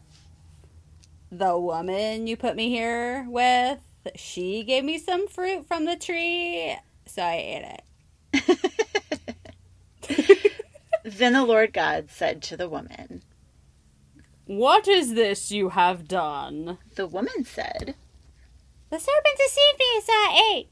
the 1.33 1.59
woman 1.59 2.27
you 2.27 2.37
put 2.37 2.57
me 2.57 2.71
here 2.71 3.27
with, 3.29 3.79
she 4.17 4.65
gave 4.65 4.85
me 4.85 4.99
some 4.99 5.29
fruit 5.29 5.67
from 5.67 5.85
the 5.85 5.97
tree, 5.97 6.77
so 7.07 7.23
I 7.23 7.35
ate 7.35 7.79
it. 7.79 7.83
Then 11.03 11.33
the 11.33 11.45
Lord 11.45 11.73
God 11.73 12.11
said 12.11 12.43
to 12.43 12.57
the 12.57 12.69
woman, 12.69 13.23
What 14.45 14.87
is 14.87 15.15
this 15.15 15.51
you 15.51 15.71
have 15.71 16.07
done? 16.07 16.79
The 16.95 17.07
woman 17.07 17.45
said, 17.45 17.95
The 18.91 18.99
serpent 18.99 19.39
deceived 19.39 19.79
me, 19.79 20.01
so 20.05 20.13
I 20.13 20.53
ate. 20.55 20.69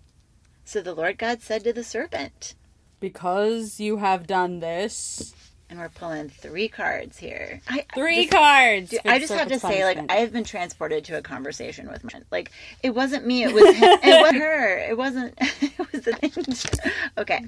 So 0.64 0.82
the 0.82 0.94
Lord 0.94 1.16
God 1.18 1.40
said 1.40 1.64
to 1.64 1.72
the 1.72 1.84
serpent, 1.84 2.54
Because 3.00 3.80
you 3.80 3.98
have 3.98 4.26
done 4.26 4.60
this. 4.60 5.34
And 5.70 5.78
we're 5.78 5.88
pulling 5.88 6.28
three 6.28 6.68
cards 6.68 7.18
here. 7.18 7.60
I, 7.68 7.84
Three 7.94 8.26
cards. 8.26 8.90
Dude, 8.90 9.00
I 9.04 9.18
just 9.18 9.32
have 9.32 9.48
to 9.48 9.58
serpent's 9.58 9.78
say, 9.78 9.84
like. 9.84 10.10
I 10.10 10.16
have 10.16 10.32
been 10.32 10.44
transported 10.44 11.04
to 11.06 11.18
a 11.18 11.22
conversation 11.22 11.88
with 11.90 12.04
my 12.04 12.20
like. 12.30 12.50
It 12.82 12.94
wasn't 12.94 13.26
me. 13.26 13.44
It 13.44 13.52
was 13.52 13.74
him. 13.74 13.98
it 14.02 14.22
was 14.22 14.32
her. 14.40 14.78
It 14.78 14.96
wasn't. 14.96 15.38
It 15.60 15.92
was 15.92 16.04
the 16.04 16.12
thing. 16.12 16.92
Okay, 17.18 17.44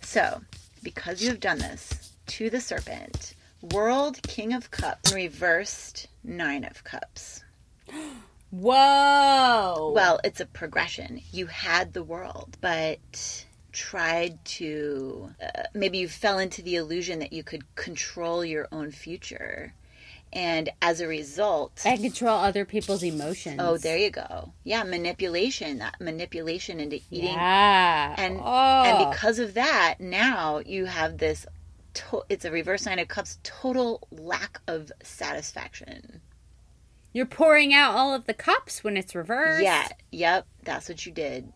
so 0.00 0.40
because 0.82 1.22
you 1.22 1.28
have 1.28 1.40
done 1.40 1.58
this 1.58 2.12
to 2.26 2.50
the 2.50 2.60
serpent, 2.60 3.34
world 3.72 4.22
king 4.22 4.52
of 4.52 4.70
cups, 4.70 5.12
reversed 5.12 6.08
nine 6.24 6.64
of 6.64 6.84
cups. 6.84 7.42
Whoa. 8.50 9.92
Well, 9.94 10.20
it's 10.24 10.40
a 10.40 10.46
progression. 10.46 11.20
You 11.32 11.46
had 11.46 11.92
the 11.92 12.02
world, 12.02 12.56
but 12.60 13.44
tried 13.72 14.44
to 14.44 15.30
uh, 15.42 15.62
maybe 15.74 15.98
you 15.98 16.08
fell 16.08 16.38
into 16.38 16.62
the 16.62 16.76
illusion 16.76 17.18
that 17.20 17.32
you 17.32 17.42
could 17.42 17.74
control 17.74 18.44
your 18.44 18.68
own 18.72 18.90
future. 18.90 19.74
And 20.32 20.70
as 20.80 21.00
a 21.00 21.08
result, 21.08 21.82
and 21.84 22.00
control 22.00 22.38
other 22.38 22.64
people's 22.64 23.02
emotions. 23.02 23.56
oh, 23.58 23.78
there 23.78 23.96
you 23.96 24.10
go. 24.10 24.52
Yeah, 24.62 24.84
manipulation, 24.84 25.78
that 25.78 26.00
manipulation 26.00 26.78
into 26.78 27.00
eating 27.10 27.34
Yeah. 27.34 28.14
and 28.16 28.38
oh. 28.40 28.82
and 28.84 29.10
because 29.10 29.40
of 29.40 29.54
that, 29.54 29.96
now 29.98 30.60
you 30.64 30.84
have 30.84 31.18
this 31.18 31.46
to- 31.94 32.22
it's 32.28 32.44
a 32.44 32.50
reverse 32.52 32.86
nine 32.86 33.00
of 33.00 33.08
cups 33.08 33.40
total 33.42 34.06
lack 34.12 34.60
of 34.68 34.92
satisfaction. 35.02 36.20
You're 37.12 37.26
pouring 37.26 37.74
out 37.74 37.96
all 37.96 38.14
of 38.14 38.26
the 38.26 38.34
cups 38.34 38.84
when 38.84 38.96
it's 38.96 39.16
reversed. 39.16 39.64
Yeah, 39.64 39.88
yep, 40.12 40.46
that's 40.62 40.88
what 40.88 41.04
you 41.06 41.10
did. 41.10 41.52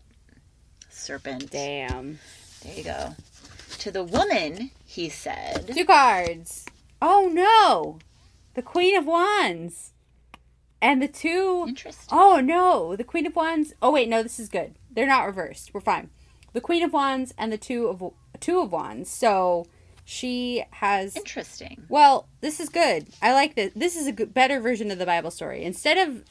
Serpent. 0.95 1.51
Damn. 1.51 2.19
There 2.63 2.75
you 2.75 2.85
go. 2.85 3.15
To 3.79 3.91
the 3.91 4.05
woman, 4.05 4.71
he 4.87 5.09
said, 5.09 5.71
Two 5.75 5.85
cards. 5.85 6.65
Oh 7.03 7.29
no. 7.33 7.99
The 8.55 8.63
Queen 8.63 8.97
of 8.97 9.07
Wands. 9.07 9.93
And 10.81 11.03
the 11.03 11.09
two 11.09 11.65
Interesting. 11.67 12.09
Oh 12.13 12.41
no, 12.41 12.95
the 12.95 13.05
Queen 13.05 13.27
of 13.27 13.35
Wands. 13.35 13.73
Oh 13.83 13.91
wait, 13.93 14.09
no, 14.09 14.23
this 14.23 14.39
is 14.39 14.49
good. 14.49 14.75
They're 14.91 15.07
not 15.07 15.27
reversed. 15.27 15.73
We're 15.73 15.81
fine. 15.81 16.11
The 16.53 16.61
Queen 16.61 16.83
of 16.83 16.93
Wands 16.93 17.35
and 17.37 17.53
the 17.53 17.59
two 17.59 17.89
of 17.89 18.13
two 18.41 18.61
of 18.61 18.71
Wands. 18.71 19.11
So 19.11 19.67
she 20.05 20.65
has 20.71 21.17
Interesting. 21.17 21.85
Well, 21.89 22.29
this 22.41 22.61
is 22.61 22.69
good. 22.69 23.07
I 23.23 23.33
like 23.33 23.55
this. 23.55 23.73
This 23.75 23.97
is 23.97 24.07
a 24.07 24.13
good, 24.13 24.35
better 24.35 24.61
version 24.61 24.91
of 24.91 24.99
the 24.99 25.07
Bible 25.07 25.31
story. 25.31 25.65
Instead 25.65 25.97
of 25.97 26.25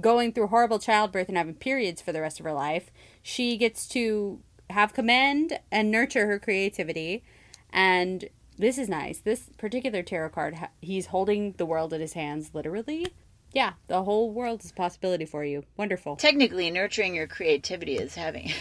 going 0.00 0.32
through 0.32 0.48
horrible 0.48 0.78
childbirth 0.78 1.28
and 1.28 1.36
having 1.36 1.54
periods 1.54 2.00
for 2.00 2.12
the 2.12 2.20
rest 2.20 2.40
of 2.40 2.44
her 2.44 2.52
life, 2.52 2.90
she 3.26 3.56
gets 3.56 3.88
to 3.88 4.38
have 4.70 4.94
command 4.94 5.58
and 5.72 5.90
nurture 5.90 6.28
her 6.28 6.38
creativity. 6.38 7.24
And 7.72 8.28
this 8.56 8.78
is 8.78 8.88
nice. 8.88 9.18
This 9.18 9.50
particular 9.58 10.04
tarot 10.04 10.28
card, 10.28 10.56
he's 10.80 11.06
holding 11.06 11.50
the 11.56 11.66
world 11.66 11.92
in 11.92 12.00
his 12.00 12.12
hands, 12.12 12.52
literally. 12.54 13.08
Yeah, 13.52 13.72
the 13.88 14.04
whole 14.04 14.30
world 14.30 14.62
is 14.62 14.70
a 14.70 14.74
possibility 14.74 15.24
for 15.24 15.44
you. 15.44 15.64
Wonderful. 15.76 16.14
Technically, 16.14 16.70
nurturing 16.70 17.16
your 17.16 17.26
creativity 17.26 17.96
is 17.96 18.14
having 18.14 18.52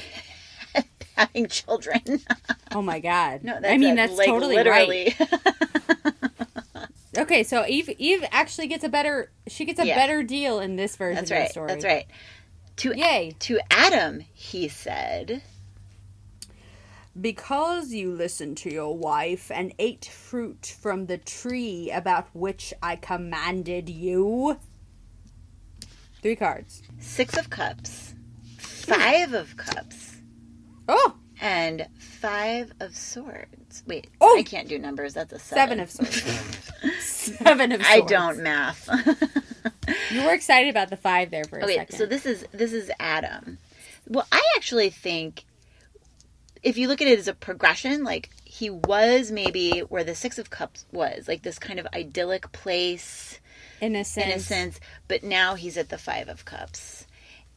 having 1.16 1.48
children. 1.48 2.02
Oh 2.72 2.82
my 2.82 3.00
God. 3.00 3.44
No, 3.44 3.60
that's 3.62 3.72
I 3.72 3.78
mean, 3.78 3.94
that's 3.94 4.18
like, 4.18 4.28
totally 4.28 4.58
right. 4.58 4.88
literally. 4.88 5.16
Okay, 7.18 7.44
so 7.44 7.66
Eve 7.68 7.90
Eve 8.00 8.26
actually 8.32 8.68
gets 8.68 8.84
a 8.84 8.90
better 8.90 9.32
she 9.48 9.64
gets 9.64 9.80
a 9.80 9.86
Yeah. 9.86 9.96
better 9.96 10.24
deal 10.24 10.60
in 10.60 10.76
this 10.76 10.96
version 10.96 11.24
That's 11.24 11.32
of 11.32 11.38
the 11.38 11.50
story. 11.50 11.68
That's 11.68 11.86
right. 11.86 12.08
To 12.78 12.94
Yay. 12.96 13.36
to 13.40 13.60
Adam, 13.72 14.20
he 14.34 14.68
said, 14.68 15.42
Because 17.20 17.92
you 17.94 18.12
listened 18.12 18.58
to 18.58 18.72
your 18.72 18.96
wife 18.98 19.50
and 19.50 19.74
ate 19.80 20.06
fruit 20.06 20.76
from 20.80 21.06
the 21.06 21.18
tree 21.18 21.90
about 21.92 22.28
which 22.34 22.74
I 22.84 22.98
commanded 22.98 23.88
you. 23.90 24.58
Three 26.22 26.36
cards. 26.36 26.82
six 27.00 27.38
of 27.38 27.50
cups, 27.50 28.14
five 28.58 29.34
of 29.34 29.56
cups, 29.56 30.18
Oh, 30.90 31.16
and 31.40 31.88
five 31.98 32.74
of 32.80 32.96
swords. 32.96 33.84
Wait, 33.88 34.08
Oh! 34.20 34.38
I 34.38 34.44
can't 34.44 34.68
do 34.68 34.78
numbers. 34.80 35.14
That's 35.14 35.32
a 35.34 35.40
seven. 35.40 35.78
seven 35.78 35.80
of 35.80 35.92
swords. 35.92 36.72
seven 37.00 37.72
of 37.72 37.82
swords. 37.86 37.90
I 37.90 38.02
don't 38.02 38.44
math. 38.44 38.90
You 40.12 40.24
were 40.24 40.34
excited 40.34 40.70
about 40.70 40.90
the 40.90 40.98
five 40.98 41.32
there 41.32 41.44
for 41.44 41.60
a 41.60 41.64
okay, 41.64 41.76
second. 41.76 41.98
so 41.98 42.06
this 42.06 42.26
is 42.26 42.46
this 42.52 42.74
is 42.74 42.92
Adam. 43.00 43.58
Well, 44.08 44.28
I 44.32 44.42
actually 44.56 44.90
think 44.90 45.46
if 46.64 46.78
you 46.78 46.88
look 46.88 47.02
at 47.02 47.08
it 47.08 47.20
as 47.20 47.28
a 47.28 47.34
progression, 47.34 48.04
like 48.04 48.30
he 48.44 48.70
was 48.70 49.32
maybe 49.32 49.80
where 49.82 50.04
the 50.04 50.16
six 50.16 50.38
of 50.40 50.50
cups 50.50 50.86
was, 50.92 51.28
like 51.28 51.44
this 51.44 51.60
kind 51.60 51.80
of 51.80 51.88
idyllic 51.94 52.52
place. 52.52 53.40
innocence. 53.82 54.26
innocence, 54.26 54.80
but 55.08 55.24
now 55.24 55.56
he's 55.56 55.78
at 55.78 55.90
the 55.90 55.98
five 55.98 56.28
of 56.30 56.46
cups, 56.46 57.06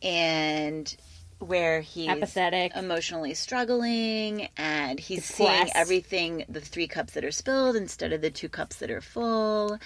and 0.03 0.95
where 1.39 1.81
he's 1.81 2.09
Apathetic. 2.09 2.75
emotionally 2.75 3.33
struggling, 3.33 4.49
and 4.57 4.99
he's 4.99 5.25
seeing 5.25 5.69
everything 5.75 6.45
the 6.49 6.61
three 6.61 6.89
cups 6.89 7.13
that 7.13 7.25
are 7.25 7.31
spilled 7.31 7.77
instead 7.77 8.13
of 8.13 8.21
the 8.21 8.31
two 8.31 8.49
cups 8.49 8.77
that 8.77 8.91
are 8.91 9.01
full. 9.01 9.79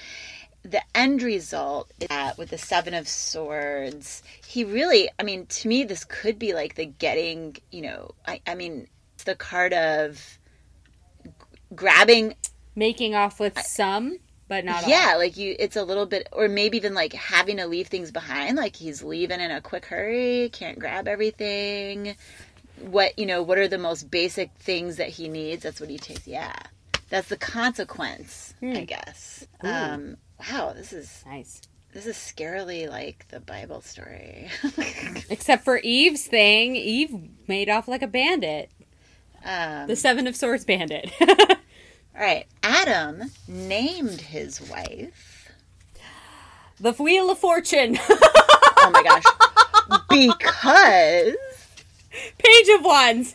The 0.64 0.82
end 0.94 1.22
result 1.22 1.90
is 2.00 2.08
that 2.08 2.38
with 2.38 2.50
the 2.50 2.58
seven 2.58 2.94
of 2.94 3.08
swords, 3.08 4.22
he 4.46 4.64
really, 4.64 5.08
I 5.18 5.24
mean, 5.24 5.46
to 5.46 5.68
me, 5.68 5.82
this 5.84 6.04
could 6.04 6.38
be 6.38 6.54
like 6.54 6.76
the 6.76 6.86
getting, 6.86 7.56
you 7.72 7.82
know, 7.82 8.12
I, 8.26 8.40
I 8.46 8.54
mean, 8.54 8.86
it's 9.14 9.24
the 9.24 9.34
card 9.34 9.72
of 9.72 10.38
g- 11.24 11.30
grabbing 11.74 12.34
Making 12.74 13.14
off 13.14 13.38
with 13.38 13.58
some, 13.60 14.18
but 14.48 14.64
not 14.64 14.84
all. 14.84 14.88
yeah 14.88 15.14
like 15.16 15.36
you 15.36 15.54
it's 15.58 15.76
a 15.76 15.84
little 15.84 16.06
bit 16.06 16.26
or 16.32 16.48
maybe 16.48 16.76
even 16.78 16.94
like 16.94 17.12
having 17.12 17.58
to 17.58 17.66
leave 17.66 17.86
things 17.88 18.10
behind 18.10 18.56
like 18.56 18.76
he's 18.76 19.02
leaving 19.02 19.40
in 19.40 19.50
a 19.50 19.60
quick 19.60 19.84
hurry 19.86 20.48
can't 20.52 20.78
grab 20.78 21.06
everything. 21.08 22.16
What 22.80 23.18
you 23.18 23.26
know 23.26 23.42
what 23.42 23.58
are 23.58 23.68
the 23.68 23.78
most 23.78 24.10
basic 24.10 24.50
things 24.58 24.96
that 24.96 25.08
he 25.10 25.28
needs? 25.28 25.62
That's 25.64 25.80
what 25.80 25.90
he 25.90 25.98
takes 25.98 26.26
yeah. 26.26 26.54
That's 27.10 27.28
the 27.28 27.36
consequence 27.36 28.54
i 28.62 28.84
guess. 28.84 29.46
Um 29.60 30.16
wow 30.50 30.72
this 30.74 30.92
is 30.92 31.22
Nice. 31.26 31.60
this 31.92 32.06
is 32.06 32.16
scarily 32.16 32.88
like 32.88 33.26
the 33.28 33.40
bible 33.40 33.80
story 33.80 34.48
Except 35.30 35.64
for 35.64 35.78
Eve's 35.78 36.26
thing. 36.26 36.76
Eve 36.76 37.14
made 37.48 37.68
off 37.68 37.88
like 37.88 38.02
a 38.02 38.06
bandit. 38.06 38.70
um 39.44 39.86
The 39.86 39.96
Seven 39.96 40.26
of 40.26 40.36
Swords 40.36 40.64
bandit. 40.64 41.10
all 41.20 42.20
right 42.20 42.46
adam 42.62 43.30
named 43.48 44.20
his 44.20 44.60
wife 44.70 45.48
the 46.80 46.92
Wheel 46.92 47.30
of 47.30 47.38
Fortune. 47.38 47.96
oh 48.00 48.90
my 48.92 49.02
gosh 49.02 49.22
because 50.10 51.36
Page 52.38 52.68
of 52.78 52.84
Wands. 52.84 53.34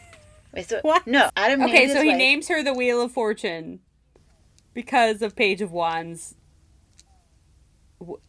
wait 0.54 0.68
so 0.70 0.80
What? 0.84 1.08
no 1.08 1.30
adam 1.36 1.60
named 1.62 1.72
Okay, 1.72 1.88
so 1.94 2.02
he 2.02 2.10
wife- 2.10 2.18
names 2.18 2.48
her 2.50 2.62
the 2.64 2.74
Wheel 2.74 3.02
of 3.02 3.12
Fortune 3.12 3.80
because 4.74 5.22
of 5.22 5.36
Page 5.36 5.62
of 5.62 5.72
Wands. 5.72 6.36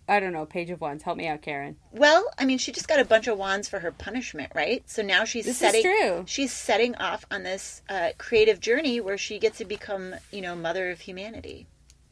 I 0.09 0.19
don't 0.21 0.33
know, 0.33 0.47
Page 0.47 0.71
of 0.71 0.81
Wands. 0.81 1.03
Help 1.03 1.19
me 1.19 1.27
out, 1.29 1.43
Karen. 1.43 1.77
Well, 1.93 2.25
I 2.39 2.45
mean, 2.47 2.57
she 2.59 2.73
just 2.73 2.89
got 2.89 3.01
a 3.01 3.05
bunch 3.05 3.27
of 3.27 3.37
wands 3.37 3.69
for 3.69 3.81
her 3.81 3.93
punishment, 3.93 4.51
right? 4.55 4.83
So 4.89 5.03
now 5.03 5.25
she's 5.25 5.45
This 5.45 5.57
is 5.57 5.59
setting. 5.61 5.83
true. 5.83 6.25
She's 6.27 6.53
setting 6.53 6.95
off 6.97 7.27
on 7.31 7.43
this 7.43 7.83
uh, 7.89 8.11
creative 8.17 8.61
journey 8.61 9.01
where 9.01 9.19
she 9.19 9.39
gets 9.39 9.59
to 9.59 9.67
become, 9.67 10.15
you 10.33 10.41
know, 10.41 10.55
mother 10.57 10.91
of 10.91 11.01
humanity. 11.01 11.67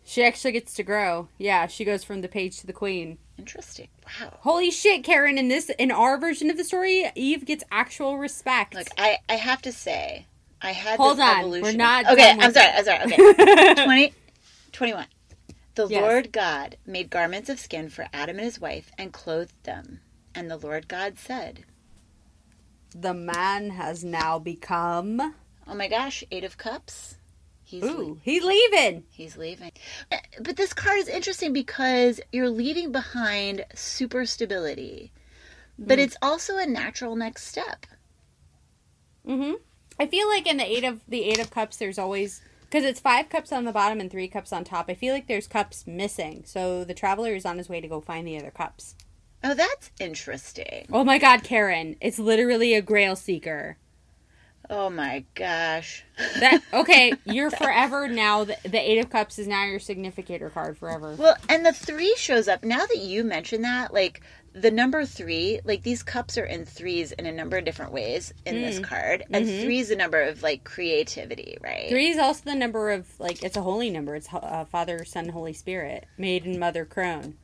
She 0.05 0.23
actually 0.23 0.53
gets 0.53 0.75
to 0.75 0.83
grow. 0.83 1.29
Yeah, 1.39 1.67
she 1.67 1.85
goes 1.85 2.05
from 2.05 2.21
the 2.21 2.29
page 2.29 2.61
to 2.61 2.67
the 2.67 2.73
queen. 2.75 3.19
Interesting. 3.39 3.89
Wow. 4.21 4.35
Holy 4.41 4.71
shit, 4.71 5.03
Karen! 5.03 5.37
In 5.37 5.49
this, 5.49 5.69
in 5.79 5.91
our 5.91 6.17
version 6.17 6.49
of 6.49 6.57
the 6.57 6.63
story, 6.65 7.11
Eve 7.17 7.45
gets 7.45 7.65
actual 7.73 8.17
respect. 8.19 8.75
Like 8.75 8.89
I, 8.99 9.19
I 9.29 9.35
have 9.35 9.61
to 9.63 9.73
say, 9.73 10.27
I 10.63 10.71
had 10.73 10.99
Hold 10.99 11.19
on, 11.21 11.39
evolution. 11.41 11.63
we're 11.65 11.73
not 11.73 12.07
Okay, 12.13 12.31
I'm 12.39 12.53
sorry. 12.53 12.67
it. 12.67 12.75
I'm 12.79 12.85
sorry. 12.85 13.13
Okay, 13.75 13.85
20, 13.85 14.13
21. 14.73 15.07
The 15.77 15.87
Yes. 15.89 16.03
Lord 16.03 16.33
God 16.33 16.77
made 16.87 17.11
garments 17.11 17.49
of 17.49 17.61
skin 17.61 17.89
for 17.91 18.09
Adam 18.13 18.37
and 18.37 18.45
his 18.47 18.59
wife 18.61 18.91
and 18.99 19.13
clothed 19.13 19.63
them. 19.65 20.01
And 20.35 20.51
the 20.51 20.57
Lord 20.57 20.89
God 20.89 21.19
said, 21.19 21.65
The 22.91 23.15
man 23.15 23.71
has 23.71 24.03
now 24.03 24.39
become. 24.39 25.35
Oh 25.67 25.75
my 25.75 25.87
gosh, 25.89 26.25
Eight 26.31 26.45
of 26.45 26.57
Cups. 26.59 27.17
He's 27.63 27.83
le- 27.83 28.17
he's 28.23 28.45
leaving. 28.45 29.05
he's 29.11 29.37
leaving. 29.37 29.73
Uh, 30.11 30.19
But 30.41 30.57
this 30.57 30.73
card 30.73 30.99
is 30.99 31.09
interesting 31.09 31.53
because 31.53 32.21
you're 32.33 32.49
leaving 32.49 32.93
behind 32.93 33.65
super 33.75 34.25
stability. 34.25 35.13
But 35.79 35.99
it's 35.99 36.17
also 36.23 36.57
a 36.57 36.67
natural 36.67 37.17
next 37.17 37.45
step. 37.47 37.85
Mm-hmm. 39.27 39.55
I 40.01 40.07
feel 40.07 40.29
like 40.29 40.47
in 40.47 40.57
the 40.59 40.65
eight 40.65 40.85
of 40.85 41.01
the 41.09 41.25
eight 41.25 41.39
of 41.41 41.51
cups, 41.51 41.77
there's 41.77 41.99
always 41.99 42.41
because 42.69 42.85
it's 42.85 43.01
five 43.01 43.29
cups 43.29 43.53
on 43.53 43.65
the 43.65 43.73
bottom 43.73 44.01
and 44.01 44.11
three 44.11 44.29
cups 44.29 44.53
on 44.53 44.65
top. 44.65 44.87
I 44.89 44.95
feel 44.95 45.15
like 45.15 45.27
there's 45.27 45.47
cups 45.47 45.87
missing, 45.87 46.43
so 46.45 46.85
the 46.85 46.95
traveler 46.95 47.35
is 47.35 47.47
on 47.47 47.59
his 47.59 47.69
way 47.69 47.81
to 47.81 47.89
go 47.89 48.01
find 48.01 48.27
the 48.27 48.39
other 48.39 48.51
cups. 48.51 48.95
Oh, 49.43 49.55
that's 49.55 49.91
interesting. 50.01 50.87
Oh 50.93 51.05
my 51.05 51.19
God, 51.19 51.45
Karen! 51.45 51.97
It's 52.01 52.19
literally 52.19 52.75
a 52.75 52.83
Grail 52.83 53.17
seeker. 53.17 53.77
Oh 54.69 54.91
my 54.91 55.25
gosh. 55.35 56.05
That 56.41 56.61
okay? 56.73 57.13
You're 57.25 57.51
forever 57.51 58.09
now. 58.09 58.45
The, 58.45 58.57
the 58.65 58.79
eight 58.79 58.99
of 58.99 59.11
cups 59.11 59.39
is 59.39 59.47
now 59.47 59.65
your 59.65 59.79
significator 59.79 60.51
card 60.51 60.77
forever. 60.77 61.15
Well, 61.17 61.37
and 61.49 61.65
the 61.65 61.73
three 61.73 62.15
shows 62.17 62.49
up. 62.49 62.65
Now 62.65 62.85
that 62.85 62.99
you 62.99 63.23
mention 63.23 63.63
that, 63.63 63.95
like 63.95 64.23
the 64.57 64.71
number 64.71 65.05
three, 65.05 65.61
like 65.65 65.83
these 65.83 66.03
cups 66.03 66.39
are 66.39 66.45
in 66.45 66.65
threes 66.65 67.13
in 67.13 67.27
a 67.27 67.33
number 67.33 67.59
of 67.59 67.65
different 67.67 67.93
ways 67.93 68.33
in 68.47 68.63
this 68.63 68.79
card. 68.79 69.25
And 69.31 69.47
three 69.47 69.81
is 69.81 69.91
a 69.91 69.97
number 69.97 70.23
of 70.23 70.43
like 70.43 70.65
creativity, 70.65 71.59
right? 71.61 71.91
Three 71.91 72.09
is 72.09 72.19
also 72.19 72.43
the 72.45 72.55
number 72.55 72.91
of 72.91 73.07
like 73.21 73.43
it's 73.43 73.59
a 73.59 73.63
holy 73.63 73.91
number. 73.91 74.17
It's 74.17 74.33
uh, 74.33 74.65
Father, 74.65 75.05
Son, 75.05 75.29
Holy 75.29 75.53
Spirit, 75.53 76.07
Maiden, 76.17 76.59
Mother, 76.59 76.87
Crone. 76.87 77.35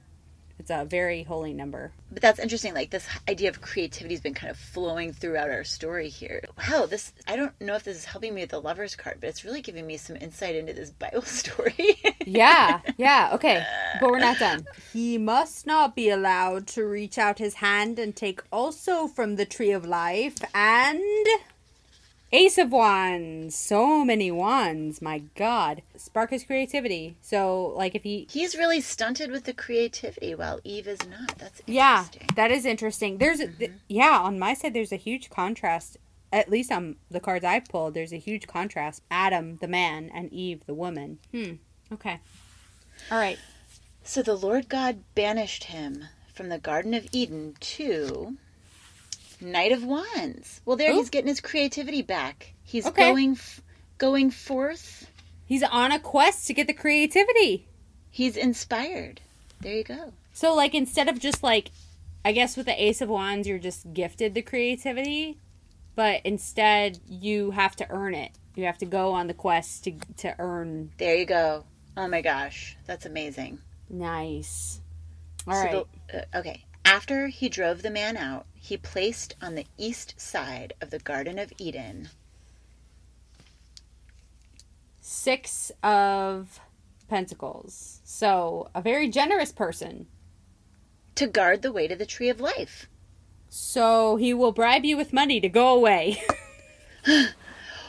It's 0.58 0.70
a 0.70 0.84
very 0.84 1.22
holy 1.22 1.52
number. 1.52 1.92
But 2.10 2.22
that's 2.22 2.38
interesting. 2.38 2.74
Like 2.74 2.90
this 2.90 3.08
idea 3.28 3.48
of 3.48 3.60
creativity 3.60 4.14
has 4.14 4.20
been 4.20 4.34
kind 4.34 4.50
of 4.50 4.56
flowing 4.56 5.12
throughout 5.12 5.50
our 5.50 5.64
story 5.64 6.08
here. 6.08 6.42
Wow, 6.58 6.86
this 6.86 7.12
I 7.26 7.36
don't 7.36 7.58
know 7.60 7.74
if 7.74 7.84
this 7.84 7.96
is 7.96 8.04
helping 8.04 8.34
me 8.34 8.42
with 8.42 8.50
the 8.50 8.60
lovers 8.60 8.94
card, 8.94 9.18
but 9.20 9.28
it's 9.28 9.44
really 9.44 9.62
giving 9.62 9.86
me 9.86 9.96
some 9.96 10.16
insight 10.16 10.54
into 10.54 10.72
this 10.72 10.90
Bible 10.90 11.22
story. 11.42 12.00
Yeah, 12.24 12.80
yeah, 12.96 13.30
okay. 13.34 13.64
But 14.00 14.10
we're 14.10 14.18
not 14.18 14.38
done. 14.38 14.66
He 14.92 15.18
must 15.18 15.66
not 15.66 15.96
be 15.96 16.10
allowed 16.10 16.66
to 16.68 16.84
reach 16.84 17.18
out 17.18 17.38
his 17.38 17.54
hand 17.54 17.98
and 17.98 18.14
take 18.14 18.42
also 18.52 19.06
from 19.06 19.36
the 19.36 19.46
tree 19.46 19.72
of 19.72 19.84
life 19.84 20.36
and 20.54 21.02
Ace 22.34 22.56
of 22.56 22.72
Wands. 22.72 23.54
So 23.54 24.04
many 24.04 24.30
wands, 24.30 25.02
my 25.02 25.18
god. 25.36 25.82
Spark 25.96 26.30
his 26.30 26.44
creativity. 26.44 27.16
So 27.20 27.74
like 27.76 27.94
if 27.94 28.02
he 28.04 28.26
He's 28.30 28.56
really 28.56 28.80
stunted 28.80 29.30
with 29.30 29.44
the 29.44 29.52
creativity 29.52 30.34
while 30.34 30.60
Eve 30.64 30.88
is 30.88 31.06
not. 31.08 31.36
That's 31.38 31.60
Yeah, 31.66 32.06
that 32.34 32.50
is 32.50 32.64
interesting. 32.64 33.18
There's 33.18 33.40
a, 33.40 33.48
th- 33.48 33.72
yeah, 33.88 34.18
on 34.18 34.38
my 34.38 34.54
side 34.54 34.72
there's 34.72 34.92
a 34.92 34.96
huge 34.96 35.28
contrast. 35.28 35.98
At 36.32 36.48
least 36.50 36.72
on 36.72 36.96
the 37.10 37.20
cards 37.20 37.44
I've 37.44 37.66
pulled, 37.66 37.92
there's 37.92 38.12
a 38.14 38.18
huge 38.18 38.46
contrast. 38.46 39.02
Adam, 39.10 39.58
the 39.60 39.68
man, 39.68 40.10
and 40.14 40.32
Eve, 40.32 40.64
the 40.66 40.72
woman. 40.72 41.18
Hmm. 41.30 41.52
Okay. 41.92 42.20
All 43.10 43.18
right. 43.18 43.38
So 44.02 44.22
the 44.22 44.34
Lord 44.34 44.70
God 44.70 45.02
banished 45.14 45.64
him 45.64 46.06
from 46.32 46.48
the 46.48 46.58
Garden 46.58 46.94
of 46.94 47.06
Eden 47.12 47.54
to 47.60 48.38
Knight 49.42 49.72
of 49.72 49.84
Wands. 49.84 50.60
Well, 50.64 50.76
there 50.76 50.92
Ooh. 50.92 50.96
he's 50.96 51.10
getting 51.10 51.28
his 51.28 51.40
creativity 51.40 52.02
back. 52.02 52.54
He's 52.64 52.86
Okay. 52.86 53.08
going 53.10 53.32
f- 53.32 53.60
going 53.98 54.30
forth. 54.30 55.10
He's 55.44 55.62
on 55.62 55.92
a 55.92 55.98
quest 55.98 56.46
to 56.46 56.54
get 56.54 56.66
the 56.66 56.72
creativity. 56.72 57.66
He's 58.10 58.36
inspired. 58.36 59.20
There 59.60 59.74
you 59.74 59.84
go. 59.84 60.12
So 60.32 60.54
like 60.54 60.74
instead 60.74 61.08
of 61.08 61.18
just 61.18 61.42
like 61.42 61.70
I 62.24 62.32
guess 62.32 62.56
with 62.56 62.66
the 62.66 62.82
Ace 62.82 63.00
of 63.00 63.08
Wands 63.08 63.46
you're 63.48 63.58
just 63.58 63.92
gifted 63.92 64.34
the 64.34 64.42
creativity, 64.42 65.38
but 65.94 66.20
instead 66.24 66.98
you 67.08 67.50
have 67.52 67.76
to 67.76 67.86
earn 67.90 68.14
it. 68.14 68.32
You 68.54 68.64
have 68.64 68.78
to 68.78 68.86
go 68.86 69.12
on 69.12 69.26
the 69.26 69.34
quest 69.34 69.84
to 69.84 69.92
to 70.18 70.34
earn 70.38 70.92
There 70.98 71.14
you 71.16 71.26
go. 71.26 71.64
Oh 71.96 72.08
my 72.08 72.22
gosh, 72.22 72.76
that's 72.86 73.04
amazing. 73.06 73.60
nice. 73.90 74.80
All 75.46 75.54
So 75.54 75.60
right. 75.60 75.86
the- 76.08 76.18
uh, 76.36 76.38
okay. 76.40 76.64
After 76.92 77.28
he 77.28 77.48
drove 77.48 77.80
the 77.80 77.90
man 77.90 78.18
out, 78.18 78.44
he 78.52 78.76
placed 78.76 79.34
on 79.40 79.54
the 79.54 79.64
east 79.78 80.20
side 80.20 80.74
of 80.78 80.90
the 80.90 80.98
Garden 80.98 81.38
of 81.38 81.50
Eden 81.56 82.10
Six 85.00 85.72
of 85.82 86.60
Pentacles. 87.08 88.02
So, 88.04 88.68
a 88.74 88.82
very 88.82 89.08
generous 89.08 89.52
person. 89.52 90.06
to 91.14 91.26
guard 91.26 91.62
the 91.62 91.72
way 91.72 91.88
to 91.88 91.96
the 91.96 92.04
tree 92.04 92.28
of 92.28 92.42
life. 92.42 92.90
So, 93.48 94.16
he 94.16 94.34
will 94.34 94.52
bribe 94.52 94.84
you 94.84 94.98
with 94.98 95.14
money 95.14 95.40
to 95.40 95.48
go 95.48 95.74
away. 95.74 96.22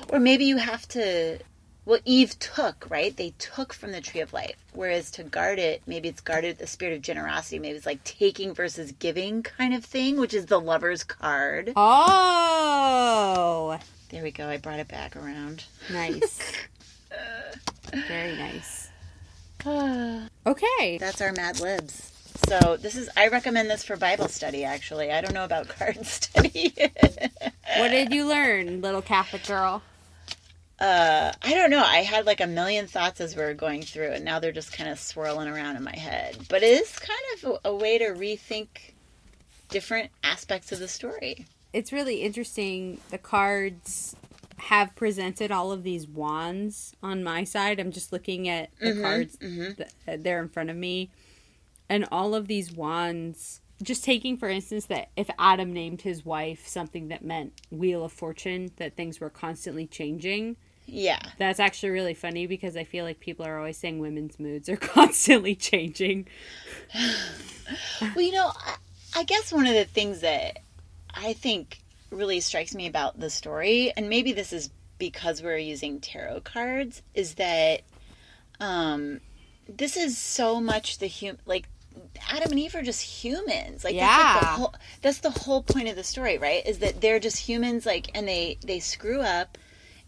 Or 0.09 0.19
maybe 0.19 0.45
you 0.45 0.57
have 0.57 0.87
to. 0.89 1.39
Well, 1.85 1.99
Eve 2.05 2.39
took, 2.39 2.89
right? 2.89 3.15
They 3.15 3.33
took 3.39 3.73
from 3.73 3.91
the 3.91 3.99
tree 3.99 4.21
of 4.21 4.31
life. 4.31 4.55
Whereas 4.71 5.11
to 5.11 5.23
guard 5.23 5.59
it, 5.59 5.81
maybe 5.85 6.07
it's 6.07 6.21
guarded 6.21 6.47
with 6.51 6.59
the 6.59 6.67
spirit 6.67 6.95
of 6.95 7.01
generosity. 7.01 7.59
Maybe 7.59 7.75
it's 7.75 7.85
like 7.85 8.03
taking 8.05 8.53
versus 8.53 8.93
giving 8.93 9.43
kind 9.43 9.73
of 9.73 9.83
thing, 9.83 10.17
which 10.17 10.33
is 10.33 10.45
the 10.45 10.61
lover's 10.61 11.03
card. 11.03 11.73
oh, 11.75 13.77
There 14.09 14.23
we 14.23 14.31
go. 14.31 14.47
I 14.47 14.57
brought 14.57 14.79
it 14.79 14.87
back 14.87 15.17
around. 15.17 15.65
nice. 15.91 16.53
Very 18.07 18.35
nice. 18.37 18.89
Okay. 20.45 20.97
That's 20.97 21.21
our 21.21 21.31
Mad 21.31 21.61
Libs. 21.61 22.11
So 22.49 22.75
this 22.75 22.95
is. 22.95 23.09
I 23.15 23.29
recommend 23.29 23.69
this 23.69 23.83
for 23.85 23.95
Bible 23.95 24.27
study. 24.27 24.65
Actually, 24.65 25.09
I 25.11 25.21
don't 25.21 25.33
know 25.33 25.45
about 25.45 25.67
card 25.69 26.05
study. 26.05 26.73
What 27.77 27.87
did 27.89 28.13
you 28.13 28.27
learn, 28.27 28.81
little 28.81 29.01
Catholic 29.01 29.45
girl? 29.47 29.81
Uh, 30.79 31.31
I 31.41 31.53
don't 31.53 31.69
know. 31.69 31.83
I 31.83 31.97
had 31.97 32.25
like 32.25 32.41
a 32.41 32.47
million 32.47 32.87
thoughts 32.87 33.21
as 33.21 33.35
we 33.35 33.43
were 33.43 33.53
going 33.53 33.83
through, 33.83 34.11
and 34.11 34.25
now 34.25 34.39
they're 34.39 34.51
just 34.51 34.73
kind 34.73 34.89
of 34.89 34.99
swirling 34.99 35.47
around 35.47 35.75
in 35.75 35.83
my 35.83 35.95
head. 35.95 36.37
But 36.49 36.63
it 36.63 36.81
is 36.81 36.99
kind 36.99 37.19
of 37.35 37.59
a, 37.63 37.69
a 37.69 37.75
way 37.75 37.97
to 37.99 38.05
rethink 38.05 38.67
different 39.69 40.11
aspects 40.23 40.71
of 40.71 40.79
the 40.79 40.87
story. 40.87 41.45
It's 41.71 41.91
really 41.91 42.21
interesting. 42.21 42.99
The 43.09 43.17
cards 43.17 44.15
have 44.57 44.95
presented 44.95 45.51
all 45.51 45.71
of 45.71 45.83
these 45.83 46.07
wands 46.07 46.95
on 47.03 47.23
my 47.23 47.43
side. 47.43 47.79
I'm 47.79 47.91
just 47.91 48.13
looking 48.13 48.47
at 48.47 48.69
the 48.79 48.87
mm-hmm, 48.87 49.01
cards 49.01 49.37
mm-hmm. 49.37 49.73
that 49.77 49.93
uh, 50.07 50.17
they're 50.21 50.41
in 50.41 50.49
front 50.49 50.69
of 50.69 50.75
me. 50.75 51.11
And 51.89 52.07
all 52.11 52.33
of 52.33 52.47
these 52.47 52.71
wands, 52.71 53.61
just 53.81 54.03
taking 54.03 54.37
for 54.37 54.49
instance 54.49 54.85
that 54.85 55.09
if 55.15 55.29
Adam 55.39 55.73
named 55.73 56.01
his 56.01 56.25
wife 56.25 56.67
something 56.67 57.07
that 57.09 57.23
meant 57.23 57.53
Wheel 57.71 58.05
of 58.05 58.11
Fortune, 58.11 58.71
that 58.77 58.95
things 58.95 59.19
were 59.19 59.29
constantly 59.29 59.87
changing. 59.87 60.57
Yeah. 60.85 61.19
That's 61.37 61.59
actually 61.59 61.89
really 61.89 62.13
funny 62.13 62.45
because 62.45 62.75
I 62.75 62.83
feel 62.83 63.05
like 63.05 63.19
people 63.19 63.45
are 63.45 63.57
always 63.57 63.77
saying 63.77 63.99
women's 63.99 64.39
moods 64.39 64.69
are 64.69 64.75
constantly 64.77 65.55
changing. 65.55 66.27
Well, 68.01 68.21
you 68.21 68.33
know, 68.33 68.51
I, 68.53 68.75
I 69.15 69.23
guess 69.23 69.51
one 69.51 69.67
of 69.67 69.73
the 69.73 69.85
things 69.85 70.21
that 70.21 70.59
I 71.13 71.33
think 71.33 71.79
really 72.09 72.39
strikes 72.39 72.75
me 72.75 72.87
about 72.87 73.19
the 73.19 73.29
story, 73.29 73.93
and 73.95 74.09
maybe 74.09 74.33
this 74.33 74.53
is 74.53 74.69
because 74.97 75.41
we're 75.41 75.57
using 75.57 75.99
tarot 75.99 76.41
cards, 76.41 77.01
is 77.13 77.35
that 77.35 77.81
um, 78.59 79.19
this 79.67 79.97
is 79.97 80.17
so 80.17 80.59
much 80.61 80.99
the 80.99 81.07
hum 81.07 81.37
like 81.45 81.67
Adam 82.29 82.51
and 82.51 82.59
Eve 82.59 82.75
are 82.75 82.81
just 82.83 83.01
humans. 83.01 83.83
Like 83.83 83.97
that's 83.97 84.17
like 84.17 84.33
the 84.33 84.39
Yeah. 84.39 84.55
whole 84.57 84.75
that's 85.01 85.19
the 85.19 85.29
whole 85.31 85.63
point 85.63 85.87
of 85.89 85.95
the 85.95 86.03
story, 86.03 86.37
right? 86.37 86.65
Is 86.65 86.79
that 86.79 87.01
they're 87.01 87.19
just 87.19 87.37
humans 87.37 87.85
like 87.85 88.09
and 88.15 88.27
they 88.27 88.57
they 88.65 88.79
screw 88.79 89.21
up. 89.21 89.57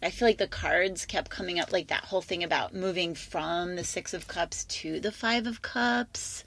I 0.01 0.09
feel 0.11 0.27
like 0.27 0.37
the 0.37 0.47
cards 0.47 1.05
kept 1.05 1.31
coming 1.31 1.59
up 1.59 1.71
like 1.71 1.87
that 1.87 2.05
whole 2.05 2.21
thing 2.21 2.43
about 2.43 2.73
moving 2.75 3.15
from 3.15 3.75
the 3.75 3.83
6 3.83 4.13
of 4.13 4.27
cups 4.27 4.65
to 4.65 4.99
the 4.99 5.11
5 5.11 5.47
of 5.47 5.61
cups. 5.61 6.43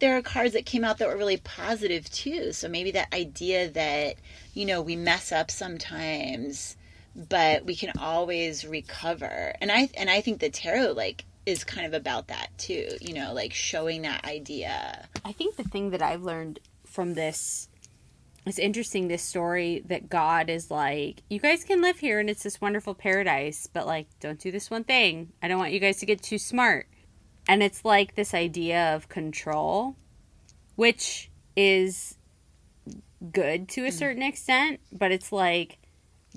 There 0.00 0.16
are 0.16 0.22
cards 0.22 0.52
that 0.54 0.66
came 0.66 0.84
out 0.84 0.98
that 0.98 1.08
were 1.08 1.16
really 1.16 1.36
positive 1.36 2.10
too. 2.10 2.52
So 2.52 2.68
maybe 2.68 2.90
that 2.92 3.12
idea 3.12 3.68
that, 3.70 4.16
you 4.54 4.64
know, 4.64 4.80
we 4.82 4.96
mess 4.96 5.32
up 5.32 5.50
sometimes, 5.50 6.76
but 7.14 7.64
we 7.66 7.74
can 7.76 7.92
always 7.98 8.64
recover. 8.64 9.54
And 9.60 9.70
I 9.70 9.88
and 9.96 10.08
I 10.10 10.20
think 10.20 10.40
the 10.40 10.50
tarot 10.50 10.92
like 10.92 11.24
is 11.48 11.64
kind 11.64 11.86
of 11.86 11.94
about 11.94 12.28
that 12.28 12.50
too, 12.58 12.88
you 13.00 13.14
know, 13.14 13.32
like 13.32 13.54
showing 13.54 14.02
that 14.02 14.24
idea. 14.26 15.08
I 15.24 15.32
think 15.32 15.56
the 15.56 15.64
thing 15.64 15.90
that 15.90 16.02
I've 16.02 16.22
learned 16.22 16.60
from 16.84 17.14
this 17.14 17.68
it's 18.46 18.58
interesting 18.58 19.08
this 19.08 19.22
story 19.22 19.82
that 19.86 20.08
God 20.08 20.48
is 20.48 20.70
like, 20.70 21.22
you 21.28 21.38
guys 21.38 21.64
can 21.64 21.82
live 21.82 21.98
here 21.98 22.18
and 22.18 22.30
it's 22.30 22.42
this 22.42 22.62
wonderful 22.62 22.94
paradise, 22.94 23.68
but 23.70 23.86
like 23.86 24.06
don't 24.20 24.38
do 24.38 24.50
this 24.50 24.70
one 24.70 24.84
thing. 24.84 25.32
I 25.42 25.48
don't 25.48 25.58
want 25.58 25.72
you 25.72 25.80
guys 25.80 25.98
to 25.98 26.06
get 26.06 26.22
too 26.22 26.38
smart. 26.38 26.88
And 27.46 27.62
it's 27.62 27.84
like 27.84 28.14
this 28.14 28.32
idea 28.32 28.94
of 28.94 29.08
control, 29.08 29.96
which 30.76 31.30
is 31.56 32.16
good 33.32 33.68
to 33.70 33.82
a 33.82 33.88
mm-hmm. 33.88 33.98
certain 33.98 34.22
extent, 34.22 34.80
but 34.92 35.12
it's 35.12 35.32
like 35.32 35.78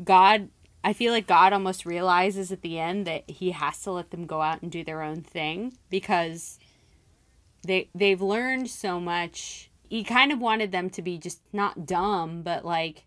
God 0.03 0.49
I 0.83 0.93
feel 0.93 1.13
like 1.13 1.27
God 1.27 1.53
almost 1.53 1.85
realizes 1.85 2.51
at 2.51 2.61
the 2.61 2.79
end 2.79 3.05
that 3.05 3.29
he 3.29 3.51
has 3.51 3.81
to 3.83 3.91
let 3.91 4.11
them 4.11 4.25
go 4.25 4.41
out 4.41 4.61
and 4.61 4.71
do 4.71 4.83
their 4.83 5.03
own 5.03 5.21
thing 5.21 5.77
because 5.89 6.57
they 7.63 7.89
they've 7.93 8.21
learned 8.21 8.69
so 8.69 8.99
much. 8.99 9.69
He 9.89 10.03
kind 10.03 10.31
of 10.31 10.39
wanted 10.39 10.71
them 10.71 10.89
to 10.91 11.01
be 11.01 11.17
just 11.17 11.41
not 11.53 11.85
dumb, 11.85 12.41
but 12.41 12.65
like 12.65 13.05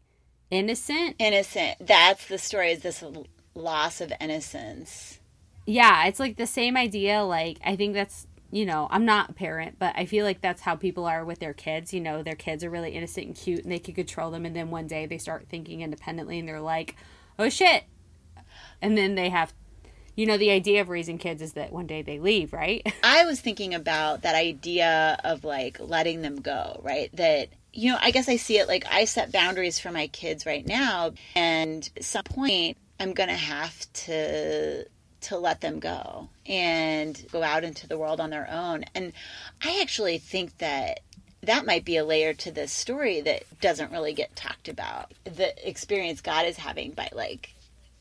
innocent. 0.50 1.16
Innocent. 1.18 1.78
That's 1.80 2.28
the 2.28 2.38
story. 2.38 2.72
Is 2.72 2.82
this 2.82 3.02
loss 3.54 4.00
of 4.00 4.12
innocence? 4.20 5.18
Yeah, 5.66 6.06
it's 6.06 6.20
like 6.20 6.36
the 6.36 6.46
same 6.46 6.76
idea. 6.76 7.22
Like 7.22 7.58
I 7.64 7.74
think 7.74 7.94
that's 7.94 8.28
you 8.52 8.66
know 8.66 8.86
I'm 8.90 9.04
not 9.04 9.30
a 9.30 9.32
parent, 9.34 9.80
but 9.80 9.94
I 9.96 10.06
feel 10.06 10.24
like 10.24 10.40
that's 10.40 10.62
how 10.62 10.76
people 10.76 11.06
are 11.06 11.24
with 11.24 11.40
their 11.40 11.54
kids. 11.54 11.92
You 11.92 12.00
know, 12.00 12.22
their 12.22 12.36
kids 12.36 12.62
are 12.62 12.70
really 12.70 12.90
innocent 12.90 13.26
and 13.26 13.34
cute, 13.34 13.64
and 13.64 13.72
they 13.72 13.80
can 13.80 13.94
control 13.94 14.30
them, 14.30 14.46
and 14.46 14.54
then 14.54 14.70
one 14.70 14.86
day 14.86 15.06
they 15.06 15.18
start 15.18 15.48
thinking 15.48 15.80
independently, 15.80 16.38
and 16.38 16.46
they're 16.46 16.60
like, 16.60 16.94
oh 17.38 17.48
shit, 17.48 17.84
and 18.80 18.96
then 18.96 19.14
they 19.14 19.30
have 19.30 19.52
you 20.16 20.26
know 20.26 20.36
the 20.36 20.50
idea 20.50 20.80
of 20.80 20.88
raising 20.88 21.18
kids 21.18 21.42
is 21.42 21.54
that 21.54 21.72
one 21.72 21.86
day 21.86 22.02
they 22.02 22.18
leave 22.18 22.52
right? 22.52 22.86
I 23.02 23.24
was 23.24 23.40
thinking 23.40 23.74
about 23.74 24.22
that 24.22 24.34
idea 24.34 25.18
of 25.24 25.44
like 25.44 25.78
letting 25.80 26.22
them 26.22 26.40
go 26.40 26.80
right? 26.82 27.14
That 27.16 27.48
you 27.76 27.90
know 27.90 27.98
i 28.00 28.12
guess 28.12 28.28
i 28.28 28.36
see 28.36 28.58
it 28.58 28.68
like 28.68 28.84
i 28.88 29.04
set 29.04 29.32
boundaries 29.32 29.80
for 29.80 29.90
my 29.90 30.06
kids 30.06 30.46
right 30.46 30.64
now 30.64 31.10
and 31.34 31.90
at 31.96 32.04
some 32.04 32.22
point 32.22 32.76
i'm 33.00 33.12
gonna 33.12 33.34
have 33.34 33.92
to 33.92 34.86
to 35.24 35.38
let 35.38 35.62
them 35.62 35.80
go 35.80 36.28
and 36.46 37.24
go 37.32 37.42
out 37.42 37.64
into 37.64 37.88
the 37.88 37.96
world 37.96 38.20
on 38.20 38.30
their 38.30 38.48
own. 38.50 38.84
And 38.94 39.12
i 39.62 39.80
actually 39.80 40.18
think 40.18 40.58
that 40.58 41.00
that 41.44 41.66
might 41.66 41.84
be 41.84 41.96
a 41.96 42.04
layer 42.04 42.32
to 42.34 42.50
this 42.50 42.72
story 42.72 43.20
that 43.20 43.42
doesn't 43.60 43.92
really 43.92 44.12
get 44.12 44.34
talked 44.36 44.68
about 44.68 45.12
the 45.24 45.68
experience 45.68 46.20
god 46.20 46.46
is 46.46 46.56
having 46.56 46.90
by 46.92 47.08
like 47.12 47.54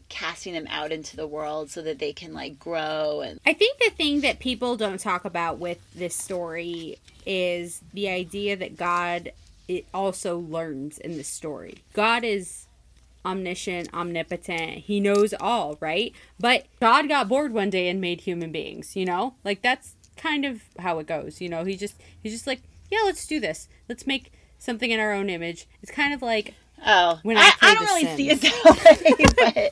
casting 0.10 0.54
them 0.54 0.68
out 0.70 0.92
into 0.92 1.16
the 1.16 1.26
world 1.26 1.72
so 1.72 1.82
that 1.82 1.98
they 1.98 2.14
can 2.14 2.34
like 2.34 2.60
grow 2.60 3.22
and 3.22 3.40
I 3.46 3.54
think 3.54 3.80
the 3.80 3.90
thing 3.90 4.22
that 4.22 4.38
people 4.38 4.78
don't 4.78 5.00
talk 5.00 5.26
about 5.26 5.58
with 5.58 5.80
this 5.96 6.16
story 6.16 7.00
is 7.26 7.82
the 7.94 8.10
idea 8.10 8.56
that 8.56 8.78
God 8.78 9.32
it 9.68 9.86
also 9.94 10.38
learns 10.38 10.98
in 10.98 11.18
the 11.18 11.24
story. 11.24 11.78
God 11.94 12.24
is 12.24 12.68
omniscient, 13.26 13.94
omnipotent. 13.94 14.80
He 14.80 15.00
knows 15.00 15.34
all, 15.40 15.78
right? 15.80 16.14
But 16.40 16.66
God 16.80 17.08
got 17.08 17.30
bored 17.30 17.54
one 17.54 17.70
day 17.70 17.88
and 17.88 18.02
made 18.02 18.22
human 18.22 18.52
beings, 18.52 18.96
you 18.96 19.06
know? 19.06 19.36
Like 19.44 19.62
that's 19.62 19.96
kind 20.18 20.46
of 20.46 20.62
how 20.80 21.00
it 21.00 21.08
goes, 21.08 21.42
you 21.42 21.50
know? 21.50 21.64
He 21.64 21.76
just 21.76 21.96
he's 22.22 22.34
just 22.34 22.48
like, 22.48 22.62
"Yeah, 22.94 23.06
let's 23.06 23.26
do 23.28 23.40
this. 23.40 23.68
Let's 23.90 24.06
make 24.08 24.32
something 24.58 24.92
in 24.92 25.00
our 25.00 25.12
own 25.14 25.30
image." 25.30 25.68
It's 25.82 25.92
kind 25.92 26.14
of 26.14 26.22
like 26.22 26.54
Oh, 26.86 27.20
when 27.24 27.38
I, 27.38 27.52
I, 27.62 27.72
I 27.72 27.74
don't 27.76 27.86
really 27.86 28.04
Sims. 28.04 28.18
see 28.18 28.30
it 28.30 28.42
that 28.42 29.72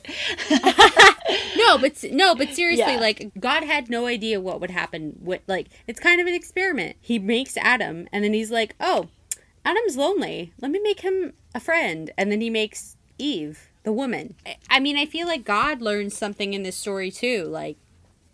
way, 0.50 1.14
but 1.28 1.56
no, 1.56 1.78
but 1.78 2.12
no, 2.12 2.34
but 2.34 2.54
seriously, 2.54 2.94
yeah. 2.94 3.00
like 3.00 3.32
God 3.38 3.64
had 3.64 3.90
no 3.90 4.06
idea 4.06 4.40
what 4.40 4.60
would 4.60 4.70
happen. 4.70 5.16
What 5.20 5.42
like 5.46 5.68
it's 5.86 6.00
kind 6.00 6.20
of 6.20 6.26
an 6.26 6.34
experiment. 6.34 6.96
He 7.00 7.18
makes 7.18 7.56
Adam, 7.58 8.08
and 8.12 8.24
then 8.24 8.32
he's 8.32 8.50
like, 8.50 8.74
"Oh, 8.80 9.08
Adam's 9.64 9.96
lonely. 9.96 10.52
Let 10.60 10.70
me 10.70 10.80
make 10.82 11.00
him 11.00 11.34
a 11.54 11.60
friend," 11.60 12.10
and 12.16 12.32
then 12.32 12.40
he 12.40 12.48
makes 12.48 12.96
Eve, 13.18 13.68
the 13.82 13.92
woman. 13.92 14.34
I 14.70 14.80
mean, 14.80 14.96
I 14.96 15.04
feel 15.04 15.26
like 15.26 15.44
God 15.44 15.82
learns 15.82 16.16
something 16.16 16.54
in 16.54 16.62
this 16.62 16.76
story 16.76 17.10
too. 17.10 17.44
Like 17.44 17.76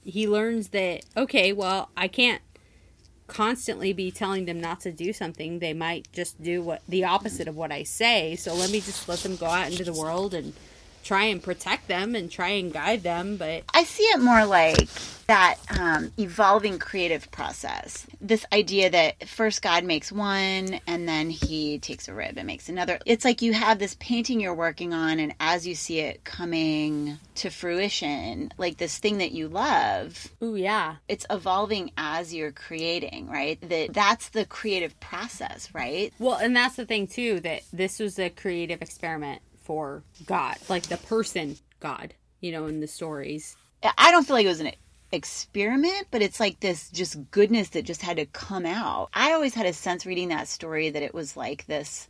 he 0.04 0.28
learns 0.28 0.68
that 0.68 1.04
okay, 1.16 1.52
well, 1.52 1.90
I 1.96 2.06
can't 2.06 2.42
constantly 3.28 3.92
be 3.92 4.10
telling 4.10 4.46
them 4.46 4.60
not 4.60 4.80
to 4.80 4.90
do 4.90 5.12
something, 5.12 5.60
they 5.60 5.74
might 5.74 6.08
just 6.12 6.42
do 6.42 6.62
what 6.62 6.82
the 6.88 7.04
opposite 7.04 7.46
of 7.46 7.56
what 7.56 7.70
I 7.70 7.84
say. 7.84 8.34
So 8.34 8.54
let 8.54 8.70
me 8.70 8.80
just 8.80 9.08
let 9.08 9.20
them 9.20 9.36
go 9.36 9.46
out 9.46 9.70
into 9.70 9.84
the 9.84 9.92
world 9.92 10.34
and 10.34 10.52
try 11.08 11.24
and 11.24 11.42
protect 11.42 11.88
them 11.88 12.14
and 12.14 12.30
try 12.30 12.50
and 12.50 12.70
guide 12.70 13.02
them. 13.02 13.38
But 13.38 13.64
I 13.72 13.84
see 13.84 14.02
it 14.04 14.20
more 14.20 14.44
like 14.44 14.88
that 15.26 15.56
um, 15.78 16.12
evolving 16.18 16.78
creative 16.78 17.30
process. 17.30 18.06
This 18.20 18.44
idea 18.52 18.90
that 18.90 19.26
first 19.28 19.62
God 19.62 19.84
makes 19.84 20.12
one 20.12 20.80
and 20.86 21.08
then 21.08 21.30
he 21.30 21.78
takes 21.78 22.08
a 22.08 22.14
rib 22.14 22.36
and 22.36 22.46
makes 22.46 22.68
another. 22.68 22.98
It's 23.06 23.24
like 23.24 23.40
you 23.40 23.54
have 23.54 23.78
this 23.78 23.96
painting 23.98 24.40
you're 24.40 24.54
working 24.54 24.92
on, 24.92 25.18
and 25.18 25.34
as 25.40 25.66
you 25.66 25.74
see 25.74 26.00
it 26.00 26.24
coming 26.24 27.18
to 27.36 27.50
fruition, 27.50 28.52
like 28.58 28.76
this 28.76 28.98
thing 28.98 29.18
that 29.18 29.32
you 29.32 29.48
love. 29.48 30.28
Oh, 30.42 30.54
yeah. 30.54 30.96
It's 31.08 31.26
evolving 31.30 31.92
as 31.96 32.34
you're 32.34 32.52
creating, 32.52 33.28
right? 33.28 33.58
That 33.68 33.94
that's 33.94 34.28
the 34.30 34.44
creative 34.44 34.98
process, 35.00 35.68
right? 35.74 36.12
Well, 36.18 36.36
and 36.36 36.54
that's 36.54 36.76
the 36.76 36.86
thing 36.86 37.06
too 37.06 37.40
that 37.40 37.62
this 37.72 37.98
was 37.98 38.18
a 38.18 38.28
creative 38.28 38.82
experiment 38.82 39.40
for 39.68 40.02
God, 40.24 40.56
like 40.70 40.84
the 40.84 40.96
person 40.96 41.58
God, 41.78 42.14
you 42.40 42.50
know, 42.52 42.66
in 42.66 42.80
the 42.80 42.88
stories. 42.88 43.54
I 43.98 44.10
don't 44.10 44.26
feel 44.26 44.34
like 44.34 44.46
it 44.46 44.48
was 44.48 44.60
an 44.60 44.72
experiment, 45.12 46.08
but 46.10 46.22
it's 46.22 46.40
like 46.40 46.58
this 46.60 46.88
just 46.88 47.30
goodness 47.30 47.68
that 47.70 47.84
just 47.84 48.00
had 48.00 48.16
to 48.16 48.24
come 48.26 48.64
out. 48.64 49.10
I 49.12 49.32
always 49.32 49.54
had 49.54 49.66
a 49.66 49.74
sense 49.74 50.06
reading 50.06 50.28
that 50.30 50.48
story 50.48 50.88
that 50.88 51.02
it 51.02 51.14
was 51.14 51.36
like 51.36 51.66
this 51.66 52.08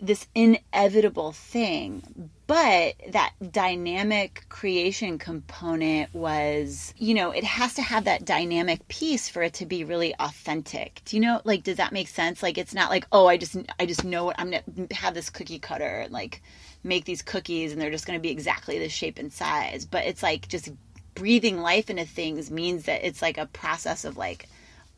this 0.00 0.26
inevitable 0.34 1.30
thing 1.30 2.30
but 2.52 2.96
that 3.12 3.32
dynamic 3.50 4.44
creation 4.50 5.16
component 5.16 6.12
was 6.14 6.92
you 6.98 7.14
know 7.14 7.30
it 7.30 7.44
has 7.44 7.72
to 7.72 7.80
have 7.80 8.04
that 8.04 8.26
dynamic 8.26 8.86
piece 8.88 9.26
for 9.26 9.42
it 9.42 9.54
to 9.54 9.64
be 9.64 9.84
really 9.84 10.14
authentic 10.20 11.00
do 11.06 11.16
you 11.16 11.22
know 11.22 11.40
like 11.44 11.62
does 11.62 11.78
that 11.78 11.92
make 11.92 12.08
sense 12.08 12.42
like 12.42 12.58
it's 12.58 12.74
not 12.74 12.90
like 12.90 13.06
oh 13.10 13.26
i 13.26 13.38
just 13.38 13.56
i 13.80 13.86
just 13.86 14.04
know 14.04 14.26
what 14.26 14.38
i'm 14.38 14.50
gonna 14.50 14.86
have 14.90 15.14
this 15.14 15.30
cookie 15.30 15.58
cutter 15.58 16.00
and 16.00 16.12
like 16.12 16.42
make 16.84 17.06
these 17.06 17.22
cookies 17.22 17.72
and 17.72 17.80
they're 17.80 17.90
just 17.90 18.06
gonna 18.06 18.18
be 18.18 18.28
exactly 18.30 18.78
the 18.78 18.88
shape 18.88 19.18
and 19.18 19.32
size 19.32 19.86
but 19.86 20.04
it's 20.04 20.22
like 20.22 20.46
just 20.46 20.68
breathing 21.14 21.58
life 21.62 21.88
into 21.88 22.04
things 22.04 22.50
means 22.50 22.84
that 22.84 23.02
it's 23.02 23.22
like 23.22 23.38
a 23.38 23.46
process 23.46 24.04
of 24.04 24.18
like 24.18 24.46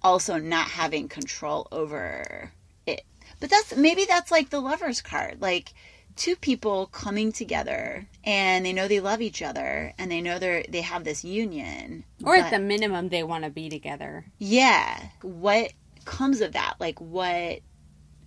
also 0.02 0.38
not 0.38 0.68
having 0.68 1.08
control 1.08 1.68
over 1.70 2.50
it. 2.86 3.04
but 3.38 3.48
that's 3.48 3.76
maybe 3.76 4.04
that's 4.04 4.30
like 4.30 4.50
the 4.50 4.60
lover's 4.60 5.00
card. 5.00 5.40
Like 5.40 5.72
two 6.16 6.36
people 6.36 6.86
coming 6.86 7.32
together 7.32 8.06
and 8.24 8.64
they 8.64 8.72
know 8.72 8.88
they 8.88 9.00
love 9.00 9.20
each 9.20 9.42
other 9.42 9.92
and 9.98 10.10
they 10.10 10.20
know 10.20 10.38
they're 10.38 10.64
they 10.68 10.80
have 10.80 11.04
this 11.04 11.24
union. 11.24 12.04
Or 12.24 12.36
but, 12.36 12.46
at 12.46 12.50
the 12.50 12.58
minimum 12.58 13.08
they 13.08 13.22
want 13.22 13.44
to 13.44 13.50
be 13.50 13.68
together. 13.68 14.24
Yeah. 14.38 15.08
What 15.22 15.72
comes 16.04 16.40
of 16.40 16.52
that? 16.52 16.74
Like 16.78 17.00
what 17.00 17.60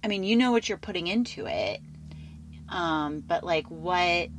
I 0.03 0.07
mean, 0.07 0.23
you 0.23 0.35
know 0.35 0.51
what 0.51 0.69
you're 0.69 0.77
putting 0.77 1.07
into 1.07 1.45
it. 1.47 1.81
Um, 2.69 3.21
but 3.25 3.43
like 3.43 3.67
what 3.67 4.29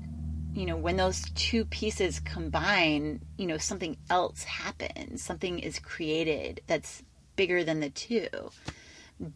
you 0.54 0.66
know, 0.66 0.76
when 0.76 0.96
those 0.96 1.22
two 1.34 1.64
pieces 1.66 2.20
combine, 2.20 3.20
you 3.36 3.46
know, 3.46 3.58
something 3.58 3.96
else 4.10 4.42
happens. 4.42 5.22
Something 5.22 5.58
is 5.60 5.78
created 5.78 6.62
that's 6.66 7.02
bigger 7.36 7.62
than 7.62 7.80
the 7.80 7.90
two 7.90 8.28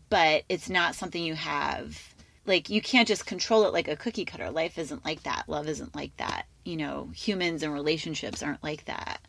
but 0.08 0.44
it's 0.48 0.70
not 0.70 0.94
something 0.94 1.22
you 1.22 1.34
have 1.34 2.11
like 2.46 2.70
you 2.70 2.80
can't 2.80 3.08
just 3.08 3.26
control 3.26 3.64
it 3.64 3.72
like 3.72 3.88
a 3.88 3.96
cookie 3.96 4.24
cutter. 4.24 4.50
Life 4.50 4.78
isn't 4.78 5.04
like 5.04 5.22
that. 5.24 5.44
Love 5.48 5.68
isn't 5.68 5.94
like 5.94 6.16
that. 6.16 6.46
You 6.64 6.76
know 6.76 7.10
humans 7.14 7.62
and 7.62 7.72
relationships 7.72 8.42
aren't 8.42 8.62
like 8.62 8.84
that. 8.86 9.20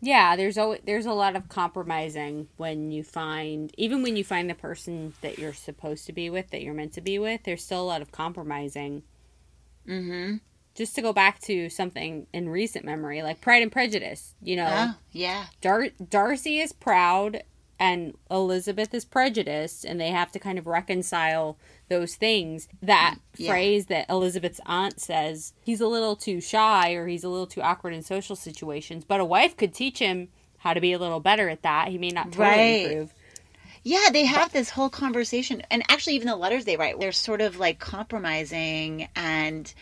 Yeah 0.00 0.36
there's 0.36 0.58
always 0.58 0.80
there's 0.84 1.06
a 1.06 1.12
lot 1.12 1.36
of 1.36 1.48
compromising 1.48 2.48
when 2.56 2.90
you 2.90 3.02
find 3.02 3.72
even 3.78 4.02
when 4.02 4.16
you 4.16 4.24
find 4.24 4.50
the 4.50 4.54
person 4.54 5.14
that 5.22 5.38
you're 5.38 5.54
supposed 5.54 6.06
to 6.06 6.12
be 6.12 6.28
with 6.28 6.50
that 6.50 6.62
you're 6.62 6.74
meant 6.74 6.92
to 6.94 7.00
be 7.00 7.18
with 7.18 7.42
there's 7.44 7.64
still 7.64 7.82
a 7.82 7.84
lot 7.84 8.02
of 8.02 8.12
compromising. 8.12 9.02
Mm-hmm. 9.88 10.36
Just 10.74 10.96
to 10.96 11.02
go 11.02 11.12
back 11.12 11.40
to 11.42 11.68
something 11.68 12.26
in 12.32 12.48
recent 12.48 12.84
memory 12.84 13.22
like 13.22 13.40
pride 13.40 13.62
and 13.62 13.72
prejudice 13.72 14.34
you 14.42 14.56
know? 14.56 14.68
Oh, 14.70 14.94
yeah. 15.12 15.46
Dar- 15.60 15.90
darcy 16.10 16.58
is 16.58 16.72
proud 16.72 17.42
and 17.78 18.16
Elizabeth 18.30 18.94
is 18.94 19.04
prejudiced 19.04 19.84
and 19.84 20.00
they 20.00 20.08
have 20.08 20.32
to 20.32 20.38
kind 20.38 20.58
of 20.58 20.66
reconcile 20.66 21.56
those 21.88 22.14
things. 22.14 22.68
That 22.82 23.16
yeah. 23.36 23.50
phrase 23.50 23.86
that 23.86 24.08
Elizabeth's 24.08 24.60
aunt 24.66 25.00
says, 25.00 25.52
he's 25.62 25.80
a 25.80 25.88
little 25.88 26.16
too 26.16 26.40
shy 26.40 26.92
or 26.92 27.06
he's 27.06 27.24
a 27.24 27.28
little 27.28 27.46
too 27.46 27.62
awkward 27.62 27.94
in 27.94 28.02
social 28.02 28.36
situations, 28.36 29.04
but 29.04 29.20
a 29.20 29.24
wife 29.24 29.56
could 29.56 29.74
teach 29.74 29.98
him 29.98 30.28
how 30.58 30.72
to 30.72 30.80
be 30.80 30.92
a 30.92 30.98
little 30.98 31.20
better 31.20 31.48
at 31.48 31.62
that. 31.62 31.88
He 31.88 31.98
may 31.98 32.10
not 32.10 32.32
totally 32.32 32.46
right. 32.46 32.86
improve. 32.86 33.14
Yeah, 33.82 34.08
they 34.12 34.24
have 34.24 34.50
this 34.50 34.70
whole 34.70 34.88
conversation. 34.88 35.62
And 35.70 35.82
actually, 35.90 36.14
even 36.14 36.28
the 36.28 36.36
letters 36.36 36.64
they 36.64 36.78
write, 36.78 36.98
they're 36.98 37.12
sort 37.12 37.42
of 37.42 37.58
like 37.58 37.78
compromising 37.78 39.08
and 39.14 39.72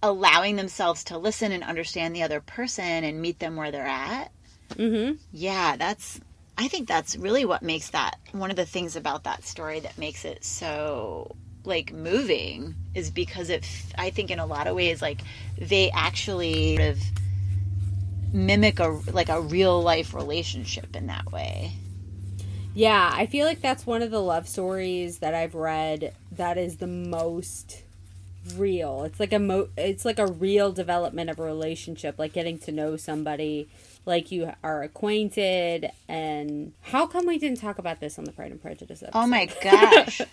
allowing 0.00 0.54
themselves 0.56 1.04
to 1.04 1.18
listen 1.18 1.50
and 1.50 1.64
understand 1.64 2.14
the 2.14 2.22
other 2.22 2.40
person 2.40 3.04
and 3.04 3.20
meet 3.20 3.40
them 3.40 3.56
where 3.56 3.72
they're 3.72 3.84
at. 3.84 4.30
Mm-hmm. 4.74 5.16
Yeah, 5.32 5.76
that's 5.76 6.20
I 6.60 6.68
think 6.68 6.86
that's 6.86 7.16
really 7.16 7.46
what 7.46 7.62
makes 7.62 7.88
that 7.90 8.18
one 8.32 8.50
of 8.50 8.56
the 8.56 8.66
things 8.66 8.94
about 8.94 9.24
that 9.24 9.44
story 9.44 9.80
that 9.80 9.96
makes 9.96 10.26
it 10.26 10.44
so 10.44 11.34
like 11.64 11.90
moving 11.90 12.74
is 12.94 13.10
because 13.10 13.48
it 13.48 13.66
I 13.96 14.10
think 14.10 14.30
in 14.30 14.38
a 14.38 14.44
lot 14.44 14.66
of 14.66 14.76
ways 14.76 15.00
like 15.00 15.22
they 15.56 15.90
actually 15.90 16.76
sort 16.76 16.88
of 16.90 16.98
mimic 18.34 18.78
a 18.78 18.88
like 19.10 19.30
a 19.30 19.40
real 19.40 19.80
life 19.80 20.12
relationship 20.12 20.94
in 20.94 21.06
that 21.06 21.32
way. 21.32 21.72
Yeah, 22.74 23.10
I 23.10 23.24
feel 23.24 23.46
like 23.46 23.62
that's 23.62 23.86
one 23.86 24.02
of 24.02 24.10
the 24.10 24.20
love 24.20 24.46
stories 24.46 25.20
that 25.20 25.32
I've 25.32 25.54
read 25.54 26.12
that 26.32 26.58
is 26.58 26.76
the 26.76 26.86
most 26.86 27.84
real. 28.54 29.04
It's 29.04 29.18
like 29.18 29.32
a 29.32 29.38
mo- 29.38 29.70
it's 29.78 30.04
like 30.04 30.18
a 30.18 30.26
real 30.26 30.72
development 30.72 31.30
of 31.30 31.38
a 31.38 31.42
relationship, 31.42 32.18
like 32.18 32.34
getting 32.34 32.58
to 32.58 32.70
know 32.70 32.98
somebody 32.98 33.70
like 34.06 34.30
you 34.30 34.52
are 34.62 34.82
acquainted. 34.82 35.90
And 36.08 36.72
how 36.82 37.06
come 37.06 37.26
we 37.26 37.38
didn't 37.38 37.58
talk 37.58 37.78
about 37.78 38.00
this 38.00 38.18
on 38.18 38.24
the 38.24 38.32
Pride 38.32 38.50
and 38.50 38.60
Prejudice 38.60 39.02
episode? 39.02 39.18
Oh 39.18 39.26
my 39.26 39.46
gosh. 39.62 40.20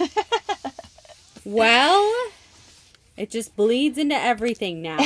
Well, 1.44 2.12
it 3.16 3.30
just 3.30 3.56
bleeds 3.56 3.98
into 3.98 4.14
everything 4.14 4.82
now. 4.82 4.98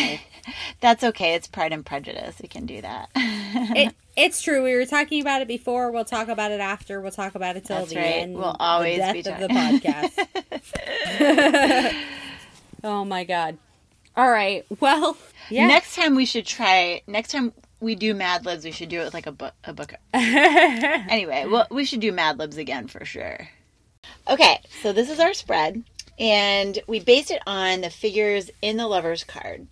That's 0.80 1.04
okay. 1.04 1.34
It's 1.34 1.46
Pride 1.46 1.72
and 1.72 1.86
Prejudice. 1.86 2.36
We 2.42 2.48
can 2.48 2.66
do 2.66 2.80
that. 2.82 3.08
it, 3.14 3.94
it's 4.16 4.42
true. 4.42 4.62
We 4.62 4.74
were 4.74 4.84
talking 4.84 5.20
about 5.20 5.42
it 5.42 5.48
before. 5.48 5.90
We'll 5.90 6.04
talk 6.04 6.28
about 6.28 6.50
it 6.50 6.60
after. 6.60 7.00
We'll 7.00 7.12
talk 7.12 7.34
about 7.34 7.56
it 7.56 7.64
till 7.64 7.78
That's 7.78 7.90
the 7.90 7.96
right. 7.96 8.16
end. 8.16 8.34
We'll 8.34 8.56
always 8.58 8.98
the 8.98 9.12
be 9.12 9.22
death 9.22 9.42
of 9.42 9.48
the 9.48 9.54
podcast. 9.54 11.96
oh 12.84 13.04
my 13.04 13.24
god. 13.24 13.58
All 14.16 14.30
right. 14.30 14.64
Well, 14.80 15.16
yeah. 15.50 15.66
Next 15.66 15.96
time 15.96 16.14
we 16.14 16.26
should 16.26 16.46
try. 16.46 17.02
Next 17.06 17.30
time 17.30 17.52
we 17.84 17.94
do 17.94 18.14
Mad 18.14 18.44
Libs, 18.44 18.64
we 18.64 18.72
should 18.72 18.88
do 18.88 19.00
it 19.00 19.04
with 19.04 19.14
like 19.14 19.26
a 19.26 19.32
book. 19.32 19.54
A 19.64 19.72
book. 19.72 19.94
anyway, 20.12 21.44
well, 21.46 21.66
we 21.70 21.84
should 21.84 22.00
do 22.00 22.10
Mad 22.10 22.38
Libs 22.38 22.56
again 22.56 22.88
for 22.88 23.04
sure. 23.04 23.48
Okay, 24.28 24.60
so 24.82 24.92
this 24.92 25.10
is 25.10 25.20
our 25.20 25.34
spread, 25.34 25.84
and 26.18 26.78
we 26.86 26.98
based 26.98 27.30
it 27.30 27.42
on 27.46 27.82
the 27.82 27.90
figures 27.90 28.50
in 28.62 28.76
the 28.76 28.88
Lover's 28.88 29.22
card. 29.22 29.68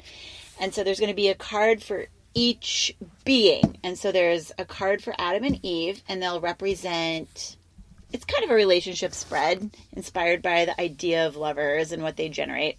And 0.60 0.72
so 0.72 0.84
there's 0.84 1.00
going 1.00 1.10
to 1.10 1.16
be 1.16 1.28
a 1.28 1.34
card 1.34 1.82
for 1.82 2.06
each 2.34 2.94
being, 3.24 3.78
and 3.82 3.98
so 3.98 4.12
there's 4.12 4.52
a 4.58 4.64
card 4.64 5.02
for 5.02 5.14
Adam 5.18 5.44
and 5.44 5.58
Eve, 5.64 6.02
and 6.08 6.22
they'll 6.22 6.40
represent. 6.40 7.56
It's 8.12 8.26
kind 8.26 8.44
of 8.44 8.50
a 8.50 8.54
relationship 8.54 9.14
spread 9.14 9.70
inspired 9.92 10.42
by 10.42 10.66
the 10.66 10.78
idea 10.78 11.26
of 11.26 11.36
lovers 11.36 11.92
and 11.92 12.02
what 12.02 12.16
they 12.16 12.28
generate. 12.28 12.78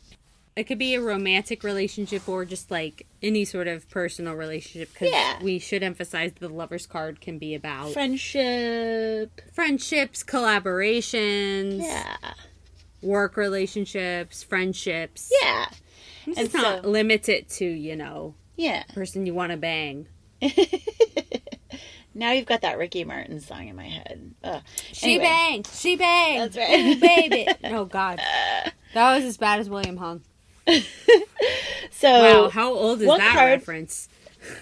It 0.56 0.66
could 0.66 0.78
be 0.78 0.94
a 0.94 1.02
romantic 1.02 1.64
relationship 1.64 2.28
or 2.30 2.46
just 2.46 2.70
like 2.70 3.08
any 3.22 3.44
sort 3.46 3.68
of 3.68 3.90
personal 3.90 4.34
relationship 4.36 4.94
because 4.94 5.12
Yeah. 5.12 5.42
we 5.42 5.58
should 5.60 5.82
emphasize 5.84 6.32
the 6.40 6.50
lover's 6.50 6.86
card 6.86 7.22
can 7.22 7.38
be 7.40 7.56
about 7.56 7.92
Friendship. 7.94 9.42
friendships, 9.54 10.24
collaborations, 10.24 11.82
Yeah. 11.82 12.18
work 13.02 13.36
relationships, 13.38 14.44
friendships. 14.44 15.32
Yeah. 15.42 15.66
It's 16.28 16.38
And 16.38 16.54
not 16.54 16.84
so- 16.84 16.90
limited 16.90 17.50
to, 17.50 17.66
you 17.66 17.96
know, 17.96 18.36
Yeah. 18.56 18.84
person 18.94 19.26
you 19.26 19.34
want 19.34 19.52
to 19.52 19.58
bang. 19.58 20.08
Now 22.16 22.32
you've 22.32 22.46
got 22.46 22.62
that 22.62 22.78
Ricky 22.78 23.04
Martin 23.04 23.40
song 23.40 23.68
in 23.70 23.76
my 23.76 23.88
head. 23.88 24.36
Ugh. 24.44 24.62
She 24.92 25.16
Anyway. 25.16 25.24
banged. 25.24 25.68
She 25.74 25.96
banged. 25.96 26.54
That's 26.54 26.58
right. 26.58 27.02
Baby. 27.02 27.48
oh 27.74 27.86
God, 27.86 28.20
that 28.94 29.16
was 29.16 29.24
as 29.26 29.36
bad 29.38 29.60
as 29.60 29.68
William 29.68 29.98
Hung. 29.98 30.22
So 31.92 32.10
Wow, 32.44 32.50
how 32.50 32.74
old 32.74 33.02
is 33.02 33.08
that 33.08 33.34
card- 33.36 33.52
reference? 33.52 34.10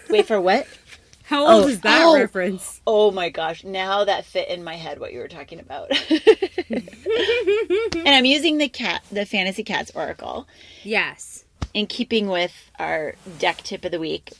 wait 0.09 0.27
for 0.27 0.39
what? 0.39 0.67
How 1.23 1.47
old 1.47 1.63
Oh, 1.63 1.67
is 1.69 1.79
that 1.81 2.01
oh. 2.03 2.15
reference? 2.17 2.81
Oh 2.85 3.09
my 3.09 3.29
gosh! 3.29 3.63
Now 3.63 4.03
that 4.03 4.25
fit 4.25 4.49
in 4.49 4.65
my 4.65 4.75
head 4.75 4.99
what 4.99 5.13
you 5.13 5.19
were 5.19 5.29
talking 5.29 5.61
about. 5.61 5.89
and 6.69 8.09
I'm 8.09 8.25
using 8.25 8.57
the 8.57 8.67
cat, 8.67 9.03
the 9.09 9.25
Fantasy 9.25 9.63
Cats 9.63 9.91
Oracle, 9.95 10.45
Yes. 10.83 11.45
in 11.73 11.87
keeping 11.87 12.27
with 12.27 12.51
our 12.79 13.15
deck 13.39 13.57
tip 13.63 13.85
of 13.85 13.91
the 13.91 13.99
week. 13.99 14.31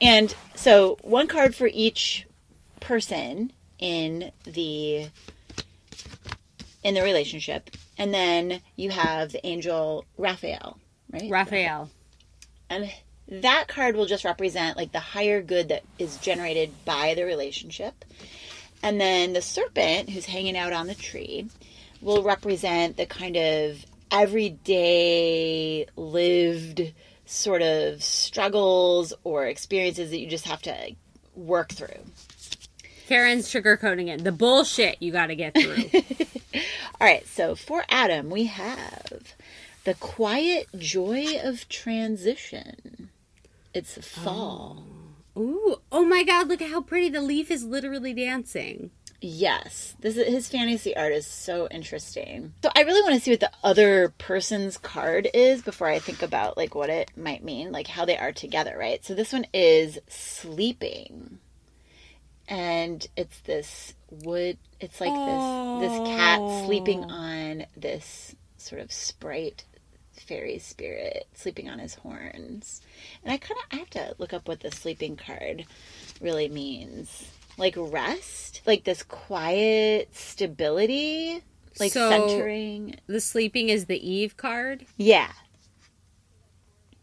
And 0.00 0.32
so 0.54 0.98
one 1.02 1.26
card 1.26 1.54
for 1.56 1.66
each 1.72 2.26
person 2.78 3.52
in 3.80 4.30
the 4.44 5.08
in 6.84 6.94
the 6.94 7.02
relationship, 7.02 7.70
and 7.98 8.14
then 8.14 8.60
you 8.76 8.90
have 8.90 9.32
the 9.32 9.44
angel 9.44 10.04
Raphael, 10.16 10.78
right? 11.10 11.30
Raphael. 11.30 11.90
And 12.68 12.90
that 13.28 13.68
card 13.68 13.96
will 13.96 14.06
just 14.06 14.24
represent 14.24 14.76
like 14.76 14.92
the 14.92 15.00
higher 15.00 15.42
good 15.42 15.68
that 15.68 15.82
is 15.98 16.16
generated 16.18 16.72
by 16.84 17.14
the 17.14 17.24
relationship. 17.24 18.04
And 18.82 19.00
then 19.00 19.32
the 19.32 19.42
serpent 19.42 20.10
who's 20.10 20.26
hanging 20.26 20.56
out 20.56 20.72
on 20.72 20.86
the 20.86 20.94
tree 20.94 21.48
will 22.00 22.22
represent 22.22 22.96
the 22.96 23.06
kind 23.06 23.36
of 23.36 23.84
everyday 24.10 25.86
lived 25.96 26.92
sort 27.24 27.62
of 27.62 28.02
struggles 28.02 29.12
or 29.24 29.46
experiences 29.46 30.10
that 30.10 30.20
you 30.20 30.28
just 30.28 30.46
have 30.46 30.62
to 30.62 30.94
work 31.34 31.70
through. 31.70 31.88
Karen's 33.08 33.48
sugarcoating 33.48 34.08
it. 34.08 34.24
The 34.24 34.32
bullshit 34.32 35.00
you 35.00 35.12
got 35.12 35.26
to 35.26 35.36
get 35.36 35.54
through. 35.54 35.84
All 37.00 37.06
right, 37.06 37.26
so 37.26 37.54
for 37.54 37.84
Adam, 37.88 38.30
we 38.30 38.44
have 38.44 39.34
the 39.86 39.94
quiet 39.94 40.66
joy 40.76 41.26
of 41.44 41.68
transition. 41.68 43.10
It's 43.72 43.96
fall. 44.04 44.84
Oh. 45.36 45.40
Ooh, 45.40 45.76
oh 45.92 46.04
my 46.04 46.24
god, 46.24 46.48
look 46.48 46.60
at 46.60 46.70
how 46.70 46.80
pretty 46.80 47.08
the 47.08 47.20
leaf 47.20 47.52
is 47.52 47.62
literally 47.64 48.12
dancing. 48.12 48.90
Yes, 49.20 49.94
this 50.00 50.16
is, 50.16 50.26
his 50.26 50.48
fantasy 50.48 50.96
art 50.96 51.12
is 51.12 51.24
so 51.24 51.68
interesting. 51.70 52.52
So 52.64 52.70
I 52.74 52.82
really 52.82 53.00
want 53.02 53.14
to 53.14 53.20
see 53.20 53.30
what 53.30 53.40
the 53.40 53.52
other 53.62 54.12
person's 54.18 54.76
card 54.76 55.28
is 55.32 55.62
before 55.62 55.86
I 55.86 56.00
think 56.00 56.20
about 56.20 56.56
like 56.56 56.74
what 56.74 56.90
it 56.90 57.12
might 57.16 57.44
mean, 57.44 57.70
like 57.70 57.86
how 57.86 58.04
they 58.04 58.18
are 58.18 58.32
together, 58.32 58.76
right? 58.76 59.04
So 59.04 59.14
this 59.14 59.32
one 59.32 59.46
is 59.54 60.00
sleeping, 60.08 61.38
and 62.48 63.06
it's 63.16 63.38
this 63.40 63.94
wood. 64.10 64.58
It's 64.80 65.00
like 65.00 65.14
this 65.14 65.88
this 65.88 66.08
cat 66.08 66.40
sleeping 66.66 67.04
Oh. 67.04 67.14
on 67.14 67.66
this 67.76 68.34
sort 68.56 68.80
of 68.80 68.90
sprite 68.90 69.64
fairy 70.26 70.58
spirit 70.58 71.26
sleeping 71.34 71.68
on 71.68 71.78
his 71.78 71.94
horns. 71.94 72.82
And 73.22 73.32
I 73.32 73.36
kind 73.38 73.58
of 73.58 73.66
I 73.72 73.76
have 73.80 73.90
to 73.90 74.14
look 74.18 74.32
up 74.32 74.48
what 74.48 74.60
the 74.60 74.70
sleeping 74.70 75.16
card 75.16 75.64
really 76.20 76.48
means. 76.48 77.30
Like 77.58 77.74
rest, 77.76 78.60
like 78.66 78.84
this 78.84 79.02
quiet 79.02 80.14
stability, 80.14 81.42
like 81.80 81.92
So- 81.92 82.10
centering. 82.10 82.96
The 83.06 83.20
sleeping 83.20 83.68
is 83.70 83.86
the 83.86 84.08
Eve 84.08 84.36
card. 84.36 84.84
Yeah. 84.96 85.32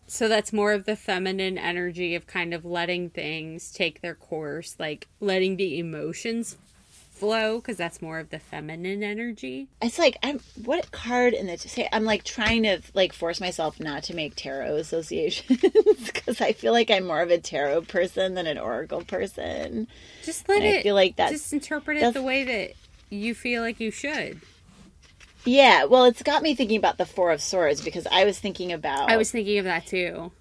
So 0.06 0.28
that's 0.28 0.54
more 0.54 0.74
of 0.74 0.86
the 0.86 0.96
feminine 0.96 1.58
energy 1.58 2.14
of 2.14 2.28
kind 2.28 2.54
of 2.54 2.64
letting 2.64 3.10
things 3.10 3.72
take 3.72 4.02
their 4.02 4.14
course, 4.14 4.76
like 4.78 5.08
letting 5.20 5.56
the 5.56 5.80
emotions 5.80 6.56
flow, 7.14 7.58
because 7.58 7.78
that's 7.78 8.02
more 8.02 8.20
of 8.20 8.30
the 8.30 8.40
feminine 8.40 9.04
energy. 9.04 9.68
It's 9.82 9.98
like 10.00 10.18
I'm 10.24 10.40
what 10.66 10.92
card 10.92 11.34
in 11.34 11.48
the 11.48 11.58
say 11.58 11.88
I'm 11.92 12.04
like 12.06 12.24
trying 12.24 12.64
to 12.64 12.82
like 12.94 13.14
force 13.14 13.40
myself 13.40 13.80
not 13.80 14.04
to 14.04 14.16
make 14.16 14.36
tarot 14.36 14.76
associations 14.76 15.62
because 16.06 16.42
I 16.42 16.52
feel 16.54 16.74
like 16.74 16.90
I'm 16.92 17.06
more 17.08 17.22
of 17.22 17.30
a 17.32 17.38
tarot 17.38 17.84
person 17.84 18.34
than 18.34 18.48
an 18.48 18.58
oracle 18.58 19.04
person. 19.04 19.88
Just 20.24 20.50
let 20.50 20.58
And 20.60 20.66
I 20.68 20.72
it. 20.78 20.84
feel 20.84 20.96
like 20.96 21.16
that's- 21.16 21.40
just 21.40 21.54
interpret 21.54 21.98
it 21.98 22.14
the 22.14 22.22
way 22.24 22.44
that 22.44 22.74
you 23.10 23.34
feel 23.36 23.62
like 23.62 23.80
you 23.80 23.92
should. 23.92 24.42
Yeah, 25.46 25.84
well, 25.86 26.06
it's 26.06 26.24
got 26.24 26.42
me 26.42 26.56
thinking 26.56 26.78
about 26.78 26.98
the 26.98 27.06
Four 27.06 27.32
of 27.32 27.42
Swords 27.42 27.82
because 27.82 28.08
I 28.10 28.24
was 28.24 28.40
thinking 28.40 28.72
about 28.72 29.10
I 29.10 29.18
was 29.18 29.30
thinking 29.30 29.58
of 29.60 29.66
that 29.66 29.86
too. 29.86 30.32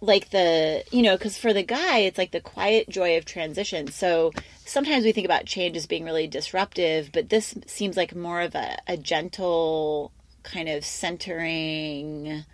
Like 0.00 0.30
the 0.30 0.84
you 0.90 1.02
know 1.02 1.16
because 1.16 1.36
for 1.36 1.52
the 1.52 1.62
guy 1.62 1.98
it's 1.98 2.18
like 2.18 2.30
the 2.30 2.40
quiet 2.40 2.88
joy 2.88 3.16
of 3.16 3.24
transition. 3.24 3.88
So 3.88 4.32
sometimes 4.64 5.04
we 5.04 5.12
think 5.12 5.24
about 5.24 5.46
change 5.46 5.76
as 5.76 5.86
being 5.86 6.04
really 6.04 6.26
disruptive 6.26 7.10
but 7.12 7.28
this 7.30 7.54
seems 7.66 7.96
like 7.96 8.14
more 8.14 8.40
of 8.40 8.54
a, 8.54 8.78
a 8.86 8.96
gentle 8.96 10.12
kind 10.42 10.68
of 10.68 10.84
centering 10.84 12.44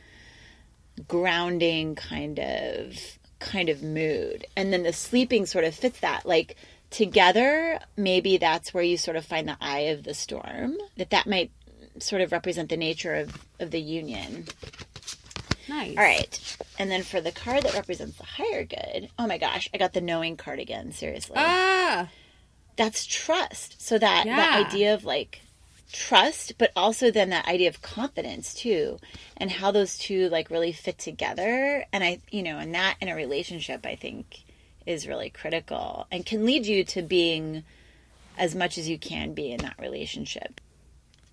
grounding 1.09 1.95
kind 1.95 2.39
of 2.39 3.19
kind 3.41 3.69
of 3.69 3.83
mood. 3.83 4.47
And 4.57 4.73
then 4.73 4.85
the 4.85 4.93
sleeping 4.93 5.45
sort 5.45 5.65
of 5.65 5.75
fits 5.75 6.01
that. 6.01 6.25
Like 6.25 6.57
together 6.91 7.81
maybe 7.97 8.37
that's 8.37 8.73
where 8.73 8.85
you 8.85 8.97
sort 8.97 9.17
of 9.17 9.25
find 9.25 9.49
the 9.49 9.57
eye 9.61 9.81
of 9.81 10.05
the 10.05 10.15
storm 10.15 10.79
that 10.97 11.11
that 11.11 11.27
might 11.27 11.51
sort 11.99 12.23
of 12.23 12.31
represent 12.31 12.69
the 12.69 12.77
nature 12.77 13.17
of 13.17 13.37
of 13.59 13.73
the 13.73 13.81
union 13.81 14.47
Nice. 15.69 15.97
all 15.97 16.03
right. 16.05 16.57
And 16.79 16.91
then 16.91 17.03
for 17.03 17.21
the 17.21 17.33
card 17.33 17.63
that 17.63 17.75
represents 17.75 18.17
the 18.19 18.25
higher 18.25 18.65
good, 18.65 19.09
oh 19.19 19.27
my 19.27 19.39
gosh, 19.39 19.69
I 19.73 19.79
got 19.79 19.93
the 19.93 20.01
knowing 20.01 20.37
card 20.37 20.59
again. 20.59 20.93
Seriously. 20.93 21.37
Ah, 21.39 22.09
That's 22.77 23.07
trust. 23.07 23.81
So 23.81 23.99
that 23.99 24.27
Yeah. 24.27 24.37
that 24.37 24.67
idea 24.67 24.95
of 24.95 25.05
like 25.05 25.41
trust, 25.93 26.55
but 26.59 26.73
also 26.75 27.11
then 27.11 27.31
that 27.31 27.47
idea 27.47 27.69
of 27.69 27.81
confidence 27.83 28.53
too, 28.53 28.99
and 29.37 29.51
how 29.51 29.71
those 29.71 29.97
two 29.97 30.29
like 30.29 30.51
really 30.51 30.73
fit 30.73 30.99
together. 30.99 31.85
And 31.93 32.03
I, 32.03 32.19
you 32.31 32.43
know, 32.43 32.59
and 32.59 32.75
that 32.75 32.97
in 33.01 33.09
a 33.09 33.15
relationship, 33.15 33.87
I 33.87 33.95
think 33.95 34.41
is 34.87 35.07
really 35.09 35.31
critical 35.31 36.07
and 36.11 36.27
can 36.27 36.45
lead 36.45 36.67
you 36.67 36.85
to 36.85 37.01
being 37.01 37.63
as 38.37 38.55
much 38.55 38.77
as 38.77 38.89
you 38.89 38.99
can 38.99 39.33
be 39.33 39.53
in 39.53 39.59
that 39.59 39.79
relationship. 39.79 40.61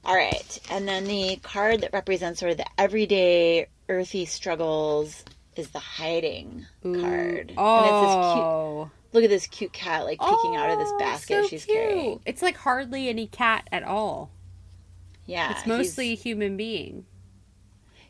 All 0.04 0.16
right. 0.16 0.60
And 0.72 0.88
then 0.88 1.06
the 1.06 1.38
card 1.44 1.82
that 1.82 1.94
represents 1.94 2.40
sort 2.40 2.52
of 2.52 2.58
the 2.58 2.66
everyday 2.78 3.68
earthy 3.88 4.26
struggles 4.26 5.24
is 5.56 5.70
the 5.70 5.80
hiding 5.80 6.66
card. 6.82 6.94
And 6.94 7.00
it's 7.00 7.48
this 7.48 7.54
cute 7.54 7.58
oh, 7.58 8.92
look 9.14 9.24
at 9.24 9.30
this 9.30 9.48
cute 9.48 9.74
cat 9.74 10.06
like 10.06 10.20
peeking 10.20 10.56
out 10.56 10.70
of 10.72 10.80
this 10.80 10.90
Oh, 10.92 10.98
basket 11.00 11.44
so 11.44 11.48
she's 11.50 11.66
cute. 11.66 11.78
carrying. 11.78 12.20
It's 12.26 12.42
like 12.42 12.56
hardly 12.58 13.10
any 13.10 13.28
cat 13.28 13.68
at 13.72 13.84
all. 13.84 14.32
Yeah. 15.26 15.52
It's 15.52 15.68
mostly 15.68 16.12
a 16.12 16.16
human 16.16 16.58
being. 16.58 17.06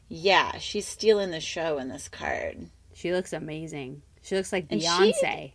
Yeah, 0.08 0.58
she's 0.60 0.88
stealing 0.88 1.32
the 1.32 1.40
show 1.40 1.78
in 1.78 1.88
this 1.90 2.08
card. 2.10 2.58
She 2.94 3.12
looks 3.14 3.34
amazing. 3.34 4.02
She 4.22 4.36
looks 4.36 4.52
like 4.52 4.68
And 4.70 4.82
she- 4.82 4.88
Beyonce. 4.88 5.52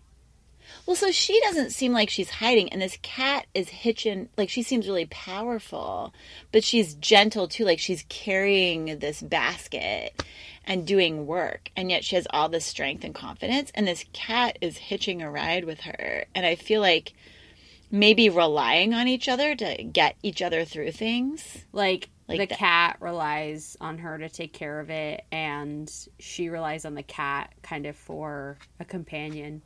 Well, 0.84 0.96
so 0.96 1.10
she 1.10 1.40
doesn't 1.40 1.70
seem 1.70 1.92
like 1.92 2.10
she's 2.10 2.30
hiding, 2.30 2.68
and 2.70 2.80
this 2.82 2.98
cat 3.02 3.46
is 3.54 3.68
hitching. 3.68 4.28
Like 4.36 4.48
she 4.50 4.62
seems 4.62 4.86
really 4.86 5.06
powerful, 5.06 6.12
but 6.52 6.62
she's 6.64 6.94
gentle 6.94 7.48
too. 7.48 7.64
Like 7.64 7.78
she's 7.78 8.04
carrying 8.08 8.98
this 8.98 9.20
basket 9.22 10.22
and 10.64 10.86
doing 10.86 11.26
work, 11.26 11.70
and 11.76 11.90
yet 11.90 12.04
she 12.04 12.16
has 12.16 12.26
all 12.30 12.48
this 12.48 12.66
strength 12.66 13.04
and 13.04 13.14
confidence. 13.14 13.70
And 13.74 13.86
this 13.86 14.04
cat 14.12 14.58
is 14.60 14.76
hitching 14.76 15.22
a 15.22 15.30
ride 15.30 15.64
with 15.64 15.80
her, 15.80 16.24
and 16.34 16.44
I 16.44 16.54
feel 16.56 16.80
like 16.80 17.14
maybe 17.90 18.28
relying 18.28 18.92
on 18.94 19.06
each 19.08 19.28
other 19.28 19.54
to 19.54 19.82
get 19.84 20.16
each 20.22 20.42
other 20.42 20.64
through 20.64 20.90
things. 20.90 21.64
Like, 21.72 22.08
Like 22.28 22.40
the 22.40 22.46
that. 22.46 22.58
cat 22.58 22.96
relies 23.00 23.76
on 23.80 23.98
her 23.98 24.18
to 24.18 24.28
take 24.28 24.52
care 24.52 24.80
of 24.80 24.90
it, 24.90 25.24
and 25.30 25.88
she 26.18 26.48
relies 26.48 26.84
on 26.84 26.94
the 26.94 27.04
cat 27.04 27.52
kind 27.62 27.86
of 27.86 27.94
for 27.96 28.58
a 28.80 28.84
companion. 28.84 29.62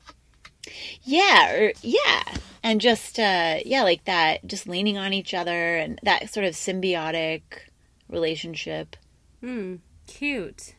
Yeah, 1.02 1.52
or 1.54 1.72
yeah. 1.82 2.22
And 2.62 2.80
just 2.80 3.18
uh 3.18 3.58
yeah, 3.64 3.82
like 3.82 4.04
that 4.04 4.46
just 4.46 4.68
leaning 4.68 4.98
on 4.98 5.12
each 5.12 5.32
other 5.34 5.76
and 5.76 5.98
that 6.02 6.32
sort 6.32 6.46
of 6.46 6.54
symbiotic 6.54 7.42
relationship. 8.08 8.96
Hmm, 9.40 9.76
cute. 10.06 10.74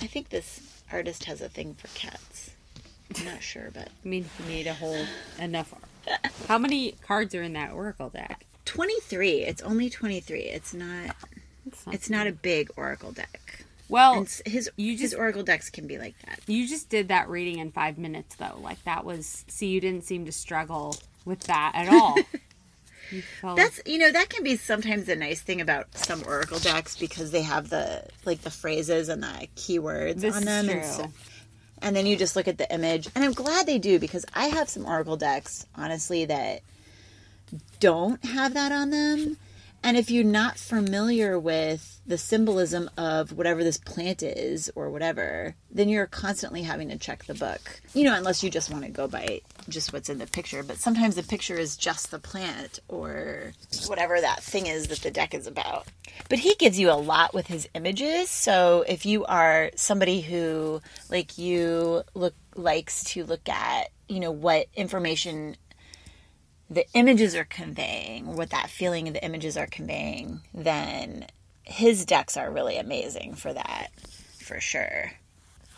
I 0.00 0.06
think 0.06 0.30
this 0.30 0.60
artist 0.90 1.24
has 1.24 1.40
a 1.40 1.48
thing 1.48 1.74
for 1.74 1.88
cats. 1.88 2.50
I'm 3.18 3.24
not 3.26 3.42
sure, 3.42 3.70
but 3.72 3.88
I 4.04 4.08
mean, 4.08 4.24
he 4.38 4.48
made 4.48 4.66
a 4.66 4.74
whole 4.74 5.04
enough. 5.38 5.74
How 6.48 6.58
many 6.58 6.92
cards 7.06 7.34
are 7.34 7.42
in 7.42 7.52
that 7.54 7.72
Oracle 7.72 8.08
deck? 8.10 8.44
23. 8.64 9.42
It's 9.42 9.62
only 9.62 9.88
23. 9.90 10.40
It's 10.40 10.72
not 10.74 11.14
It's 11.66 11.86
not- 11.86 11.94
it's 11.94 12.10
not 12.10 12.26
a 12.26 12.32
big 12.32 12.70
oracle 12.76 13.12
deck. 13.12 13.43
Well, 13.88 14.14
And 14.18 14.40
his 14.46 14.70
you 14.76 14.92
his 14.92 15.10
just- 15.10 15.14
oracle 15.14 15.42
decks 15.42 15.70
can 15.70 15.86
be 15.86 15.98
like 15.98 16.14
that. 16.26 16.40
you 16.46 16.66
just 16.66 16.88
did 16.88 17.08
that 17.08 17.28
reading 17.28 17.58
in 17.58 17.70
five 17.72 17.98
minutes, 17.98 18.36
though. 18.36 18.58
Like 18.60 18.82
that 18.84 19.04
was. 19.04 19.44
See, 19.48 19.66
you 19.68 19.80
didn't 19.80 20.04
seem 20.04 20.24
to 20.26 20.32
struggle 20.32 20.96
with 21.24 21.40
that 21.44 21.72
at 21.74 21.88
all. 21.88 22.16
you 23.10 23.22
felt 23.40 23.56
That's 23.56 23.80
you 23.86 23.98
know 23.98 24.10
that 24.10 24.28
can 24.30 24.42
be 24.42 24.56
sometimes 24.56 25.08
a 25.08 25.16
nice 25.16 25.40
thing 25.42 25.60
about 25.60 25.94
some 25.96 26.22
oracle 26.26 26.58
decks 26.58 26.96
because 26.96 27.30
they 27.30 27.42
have 27.42 27.68
the 27.68 28.04
like 28.24 28.40
the 28.42 28.50
phrases 28.50 29.08
and 29.10 29.22
the 29.22 29.48
keywords 29.56 30.20
This 30.20 30.34
on 30.36 30.44
them 30.44 30.68
and 30.70 30.84
so, 30.84 31.06
and 31.82 31.94
then 31.94 32.06
you 32.06 32.16
just 32.16 32.34
look 32.34 32.48
at 32.48 32.56
the 32.56 32.72
image 32.72 33.08
and 33.14 33.22
I'm 33.22 33.32
glad 33.32 33.66
they 33.66 33.78
do 33.78 33.98
because 33.98 34.24
I 34.34 34.46
have 34.46 34.70
some 34.70 34.86
oracle 34.86 35.18
decks 35.18 35.66
honestly 35.76 36.24
that 36.24 36.62
don't 37.78 38.24
have 38.24 38.54
that 38.54 38.72
on 38.72 38.88
them 38.90 39.36
and 39.84 39.98
if 39.98 40.10
you're 40.10 40.24
not 40.24 40.58
familiar 40.58 41.38
with 41.38 42.00
the 42.06 42.18
symbolism 42.18 42.90
of 42.96 43.32
whatever 43.32 43.62
this 43.62 43.78
plant 43.78 44.22
is 44.22 44.70
or 44.74 44.90
whatever 44.90 45.54
then 45.70 45.88
you're 45.88 46.06
constantly 46.06 46.62
having 46.62 46.88
to 46.88 46.96
check 46.96 47.24
the 47.24 47.34
book. 47.34 47.80
You 47.92 48.04
know 48.04 48.14
unless 48.14 48.42
you 48.42 48.50
just 48.50 48.70
want 48.70 48.84
to 48.84 48.90
go 48.90 49.06
by 49.06 49.42
just 49.68 49.92
what's 49.92 50.08
in 50.08 50.18
the 50.18 50.26
picture 50.26 50.62
but 50.62 50.78
sometimes 50.78 51.14
the 51.14 51.22
picture 51.22 51.56
is 51.56 51.76
just 51.76 52.10
the 52.10 52.18
plant 52.18 52.80
or 52.88 53.52
whatever 53.86 54.20
that 54.20 54.42
thing 54.42 54.66
is 54.66 54.88
that 54.88 55.00
the 55.00 55.10
deck 55.10 55.34
is 55.34 55.46
about. 55.46 55.86
But 56.28 56.38
he 56.38 56.54
gives 56.54 56.78
you 56.78 56.90
a 56.90 56.94
lot 56.94 57.34
with 57.34 57.46
his 57.46 57.68
images 57.74 58.30
so 58.30 58.84
if 58.88 59.04
you 59.06 59.24
are 59.26 59.70
somebody 59.76 60.22
who 60.22 60.80
like 61.10 61.38
you 61.38 62.02
look 62.14 62.34
likes 62.56 63.04
to 63.04 63.24
look 63.24 63.48
at 63.48 63.88
you 64.08 64.20
know 64.20 64.30
what 64.30 64.66
information 64.74 65.56
the 66.70 66.86
images 66.94 67.34
are 67.34 67.44
conveying, 67.44 68.36
what 68.36 68.50
that 68.50 68.70
feeling 68.70 69.06
of 69.08 69.14
the 69.14 69.24
images 69.24 69.56
are 69.56 69.66
conveying, 69.66 70.40
then 70.52 71.26
his 71.62 72.04
decks 72.04 72.36
are 72.36 72.50
really 72.50 72.76
amazing 72.76 73.34
for 73.34 73.52
that, 73.52 73.88
for 74.38 74.60
sure. 74.60 75.12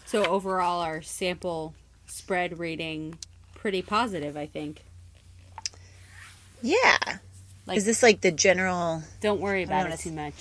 so 0.04 0.24
overall. 0.24 0.80
Our 0.80 1.02
sample 1.02 1.74
spread 2.06 2.58
rating 2.58 3.18
pretty 3.54 3.82
positive, 3.82 4.36
I 4.36 4.46
think. 4.46 4.82
Yeah. 6.62 6.98
Like- 7.66 7.78
is 7.78 7.84
this 7.84 8.02
like 8.02 8.20
the 8.20 8.30
general? 8.30 9.02
Don't 9.20 9.40
worry 9.40 9.62
about 9.64 9.90
it 9.90 9.98
too 9.98 10.12
much. 10.12 10.34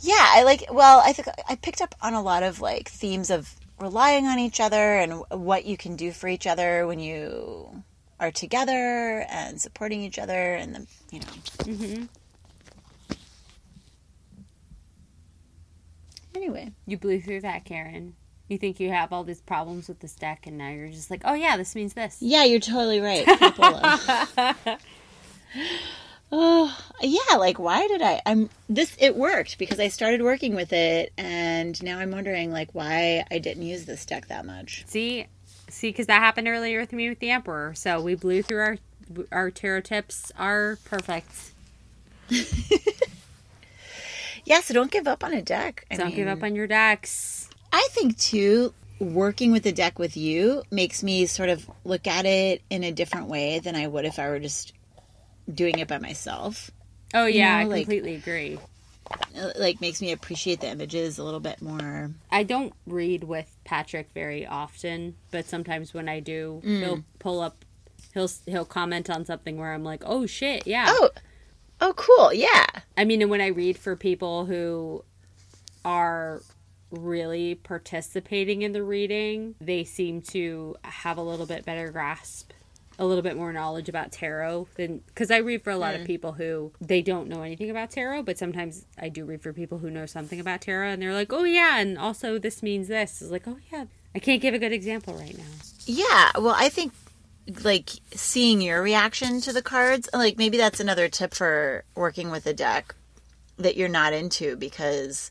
Yeah, 0.00 0.14
I 0.18 0.42
like. 0.44 0.64
Well, 0.70 1.00
I 1.04 1.12
think 1.12 1.28
I 1.48 1.56
picked 1.56 1.80
up 1.80 1.94
on 2.02 2.14
a 2.14 2.22
lot 2.22 2.42
of 2.42 2.60
like 2.60 2.88
themes 2.88 3.30
of 3.30 3.54
relying 3.80 4.26
on 4.26 4.38
each 4.38 4.60
other 4.60 4.96
and 4.98 5.22
what 5.30 5.64
you 5.64 5.76
can 5.76 5.96
do 5.96 6.12
for 6.12 6.28
each 6.28 6.46
other 6.46 6.86
when 6.86 6.98
you 6.98 7.82
are 8.18 8.30
together 8.30 9.26
and 9.28 9.60
supporting 9.60 10.02
each 10.02 10.18
other, 10.18 10.54
and 10.54 10.74
the 10.74 10.86
you 11.10 11.20
know. 11.20 11.74
hmm 11.74 12.04
Anyway, 16.34 16.72
You 16.86 16.98
blew 16.98 17.20
through 17.20 17.40
that, 17.40 17.64
Karen. 17.64 18.14
You 18.48 18.58
think 18.58 18.78
you 18.78 18.90
have 18.90 19.12
all 19.12 19.24
these 19.24 19.40
problems 19.40 19.88
with 19.88 20.00
this 20.00 20.14
deck, 20.14 20.46
and 20.46 20.58
now 20.58 20.68
you're 20.68 20.90
just 20.90 21.10
like, 21.10 21.22
oh 21.24 21.32
yeah, 21.34 21.56
this 21.56 21.74
means 21.74 21.94
this. 21.94 22.18
yeah, 22.20 22.44
you're 22.44 22.60
totally 22.60 23.00
right. 23.00 23.26
Oh, 26.32 26.76
yeah, 27.00 27.36
like 27.36 27.60
why 27.60 27.86
did 27.86 28.02
I 28.02 28.20
I'm 28.26 28.50
this 28.68 28.96
it 28.98 29.14
worked 29.14 29.58
because 29.58 29.78
I 29.78 29.86
started 29.86 30.22
working 30.22 30.56
with 30.56 30.72
it 30.72 31.12
and 31.16 31.80
now 31.84 32.00
I'm 32.00 32.10
wondering 32.10 32.50
like 32.50 32.68
why 32.72 33.24
I 33.30 33.38
didn't 33.38 33.62
use 33.62 33.84
this 33.84 34.04
deck 34.04 34.26
that 34.26 34.44
much. 34.44 34.82
See, 34.88 35.28
see, 35.76 35.90
because 35.90 36.06
that 36.06 36.20
happened 36.20 36.48
earlier 36.48 36.80
with 36.80 36.92
me 36.92 37.08
with 37.08 37.18
the 37.20 37.30
Emperor. 37.30 37.74
So 37.74 38.00
we 38.00 38.14
blew 38.14 38.42
through 38.42 38.60
our 38.60 38.78
our 39.30 39.50
tarot 39.50 39.82
tips 39.82 40.32
are 40.38 40.78
perfect. 40.84 41.52
Yeah, 44.46 44.60
so 44.60 44.72
don't 44.72 44.92
give 44.92 45.08
up 45.08 45.24
on 45.24 45.32
a 45.34 45.42
deck. 45.42 45.84
I 45.90 45.96
Don't 45.96 46.14
give 46.14 46.28
up 46.28 46.42
on 46.44 46.54
your 46.54 46.68
decks. 46.68 47.50
I 47.72 47.86
think 47.90 48.16
too 48.16 48.72
working 49.00 49.50
with 49.50 49.64
the 49.64 49.72
deck 49.72 49.98
with 49.98 50.16
you 50.16 50.62
makes 50.70 51.02
me 51.02 51.26
sort 51.26 51.48
of 51.48 51.68
look 51.84 52.06
at 52.06 52.24
it 52.26 52.62
in 52.70 52.84
a 52.84 52.92
different 52.92 53.26
way 53.26 53.58
than 53.58 53.74
I 53.74 53.88
would 53.88 54.04
if 54.04 54.20
I 54.20 54.28
were 54.28 54.38
just 54.38 54.72
doing 55.52 55.80
it 55.80 55.88
by 55.88 55.98
myself. 55.98 56.70
Oh 57.12 57.26
yeah, 57.26 57.54
know, 57.54 57.58
I 57.58 57.64
like- 57.64 57.80
completely 57.82 58.14
agree. 58.14 58.58
It, 59.34 59.58
like 59.58 59.80
makes 59.80 60.00
me 60.00 60.12
appreciate 60.12 60.60
the 60.60 60.68
images 60.68 61.18
a 61.18 61.24
little 61.24 61.40
bit 61.40 61.60
more. 61.60 62.10
I 62.30 62.42
don't 62.42 62.72
read 62.86 63.24
with 63.24 63.54
Patrick 63.64 64.10
very 64.12 64.46
often, 64.46 65.16
but 65.30 65.46
sometimes 65.46 65.92
when 65.92 66.08
I 66.08 66.20
do, 66.20 66.62
mm. 66.64 66.80
he'll 66.80 67.04
pull 67.18 67.40
up, 67.40 67.64
he'll 68.14 68.30
he'll 68.46 68.64
comment 68.64 69.10
on 69.10 69.24
something 69.24 69.58
where 69.58 69.72
I'm 69.72 69.84
like, 69.84 70.02
oh 70.06 70.26
shit, 70.26 70.66
yeah. 70.66 70.86
Oh. 70.88 71.10
Oh, 71.80 71.92
cool. 71.94 72.32
Yeah. 72.32 72.64
I 72.96 73.04
mean, 73.04 73.20
and 73.20 73.30
when 73.30 73.42
I 73.42 73.48
read 73.48 73.76
for 73.76 73.96
people 73.96 74.46
who 74.46 75.04
are 75.84 76.40
really 76.90 77.56
participating 77.56 78.62
in 78.62 78.72
the 78.72 78.82
reading, 78.82 79.54
they 79.60 79.84
seem 79.84 80.22
to 80.22 80.76
have 80.82 81.18
a 81.18 81.22
little 81.22 81.46
bit 81.46 81.64
better 81.64 81.90
grasp, 81.90 82.45
a 82.98 83.04
little 83.04 83.22
bit 83.22 83.36
more 83.36 83.52
knowledge 83.52 83.88
about 83.88 84.12
tarot 84.12 84.68
than 84.76 84.98
because 85.06 85.30
I 85.30 85.38
read 85.38 85.62
for 85.62 85.70
a 85.70 85.76
lot 85.76 85.94
of 85.94 86.02
hmm. 86.02 86.06
people 86.06 86.32
who 86.32 86.72
they 86.80 87.02
don't 87.02 87.28
know 87.28 87.42
anything 87.42 87.70
about 87.70 87.90
tarot, 87.90 88.22
but 88.22 88.38
sometimes 88.38 88.86
I 88.98 89.08
do 89.08 89.24
read 89.24 89.42
for 89.42 89.52
people 89.52 89.78
who 89.78 89.90
know 89.90 90.06
something 90.06 90.40
about 90.40 90.62
tarot 90.62 90.88
and 90.88 91.02
they're 91.02 91.12
like, 91.12 91.32
oh 91.32 91.44
yeah, 91.44 91.78
and 91.78 91.98
also 91.98 92.38
this 92.38 92.62
means 92.62 92.88
this. 92.88 93.20
It's 93.20 93.30
like, 93.30 93.46
oh 93.46 93.58
yeah, 93.72 93.86
I 94.14 94.18
can't 94.18 94.40
give 94.40 94.54
a 94.54 94.58
good 94.58 94.72
example 94.72 95.14
right 95.14 95.36
now. 95.36 95.44
Yeah, 95.84 96.32
well, 96.36 96.54
I 96.56 96.68
think 96.68 96.92
like 97.62 97.90
seeing 98.12 98.60
your 98.60 98.82
reaction 98.82 99.40
to 99.42 99.52
the 99.52 99.62
cards, 99.62 100.08
like 100.12 100.38
maybe 100.38 100.56
that's 100.56 100.80
another 100.80 101.08
tip 101.08 101.34
for 101.34 101.84
working 101.94 102.30
with 102.30 102.46
a 102.46 102.54
deck 102.54 102.94
that 103.58 103.76
you're 103.76 103.88
not 103.88 104.12
into 104.12 104.56
because 104.56 105.30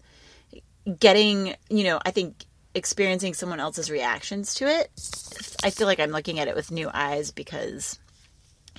getting, 1.00 1.56
you 1.70 1.84
know, 1.84 2.00
I 2.06 2.12
think 2.12 2.45
experiencing 2.76 3.34
someone 3.34 3.60
else's 3.60 3.90
reactions 3.90 4.54
to 4.56 4.68
it, 4.68 4.92
I 5.64 5.70
feel 5.72 5.88
like 5.88 6.00
I'm 6.00 6.12
looking 6.12 6.40
at 6.40 6.48
it 6.48 6.56
with 6.56 6.72
new 6.72 6.90
eyes 6.94 7.32
because 7.32 7.98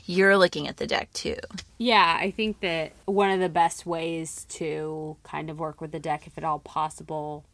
you're 0.04 0.36
looking 0.36 0.68
at 0.68 0.76
the 0.76 0.86
deck 0.86 1.12
too. 1.12 1.36
Yeah, 1.78 2.16
I 2.20 2.30
think 2.30 2.60
that 2.60 2.92
one 3.06 3.30
of 3.30 3.40
the 3.40 3.48
best 3.48 3.86
ways 3.86 4.46
to 4.50 5.16
kind 5.24 5.50
of 5.50 5.58
work 5.58 5.80
with 5.80 5.92
the 5.92 5.98
deck, 5.98 6.26
if 6.26 6.38
at 6.38 6.44
all 6.44 6.60
possible, 6.60 7.44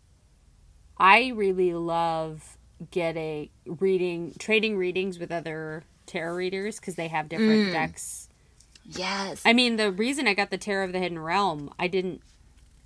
I 0.99 1.29
really 1.29 1.73
love 1.73 2.59
getting 2.91 3.49
reading, 3.65 4.35
trading 4.39 4.77
readings 4.77 5.19
with 5.19 5.33
other 5.33 5.85
tarot 6.07 6.35
readers 6.35 6.79
because 6.79 6.97
they 6.97 7.09
have 7.09 7.29
different 7.29 7.69
mm. 7.69 7.73
decks. 7.73 8.29
Yes. 8.85 9.43
I 9.45 9.53
mean, 9.53 9.77
the 9.77 9.93
reason 9.93 10.27
I 10.27 10.35
got 10.35 10.51
the 10.51 10.59
Tarot 10.59 10.87
of 10.87 10.93
the 10.93 10.99
Hidden 10.99 11.19
Realm, 11.19 11.73
I 11.79 11.87
didn't 11.87 12.21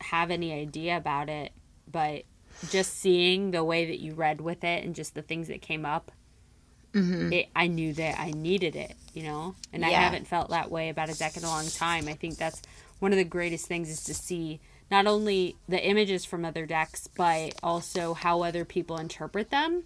have 0.01 0.31
any 0.31 0.53
idea 0.53 0.97
about 0.97 1.29
it, 1.29 1.53
but 1.91 2.25
just 2.71 2.99
seeing 2.99 3.51
the 3.51 3.65
way 3.65 3.87
that 3.87 4.01
you 4.01 4.15
read 4.15 4.41
with 4.41 4.65
it 4.65 4.85
and 4.85 4.95
just 4.95 5.15
the 5.15 5.23
things 5.23 5.49
that 5.49 5.63
came 5.63 5.85
up, 5.85 6.11
mm-hmm. 6.93 7.33
it, 7.33 7.49
I 7.55 7.67
knew 7.67 7.93
that 7.95 8.19
I 8.19 8.31
needed 8.31 8.77
it, 8.77 8.95
you 9.13 9.23
know? 9.23 9.55
And 9.73 9.85
I 9.85 9.91
haven't 9.91 10.27
felt 10.27 10.51
that 10.51 10.71
way 10.71 10.89
about 10.89 11.11
a 11.11 11.19
deck 11.19 11.37
in 11.37 11.45
a 11.45 11.49
long 11.49 11.69
time. 11.69 12.09
I 12.09 12.15
think 12.15 12.37
that's 12.37 12.63
one 12.99 13.13
of 13.13 13.19
the 13.19 13.25
greatest 13.25 13.67
things 13.67 13.91
is 13.91 14.05
to 14.05 14.15
see 14.15 14.61
not 14.91 15.07
only 15.07 15.57
the 15.69 15.85
images 15.85 16.25
from 16.25 16.45
other 16.45 16.67
decks, 16.67 17.09
but 17.17 17.55
also 17.63 18.15
how 18.15 18.43
other 18.43 18.65
people 18.65 18.99
interpret 18.99 19.51
them. 19.51 19.85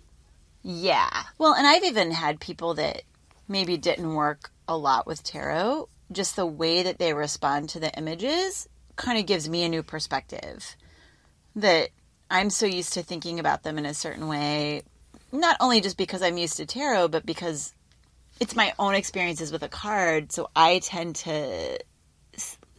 Yeah. 0.62 1.10
Well, 1.38 1.54
and 1.54 1.66
I've 1.66 1.84
even 1.84 2.10
had 2.10 2.38
people 2.40 2.74
that 2.74 3.02
maybe 3.48 3.76
didn't 3.76 4.14
work 4.14 4.50
a 4.68 4.76
lot 4.76 5.06
with 5.06 5.22
tarot. 5.22 5.88
Just 6.12 6.36
the 6.36 6.46
way 6.46 6.82
that 6.82 6.98
they 6.98 7.14
respond 7.14 7.70
to 7.70 7.80
the 7.80 7.96
images 7.96 8.68
kind 8.96 9.18
of 9.18 9.26
gives 9.26 9.48
me 9.48 9.64
a 9.64 9.68
new 9.68 9.82
perspective. 9.82 10.76
That 11.56 11.90
I'm 12.30 12.48
so 12.48 12.64
used 12.64 12.92
to 12.92 13.02
thinking 13.02 13.40
about 13.40 13.64
them 13.64 13.76
in 13.76 13.84
a 13.84 13.94
certain 13.94 14.28
way. 14.28 14.82
not 15.32 15.56
only 15.60 15.80
just 15.80 15.96
because 15.96 16.22
I'm 16.22 16.38
used 16.38 16.56
to 16.56 16.66
tarot, 16.66 17.08
but 17.08 17.26
because 17.26 17.74
it's 18.40 18.56
my 18.56 18.72
own 18.78 18.94
experiences 18.94 19.52
with 19.52 19.62
a 19.62 19.68
card, 19.68 20.32
so 20.32 20.48
I 20.56 20.78
tend 20.78 21.16
to 21.16 21.78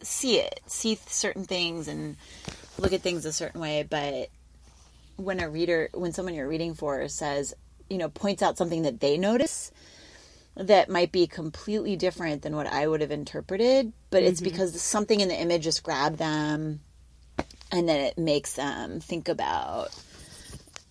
see 0.01 0.39
it, 0.39 0.59
see 0.65 0.97
certain 1.07 1.43
things, 1.43 1.87
and 1.87 2.17
look 2.77 2.93
at 2.93 3.01
things 3.01 3.25
a 3.25 3.33
certain 3.33 3.61
way. 3.61 3.85
But 3.87 4.29
when 5.17 5.39
a 5.39 5.49
reader, 5.49 5.89
when 5.93 6.13
someone 6.13 6.33
you're 6.33 6.47
reading 6.47 6.73
for 6.73 7.07
says, 7.07 7.53
you 7.89 7.97
know, 7.97 8.09
points 8.09 8.41
out 8.41 8.57
something 8.57 8.83
that 8.83 8.99
they 8.99 9.17
notice 9.17 9.71
that 10.55 10.89
might 10.89 11.11
be 11.11 11.27
completely 11.27 11.95
different 11.95 12.41
than 12.41 12.55
what 12.55 12.67
I 12.67 12.87
would 12.87 13.01
have 13.01 13.11
interpreted, 13.11 13.93
but 14.09 14.23
it's 14.23 14.41
mm-hmm. 14.41 14.49
because 14.49 14.81
something 14.81 15.19
in 15.19 15.29
the 15.29 15.39
image 15.39 15.63
just 15.63 15.83
grabbed 15.83 16.17
them 16.17 16.81
and 17.72 17.88
then 17.88 17.99
it 18.01 18.17
makes 18.17 18.53
them 18.53 18.99
think 18.99 19.28
about 19.30 19.89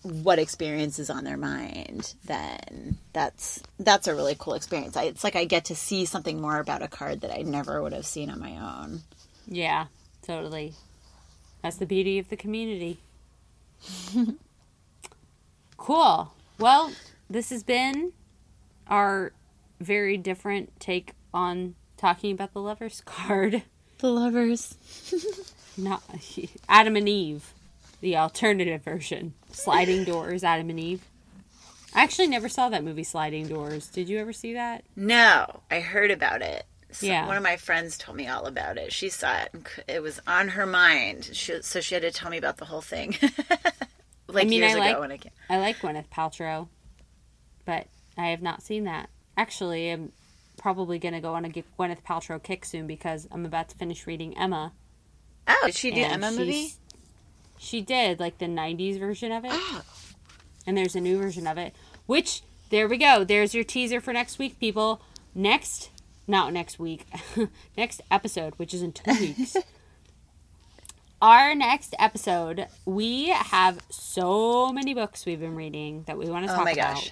what 0.03 0.39
experience 0.39 0.97
is 0.97 1.09
on 1.11 1.23
their 1.23 1.37
mind 1.37 2.15
then 2.25 2.97
that's 3.13 3.61
that's 3.79 4.07
a 4.07 4.15
really 4.15 4.35
cool 4.39 4.55
experience 4.55 4.97
I, 4.97 5.03
it's 5.03 5.23
like 5.23 5.35
i 5.35 5.45
get 5.45 5.65
to 5.65 5.75
see 5.75 6.05
something 6.05 6.41
more 6.41 6.59
about 6.59 6.81
a 6.81 6.87
card 6.87 7.21
that 7.21 7.31
i 7.31 7.43
never 7.43 7.81
would 7.81 7.93
have 7.93 8.05
seen 8.05 8.29
on 8.31 8.39
my 8.39 8.57
own 8.57 9.01
Yeah, 9.47 9.87
totally. 10.23 10.73
That's 11.61 11.77
the 11.77 11.85
beauty 11.85 12.17
of 12.19 12.29
the 12.29 12.37
community. 12.37 12.97
cool. 15.77 16.33
Well, 16.59 16.91
this 17.29 17.49
has 17.49 17.63
been 17.63 18.13
our 18.87 19.33
very 19.79 20.17
different 20.17 20.79
take 20.79 21.13
on 21.33 21.75
talking 21.97 22.31
about 22.31 22.53
the 22.53 22.61
lovers 22.61 23.01
card. 23.05 23.63
the 23.99 24.09
lovers 24.11 24.75
Not 25.81 26.03
Adam 26.69 26.95
and 26.95 27.09
Eve, 27.09 27.53
the 28.01 28.17
alternative 28.17 28.83
version. 28.83 29.33
Sliding 29.51 30.03
Doors, 30.05 30.43
Adam 30.43 30.69
and 30.69 30.79
Eve. 30.79 31.03
I 31.93 32.03
actually 32.03 32.27
never 32.27 32.47
saw 32.47 32.69
that 32.69 32.83
movie, 32.85 33.03
Sliding 33.03 33.47
Doors. 33.47 33.87
Did 33.89 34.07
you 34.07 34.17
ever 34.19 34.31
see 34.33 34.53
that? 34.53 34.83
no 34.95 35.61
i 35.69 35.79
heard 35.79 36.11
about 36.11 36.41
it 36.41 36.65
so 36.91 37.05
Yeah. 37.07 37.25
one 37.27 37.37
of 37.37 37.43
my 37.43 37.57
friends 37.57 37.97
told 37.97 38.17
me 38.17 38.27
all 38.27 38.45
about 38.45 38.77
it 38.77 38.91
she 38.93 39.09
saw 39.09 39.37
it 39.39 39.49
and 39.53 39.67
it 39.87 40.01
was 40.01 40.19
on 40.27 40.49
her 40.49 40.65
mind 40.65 41.29
she, 41.33 41.61
so 41.61 41.79
she 41.81 41.95
had 41.95 42.01
to 42.03 42.11
tell 42.11 42.29
me 42.29 42.37
about 42.37 42.57
the 42.57 42.65
whole 42.65 42.81
thing 42.81 43.15
like 44.27 44.45
I 44.45 44.49
mean, 44.49 44.59
years 44.59 44.75
I 44.75 44.89
ago 44.89 44.99
when 45.01 45.11
i 45.11 45.17
came 45.17 45.31
I 45.49 45.57
like 45.59 45.79
Gwyneth 45.79 46.09
Paltrow, 46.09 46.67
but 47.65 47.87
I 48.17 48.27
have 48.27 48.41
not 48.41 48.61
seen 48.61 48.83
that. 48.85 49.09
Actually, 49.37 49.89
I'm 49.89 50.11
probably 50.57 50.99
going 50.99 51.13
to 51.13 51.19
go 51.21 51.33
on 51.33 51.43
a 51.45 51.49
Gwyneth 51.49 52.03
Paltrow 52.03 52.41
kick 52.41 52.63
soon 52.65 52.87
because 52.87 53.27
I'm 53.31 53.45
about 53.45 53.69
to 53.69 53.75
finish 53.77 54.05
reading 54.07 54.37
Emma. 54.37 54.71
Oh 55.61 55.65
did 55.67 55.75
she 55.75 55.91
do 55.91 56.01
and 56.01 56.13
emma 56.23 56.31
movie 56.31 56.73
She 57.57 57.81
did, 57.81 58.19
like 58.19 58.37
the 58.39 58.45
90s 58.47 58.99
version 58.99 59.31
of 59.31 59.45
it. 59.45 59.51
oh 59.53 59.83
And 60.65 60.75
there's 60.77 60.95
a 60.95 61.01
new 61.01 61.17
version 61.17 61.45
of 61.47 61.57
it, 61.57 61.75
which, 62.07 62.41
there 62.69 62.87
we 62.87 62.97
go. 62.97 63.23
There's 63.23 63.53
your 63.53 63.63
teaser 63.63 64.01
for 64.01 64.13
next 64.13 64.39
week, 64.39 64.59
people. 64.59 65.01
Next, 65.35 65.89
not 66.27 66.53
next 66.53 66.79
week, 66.79 67.05
next 67.77 68.01
episode, 68.09 68.53
which 68.57 68.73
is 68.73 68.81
in 68.81 68.93
two 68.93 69.11
weeks. 69.19 69.55
Our 71.21 71.53
next 71.53 71.93
episode, 71.99 72.65
we 72.85 73.29
have 73.29 73.79
so 73.91 74.71
many 74.73 74.93
books 74.95 75.25
we've 75.25 75.39
been 75.39 75.55
reading 75.55 76.03
that 76.07 76.17
we 76.17 76.27
want 76.29 76.47
to 76.47 76.51
oh 76.51 76.55
talk 76.55 76.65
my 76.65 76.71
about. 76.71 76.95
gosh 76.95 77.11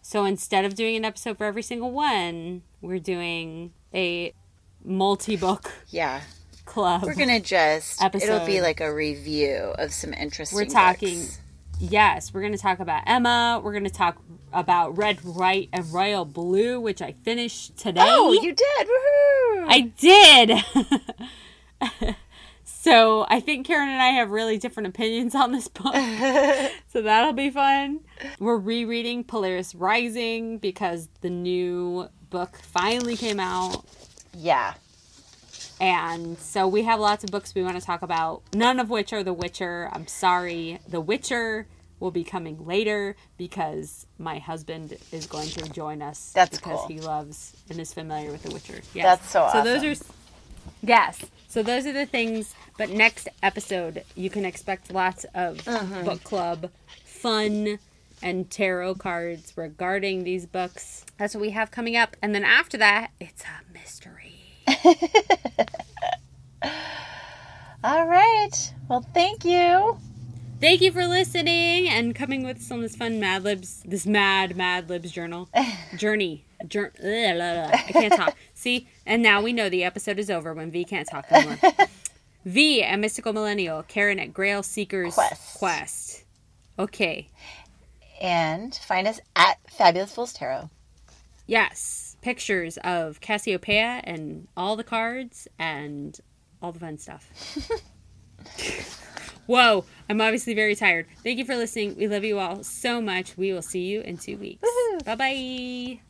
So 0.00 0.24
instead 0.24 0.64
of 0.64 0.74
doing 0.74 0.96
an 0.96 1.04
episode 1.04 1.36
for 1.36 1.44
every 1.44 1.62
single 1.62 1.90
one, 1.90 2.62
we're 2.80 2.98
doing 2.98 3.72
a 3.94 4.32
multi 4.82 5.36
book 5.36 5.70
yeah 5.90 6.22
club. 6.70 7.02
We're 7.02 7.14
gonna 7.14 7.40
just 7.40 8.02
it'll 8.02 8.46
be 8.46 8.60
like 8.60 8.80
a 8.80 8.94
review 8.94 9.74
of 9.78 9.92
some 9.92 10.14
interesting. 10.14 10.56
We're 10.56 10.64
talking- 10.64 11.20
books. 11.20 11.40
Yes, 11.82 12.34
we're 12.34 12.42
going 12.42 12.52
to 12.52 12.58
talk 12.58 12.78
about 12.78 13.04
Emma. 13.06 13.58
We're 13.64 13.72
going 13.72 13.84
to 13.84 13.90
talk 13.90 14.18
about 14.52 14.98
Red, 14.98 15.24
White, 15.24 15.70
and 15.72 15.90
Royal 15.90 16.26
Blue, 16.26 16.78
which 16.78 17.00
I 17.00 17.12
finished 17.24 17.78
today. 17.78 18.04
Oh, 18.04 18.32
you 18.32 18.54
did! 18.54 18.86
Woohoo! 18.86 19.64
I 19.66 19.80
did. 21.80 22.16
so 22.64 23.24
I 23.30 23.40
think 23.40 23.66
Karen 23.66 23.88
and 23.88 24.02
I 24.02 24.08
have 24.08 24.30
really 24.30 24.58
different 24.58 24.88
opinions 24.88 25.34
on 25.34 25.52
this 25.52 25.68
book. 25.68 25.94
so 26.92 27.00
that'll 27.00 27.32
be 27.32 27.48
fun. 27.48 28.00
We're 28.38 28.58
rereading 28.58 29.24
Polaris 29.24 29.74
Rising 29.74 30.58
because 30.58 31.08
the 31.22 31.30
new 31.30 32.10
book 32.28 32.58
finally 32.62 33.16
came 33.16 33.40
out. 33.40 33.86
yeah. 34.34 34.74
And 35.80 36.38
so 36.38 36.68
we 36.68 36.82
have 36.84 37.00
lots 37.00 37.24
of 37.24 37.30
books 37.30 37.54
we 37.54 37.62
want 37.62 37.78
to 37.80 37.84
talk 37.84 38.02
about, 38.02 38.42
none 38.54 38.78
of 38.80 38.90
which 38.90 39.12
are 39.12 39.22
The 39.24 39.32
Witcher. 39.32 39.88
I'm 39.92 40.06
sorry. 40.06 40.78
The 40.88 41.00
Witcher 41.00 41.66
will 42.00 42.10
be 42.10 42.24
coming 42.24 42.66
later 42.66 43.16
because 43.38 44.06
my 44.18 44.38
husband 44.38 44.96
is 45.12 45.26
going 45.26 45.48
to 45.50 45.68
join 45.70 46.02
us 46.02 46.32
That's 46.34 46.58
because 46.58 46.78
cool. 46.80 46.88
he 46.88 47.00
loves 47.00 47.54
and 47.70 47.78
is 47.78 47.92
familiar 47.94 48.30
with 48.30 48.42
The 48.42 48.50
Witcher. 48.52 48.80
Yes. 48.94 49.04
That's 49.20 49.30
so 49.30 49.48
So 49.52 49.62
those 49.64 49.84
are 50.00 50.04
yes. 50.82 51.24
So 51.48 51.62
those 51.62 51.86
are 51.86 51.92
the 51.92 52.06
things, 52.06 52.54
but 52.78 52.90
next 52.90 53.28
episode 53.42 54.04
you 54.14 54.30
can 54.30 54.44
expect 54.44 54.92
lots 54.92 55.24
of 55.34 55.58
Mm-hmm. 55.64 56.04
book 56.04 56.22
club 56.24 56.70
fun 57.04 57.78
and 58.22 58.50
tarot 58.50 58.94
cards 58.96 59.52
regarding 59.56 60.24
these 60.24 60.46
books. 60.46 61.04
That's 61.18 61.34
what 61.34 61.40
we 61.42 61.50
have 61.50 61.70
coming 61.70 61.96
up. 61.96 62.16
And 62.22 62.34
then 62.34 62.44
after 62.44 62.76
that, 62.78 63.10
it's 63.20 63.42
a 63.44 63.72
mystery. 63.72 64.19
All 67.82 68.06
right. 68.06 68.74
Well, 68.88 69.04
thank 69.14 69.44
you. 69.44 69.98
Thank 70.60 70.82
you 70.82 70.92
for 70.92 71.06
listening 71.06 71.88
and 71.88 72.14
coming 72.14 72.44
with 72.44 72.58
us 72.58 72.70
on 72.70 72.82
this 72.82 72.94
fun 72.94 73.18
Mad 73.18 73.44
Libs, 73.44 73.82
this 73.86 74.04
mad 74.04 74.56
Mad 74.56 74.90
Libs 74.90 75.10
journal 75.10 75.48
journey. 75.96 76.44
Jour- 76.68 76.92
ugh, 76.98 77.36
la, 77.36 77.52
la. 77.52 77.70
I 77.72 77.78
can't 77.92 78.12
talk. 78.12 78.36
See, 78.54 78.86
and 79.06 79.22
now 79.22 79.40
we 79.40 79.54
know 79.54 79.70
the 79.70 79.84
episode 79.84 80.18
is 80.18 80.28
over 80.30 80.52
when 80.52 80.70
V 80.70 80.84
can't 80.84 81.08
talk 81.08 81.24
anymore. 81.32 81.56
v 82.44 82.82
at 82.82 82.98
Mystical 82.98 83.32
Millennial, 83.32 83.82
Karen 83.84 84.18
at 84.18 84.34
Grail 84.34 84.62
Seekers 84.62 85.14
Quest. 85.14 85.58
Quest. 85.58 86.24
Okay. 86.78 87.28
And 88.20 88.74
find 88.74 89.08
us 89.08 89.20
at 89.34 89.56
Fabulous 89.70 90.12
Fools 90.14 90.34
Tarot. 90.34 90.68
Yes. 91.46 92.09
Pictures 92.20 92.78
of 92.78 93.20
Cassiopeia 93.20 94.00
and 94.04 94.48
all 94.56 94.76
the 94.76 94.84
cards 94.84 95.48
and 95.58 96.18
all 96.62 96.72
the 96.72 96.80
fun 96.80 96.98
stuff. 96.98 97.30
Whoa, 99.46 99.84
I'm 100.08 100.20
obviously 100.20 100.54
very 100.54 100.74
tired. 100.76 101.06
Thank 101.24 101.38
you 101.38 101.44
for 101.44 101.56
listening. 101.56 101.96
We 101.96 102.06
love 102.06 102.24
you 102.24 102.38
all 102.38 102.62
so 102.62 103.00
much. 103.00 103.36
We 103.36 103.52
will 103.52 103.62
see 103.62 103.86
you 103.86 104.00
in 104.02 104.16
two 104.16 104.36
weeks. 104.36 104.68
Bye 105.04 105.16
bye. 105.16 106.00